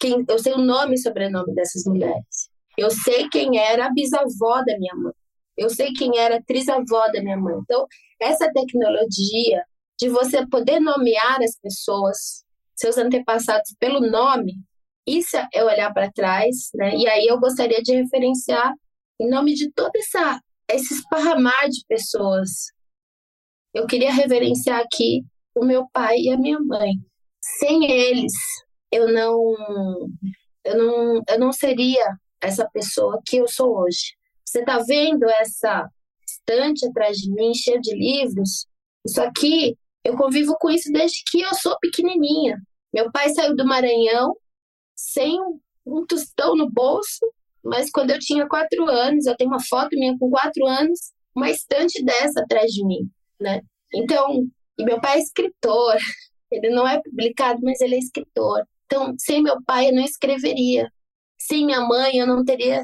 quem, 0.00 0.24
eu 0.28 0.38
sei 0.38 0.54
o 0.54 0.58
nome 0.58 0.94
e 0.94 0.98
sobrenome 0.98 1.54
dessas 1.54 1.84
mulheres. 1.84 2.48
Eu 2.76 2.90
sei 2.90 3.28
quem 3.28 3.58
era 3.58 3.86
a 3.86 3.92
bisavó 3.92 4.62
da 4.64 4.78
minha 4.78 4.94
mãe. 4.94 5.12
Eu 5.56 5.68
sei 5.68 5.92
quem 5.92 6.16
era 6.16 6.36
a 6.36 6.42
trisavó 6.42 7.10
da 7.12 7.20
minha 7.20 7.36
mãe. 7.36 7.56
Então, 7.60 7.86
essa 8.20 8.50
tecnologia 8.52 9.62
de 9.98 10.08
você 10.08 10.46
poder 10.46 10.80
nomear 10.80 11.38
as 11.42 11.58
pessoas, 11.60 12.44
seus 12.76 12.96
antepassados 12.96 13.74
pelo 13.78 14.00
nome, 14.00 14.54
isso 15.06 15.36
é 15.52 15.64
olhar 15.64 15.92
para 15.92 16.12
trás, 16.12 16.70
né? 16.74 16.94
E 16.96 17.08
aí 17.08 17.26
eu 17.26 17.40
gostaria 17.40 17.82
de 17.82 17.94
referenciar 17.94 18.72
em 19.20 19.28
nome 19.28 19.54
de 19.54 19.72
toda 19.72 19.98
essa 19.98 20.40
esse 20.70 20.94
esparramar 20.94 21.68
de 21.70 21.82
pessoas. 21.88 22.50
Eu 23.72 23.86
queria 23.86 24.12
reverenciar 24.12 24.80
aqui 24.80 25.22
o 25.54 25.64
meu 25.64 25.88
pai 25.92 26.18
e 26.18 26.30
a 26.30 26.36
minha 26.36 26.58
mãe. 26.60 26.92
Sem 27.58 27.90
eles, 27.90 28.32
eu 28.92 29.10
não, 29.12 29.54
eu 30.64 30.76
não, 30.76 31.22
eu 31.26 31.38
não 31.38 31.52
seria 31.52 32.04
essa 32.40 32.68
pessoa 32.70 33.20
que 33.26 33.38
eu 33.38 33.48
sou 33.48 33.78
hoje. 33.78 34.14
Você 34.44 34.60
está 34.60 34.78
vendo 34.78 35.24
essa 35.24 35.88
estante 36.48 36.86
atrás 36.86 37.16
de 37.18 37.30
mim, 37.30 37.52
cheia 37.54 37.78
de 37.80 37.94
livros? 37.94 38.66
Isso 39.06 39.20
aqui, 39.20 39.76
eu 40.02 40.16
convivo 40.16 40.56
com 40.58 40.70
isso 40.70 40.90
desde 40.90 41.22
que 41.30 41.42
eu 41.42 41.54
sou 41.54 41.76
pequenininha. 41.78 42.58
Meu 42.92 43.12
pai 43.12 43.28
saiu 43.30 43.54
do 43.54 43.66
Maranhão 43.66 44.34
sem 44.96 45.38
um 45.86 46.06
tostão 46.06 46.56
no 46.56 46.70
bolso, 46.70 47.20
mas 47.62 47.90
quando 47.90 48.10
eu 48.10 48.18
tinha 48.18 48.48
quatro 48.48 48.88
anos, 48.88 49.26
eu 49.26 49.36
tenho 49.36 49.50
uma 49.50 49.62
foto 49.62 49.90
minha 49.92 50.16
com 50.18 50.30
quatro 50.30 50.66
anos, 50.66 51.12
uma 51.34 51.50
estante 51.50 52.02
dessa 52.02 52.40
atrás 52.40 52.70
de 52.72 52.84
mim, 52.84 53.10
né? 53.38 53.60
Então, 53.94 54.48
e 54.78 54.84
meu 54.84 55.00
pai 55.00 55.18
é 55.18 55.22
escritor, 55.22 55.96
ele 56.50 56.70
não 56.70 56.86
é 56.88 57.00
publicado, 57.02 57.60
mas 57.62 57.80
ele 57.80 57.96
é 57.96 57.98
escritor. 57.98 58.64
Então, 58.86 59.14
sem 59.18 59.42
meu 59.42 59.62
pai, 59.64 59.88
eu 59.88 59.94
não 59.94 60.02
escreveria. 60.02 60.90
Sem 61.38 61.66
minha 61.66 61.80
mãe, 61.82 62.16
eu 62.16 62.26
não 62.26 62.44
teria, 62.44 62.80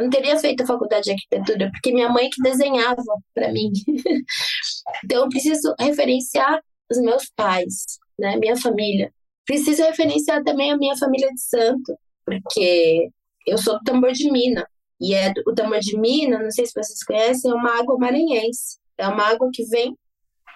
eu 0.00 0.04
não 0.04 0.10
teria 0.10 0.38
feito 0.38 0.62
a 0.62 0.66
faculdade 0.66 1.04
de 1.04 1.10
arquitetura, 1.10 1.70
porque 1.70 1.92
minha 1.92 2.08
mãe 2.08 2.30
que 2.30 2.42
desenhava 2.42 3.02
para 3.34 3.52
mim. 3.52 3.70
então, 5.04 5.24
eu 5.24 5.28
preciso 5.28 5.74
referenciar 5.78 6.62
os 6.90 6.98
meus 6.98 7.30
pais, 7.36 7.84
né, 8.18 8.36
minha 8.36 8.56
família. 8.56 9.12
Preciso 9.44 9.82
referenciar 9.82 10.42
também 10.42 10.72
a 10.72 10.78
minha 10.78 10.96
família 10.96 11.28
de 11.28 11.40
santo, 11.40 11.94
porque 12.24 13.10
eu 13.46 13.58
sou 13.58 13.78
do 13.78 13.84
tambor 13.84 14.12
de 14.12 14.30
mina. 14.30 14.66
E 14.98 15.14
é 15.14 15.32
o 15.46 15.54
tambor 15.54 15.80
de 15.80 15.98
mina, 15.98 16.38
não 16.38 16.50
sei 16.50 16.64
se 16.64 16.72
vocês 16.72 17.04
conhecem, 17.04 17.50
é 17.50 17.54
uma 17.54 17.78
água 17.78 17.98
maranhense. 17.98 18.78
É 18.96 19.06
uma 19.06 19.24
água 19.24 19.50
que 19.52 19.64
vem, 19.64 19.94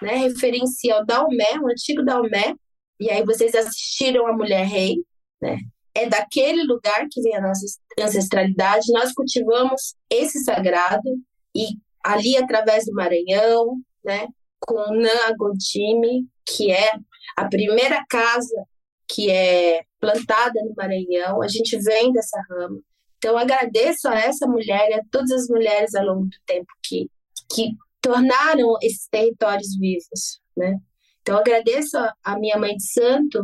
né, 0.01 0.15
referencia 0.15 0.95
ao 0.95 1.05
Dalmé, 1.05 1.59
o 1.61 1.67
antigo 1.67 2.03
Dalmé, 2.03 2.55
e 2.99 3.11
aí 3.11 3.23
vocês 3.23 3.53
assistiram 3.53 4.25
a 4.25 4.33
Mulher 4.33 4.65
Rei, 4.65 4.95
né? 5.39 5.57
É 5.95 6.07
daquele 6.07 6.63
lugar 6.63 7.07
que 7.09 7.21
vem 7.21 7.35
a 7.35 7.41
nossa 7.41 7.65
ancestralidade. 7.99 8.91
Nós 8.91 9.13
cultivamos 9.13 9.95
esse 10.09 10.43
sagrado 10.43 11.09
e 11.55 11.67
ali 12.03 12.37
através 12.37 12.85
do 12.85 12.93
Maranhão, 12.93 13.77
né? 14.03 14.27
Com 14.59 14.93
Nã 14.93 15.35
Godime, 15.37 16.27
que 16.45 16.71
é 16.71 16.91
a 17.37 17.47
primeira 17.47 18.03
casa 18.09 18.65
que 19.07 19.31
é 19.31 19.83
plantada 19.99 20.61
no 20.63 20.73
Maranhão. 20.75 21.41
A 21.41 21.47
gente 21.47 21.77
vem 21.79 22.11
dessa 22.11 22.39
rama. 22.49 22.79
Então 23.17 23.37
agradeço 23.37 24.07
a 24.07 24.19
essa 24.19 24.45
mulher 24.45 24.89
e 24.89 24.93
a 24.95 25.01
todas 25.09 25.31
as 25.31 25.47
mulheres 25.47 25.95
ao 25.95 26.05
longo 26.05 26.25
do 26.25 26.37
tempo 26.45 26.67
que 26.83 27.09
que 27.49 27.75
tornaram 28.01 28.75
esses 28.81 29.07
territórios 29.07 29.77
vivos, 29.77 30.39
né? 30.55 30.77
Então, 31.21 31.37
agradeço 31.39 31.97
a 32.23 32.37
minha 32.37 32.57
mãe 32.57 32.75
de 32.75 32.85
santo, 32.85 33.43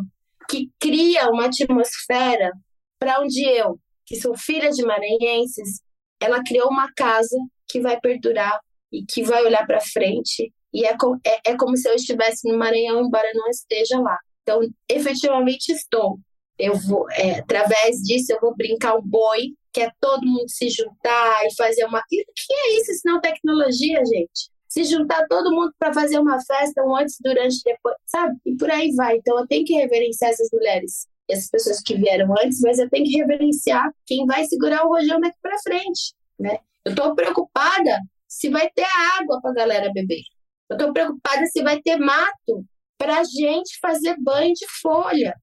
que 0.52 0.70
cria 0.78 1.30
uma 1.30 1.45
atmosfera 1.45 2.52
para 2.99 3.22
onde 3.22 3.41
eu, 3.47 3.80
que 4.06 4.20
sou 4.20 4.38
filha 4.38 4.70
de 4.70 4.86
maranhenses, 4.86 5.80
ela 6.20 6.43
criou 6.43 6.70
uma 6.70 6.91
casa 6.93 7.38
que 7.70 7.80
vai 7.80 7.97
perdurar 8.02 8.60
e 8.91 9.06
que 9.06 9.24
vai 9.24 9.45
olhar 9.45 9.66
para 9.66 9.80
frente 9.80 10.52
E 10.74 10.86
é, 10.86 10.97
com, 10.97 11.16
é, 11.26 11.52
é 11.52 11.58
como 11.58 11.78
se 11.78 11.88
eu 11.88 11.95
estivesse 11.95 12.49
no 12.49 12.58
Maranhão, 12.58 13.02
embora 13.02 13.30
não 13.34 13.49
esteja 13.49 13.99
lá. 13.99 14.18
Então, 14.41 14.60
efetivamente 14.89 15.72
estou. 15.72 16.20
Eu 16.60 16.76
vou, 16.76 17.10
é, 17.12 17.39
através 17.39 17.97
disso, 17.97 18.34
eu 18.34 18.39
vou 18.41 18.56
brincar 18.56 18.95
um 18.95 19.02
boi, 19.02 19.54
que 19.74 19.82
é 19.82 19.89
todo 19.99 20.26
mundo 20.26 20.49
se 20.49 20.70
juntar 20.70 21.45
e 21.45 21.56
fazer 21.56 21.86
uma. 21.86 22.02
E 22.12 22.22
o 22.22 22.26
que 22.26 22.54
é 22.54 22.78
isso, 22.78 22.93
se 22.93 23.02
não 23.06 23.22
tecnologia, 23.22 23.99
gente? 24.06 24.51
Se 24.72 24.86
juntar 24.86 25.28
todo 25.28 25.51
mundo 25.51 25.74
para 25.78 25.93
fazer 25.93 26.17
uma 26.17 26.39
festa, 26.45 26.82
um 26.82 26.95
antes, 26.95 27.17
durante, 27.19 27.61
depois, 27.61 27.93
sabe? 28.05 28.38
E 28.45 28.55
por 28.55 28.72
aí 28.72 28.95
vai. 28.95 29.17
Então, 29.17 29.38
eu 29.38 29.45
tenho 29.45 29.65
que 29.65 29.74
reverenciar 29.74 30.32
essas 30.32 30.47
mulheres, 30.53 31.09
essas 31.30 31.49
pessoas 31.49 31.82
que 31.82 31.97
vieram 31.97 32.34
antes, 32.41 32.61
mas 32.61 32.80
eu 32.80 32.89
tenho 32.89 33.03
que 33.03 33.17
reverenciar 33.17 33.91
quem 34.05 34.26
vai 34.26 34.45
segurar 34.45 34.86
o 34.86 34.88
rojão 34.88 35.19
daqui 35.19 35.36
para 35.41 35.59
frente, 35.61 36.13
né? 36.39 36.57
Eu 36.86 36.91
estou 36.91 37.13
preocupada 37.13 37.99
se 38.30 38.47
vai 38.49 38.69
ter 38.74 38.86
água 39.19 39.41
para 39.41 39.51
a 39.51 39.53
galera 39.53 39.91
beber. 39.93 40.24
Eu 40.69 40.78
estou 40.78 40.93
preocupada 40.93 41.45
se 41.47 41.61
vai 41.61 41.82
ter 41.82 41.97
mato 41.97 42.65
para 42.97 43.19
a 43.19 43.24
gente 43.26 43.78
fazer 43.82 44.15
banho 44.22 44.53
de 44.53 44.65
folha, 44.82 45.36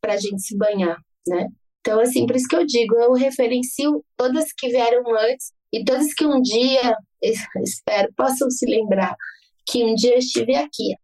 para 0.00 0.14
a 0.14 0.16
gente 0.16 0.42
se 0.42 0.58
banhar, 0.58 0.98
né? 1.28 1.46
Então, 1.80 2.00
assim, 2.00 2.26
por 2.26 2.34
isso 2.34 2.48
que 2.48 2.56
eu 2.56 2.66
digo, 2.66 2.96
eu 2.96 3.12
referencio 3.12 4.04
todas 4.16 4.52
que 4.52 4.68
vieram 4.70 5.04
antes 5.16 5.52
e 5.72 5.84
todas 5.84 6.12
que 6.14 6.26
um 6.26 6.42
dia, 6.42 6.96
espero, 7.62 8.12
possam 8.16 8.50
se 8.50 8.66
lembrar 8.66 9.14
que 9.66 9.84
um 9.84 9.94
dia 9.94 10.14
eu 10.14 10.18
estive 10.18 10.54
aqui. 10.54 10.94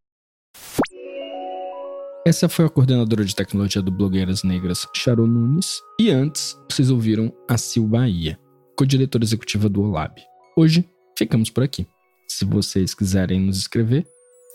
Essa 2.26 2.48
foi 2.48 2.64
a 2.66 2.68
coordenadora 2.68 3.24
de 3.24 3.34
tecnologia 3.34 3.80
do 3.80 3.90
Blogueiras 3.90 4.42
Negras, 4.42 4.86
Charo 4.94 5.26
Nunes. 5.26 5.80
E 5.98 6.10
antes, 6.10 6.58
vocês 6.70 6.90
ouviram 6.90 7.32
a 7.48 7.56
Sil 7.56 7.88
Bahia, 7.88 8.38
co-diretora 8.76 9.24
executiva 9.24 9.66
do 9.68 9.82
OLAB. 9.82 10.18
Hoje, 10.56 10.86
ficamos 11.16 11.48
por 11.48 11.62
aqui. 11.62 11.86
Se 12.26 12.44
vocês 12.44 12.94
quiserem 12.94 13.40
nos 13.40 13.56
escrever, 13.56 14.06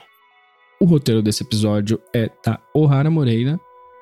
O 0.79 0.85
roteiro 0.85 1.21
desse 1.21 1.43
episódio 1.43 2.01
é 2.15 2.29
da 2.45 2.57
O'Hara 2.73 3.11
Moreira 3.11 3.59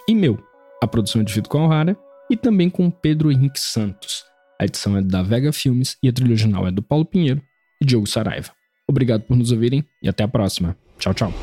e 0.08 0.14
meu. 0.14 0.38
A 0.84 0.88
produção 0.88 1.22
é 1.22 1.24
de 1.24 1.34
Vitor 1.34 1.50
com 1.50 1.58
a 1.60 1.68
O'Hara 1.68 1.98
e 2.30 2.38
também 2.38 2.70
com 2.70 2.90
Pedro 2.90 3.32
Henrique 3.32 3.60
Santos. 3.60 4.24
A 4.60 4.66
edição 4.66 4.98
é 4.98 5.02
da 5.02 5.24
Vega 5.24 5.52
Filmes 5.54 5.98
e 6.04 6.10
a 6.10 6.14
trilha 6.14 6.32
original 6.32 6.68
é 6.68 6.72
do 6.72 6.82
Paulo 6.82 7.06
Pinheiro 7.06 7.42
e 7.82 7.86
Diogo 7.86 8.08
Saraiva. 8.08 8.52
Obrigado 8.88 9.22
por 9.24 9.38
nos 9.38 9.52
ouvirem 9.52 9.86
e 10.02 10.10
até 10.10 10.24
a 10.24 10.28
próxima. 10.28 10.76
Tchau, 10.98 11.14
tchau. 11.14 11.34